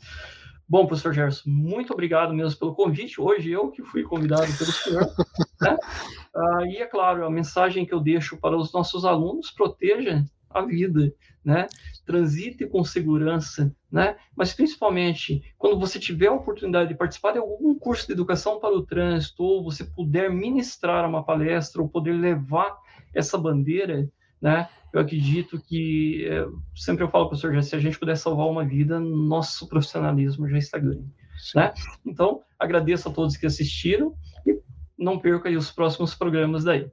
Bom, 0.69 0.87
professor 0.87 1.15
Gerson, 1.15 1.49
muito 1.49 1.91
obrigado 1.95 2.35
mesmo 2.35 2.59
pelo 2.59 2.75
convite. 2.75 3.19
Hoje 3.19 3.51
eu 3.51 3.71
que 3.71 3.83
fui 3.83 4.03
convidado 4.03 4.47
pelo 4.59 4.73
senhor. 4.73 5.11
Né? 5.59 5.77
Ah, 6.37 6.67
e 6.67 6.79
é 6.79 6.87
claro, 6.87 7.25
a 7.25 7.31
mensagem 7.31 7.87
que 7.87 7.95
eu 7.95 8.01
deixo 8.01 8.37
para 8.37 8.57
os 8.57 8.73
nossos 8.73 9.05
alunos, 9.05 9.53
proteja 9.53 10.25
a 10.55 10.63
vida, 10.63 11.13
né? 11.45 11.67
Transite 12.07 12.67
com 12.67 12.85
segurança, 12.85 13.75
né? 13.91 14.17
Mas 14.37 14.53
principalmente 14.53 15.43
quando 15.59 15.79
você 15.79 15.99
tiver 15.99 16.29
a 16.29 16.33
oportunidade 16.33 16.89
de 16.89 16.95
participar 16.95 17.33
de 17.33 17.39
algum 17.39 17.75
curso 17.79 18.07
de 18.07 18.13
educação 18.13 18.61
para 18.61 18.75
o 18.75 18.85
trânsito, 18.85 19.43
ou 19.43 19.65
você 19.65 19.85
puder 19.85 20.31
ministrar 20.31 21.09
uma 21.09 21.25
palestra, 21.25 21.83
ou 21.83 21.89
poder 21.89 22.13
levar 22.13 22.77
essa 23.13 23.37
bandeira, 23.37 24.09
né? 24.41 24.69
Eu 24.93 25.01
acredito 25.01 25.61
que 25.61 26.25
é, 26.29 26.47
sempre 26.75 27.03
eu 27.03 27.09
falo, 27.09 27.29
professor, 27.29 27.53
já 27.53 27.63
se 27.63 27.75
a 27.75 27.81
gente 27.81 27.99
puder 27.99 28.17
salvar 28.17 28.47
uma 28.47 28.65
vida, 28.65 29.01
nosso 29.01 29.69
profissionalismo 29.69 30.49
já 30.49 30.59
está 30.59 30.79
ganho, 30.79 31.11
né? 31.55 31.75
Então 32.07 32.43
agradeço 32.59 33.09
a 33.09 33.13
todos 33.13 33.37
que 33.37 33.47
assistiram 33.47 34.15
e 34.47 34.61
não 34.97 35.19
perca 35.19 35.49
aí 35.49 35.57
os 35.57 35.73
próximos 35.73 36.15
programas 36.15 36.63
daí. 36.63 36.91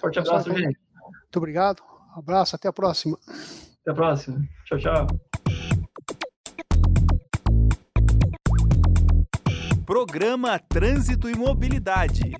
Forte 0.00 0.18
abraço, 0.18 0.52
gente. 0.52 0.78
Muito 1.04 1.36
obrigado. 1.36 1.91
Um 2.14 2.18
abraço, 2.18 2.56
até 2.56 2.68
a 2.68 2.72
próxima. 2.72 3.18
Até 3.80 3.90
a 3.90 3.94
próxima. 3.94 4.42
Tchau, 4.66 4.78
tchau. 4.78 5.06
Programa 9.86 10.58
Trânsito 10.58 11.28
e 11.28 11.36
Mobilidade. 11.36 12.32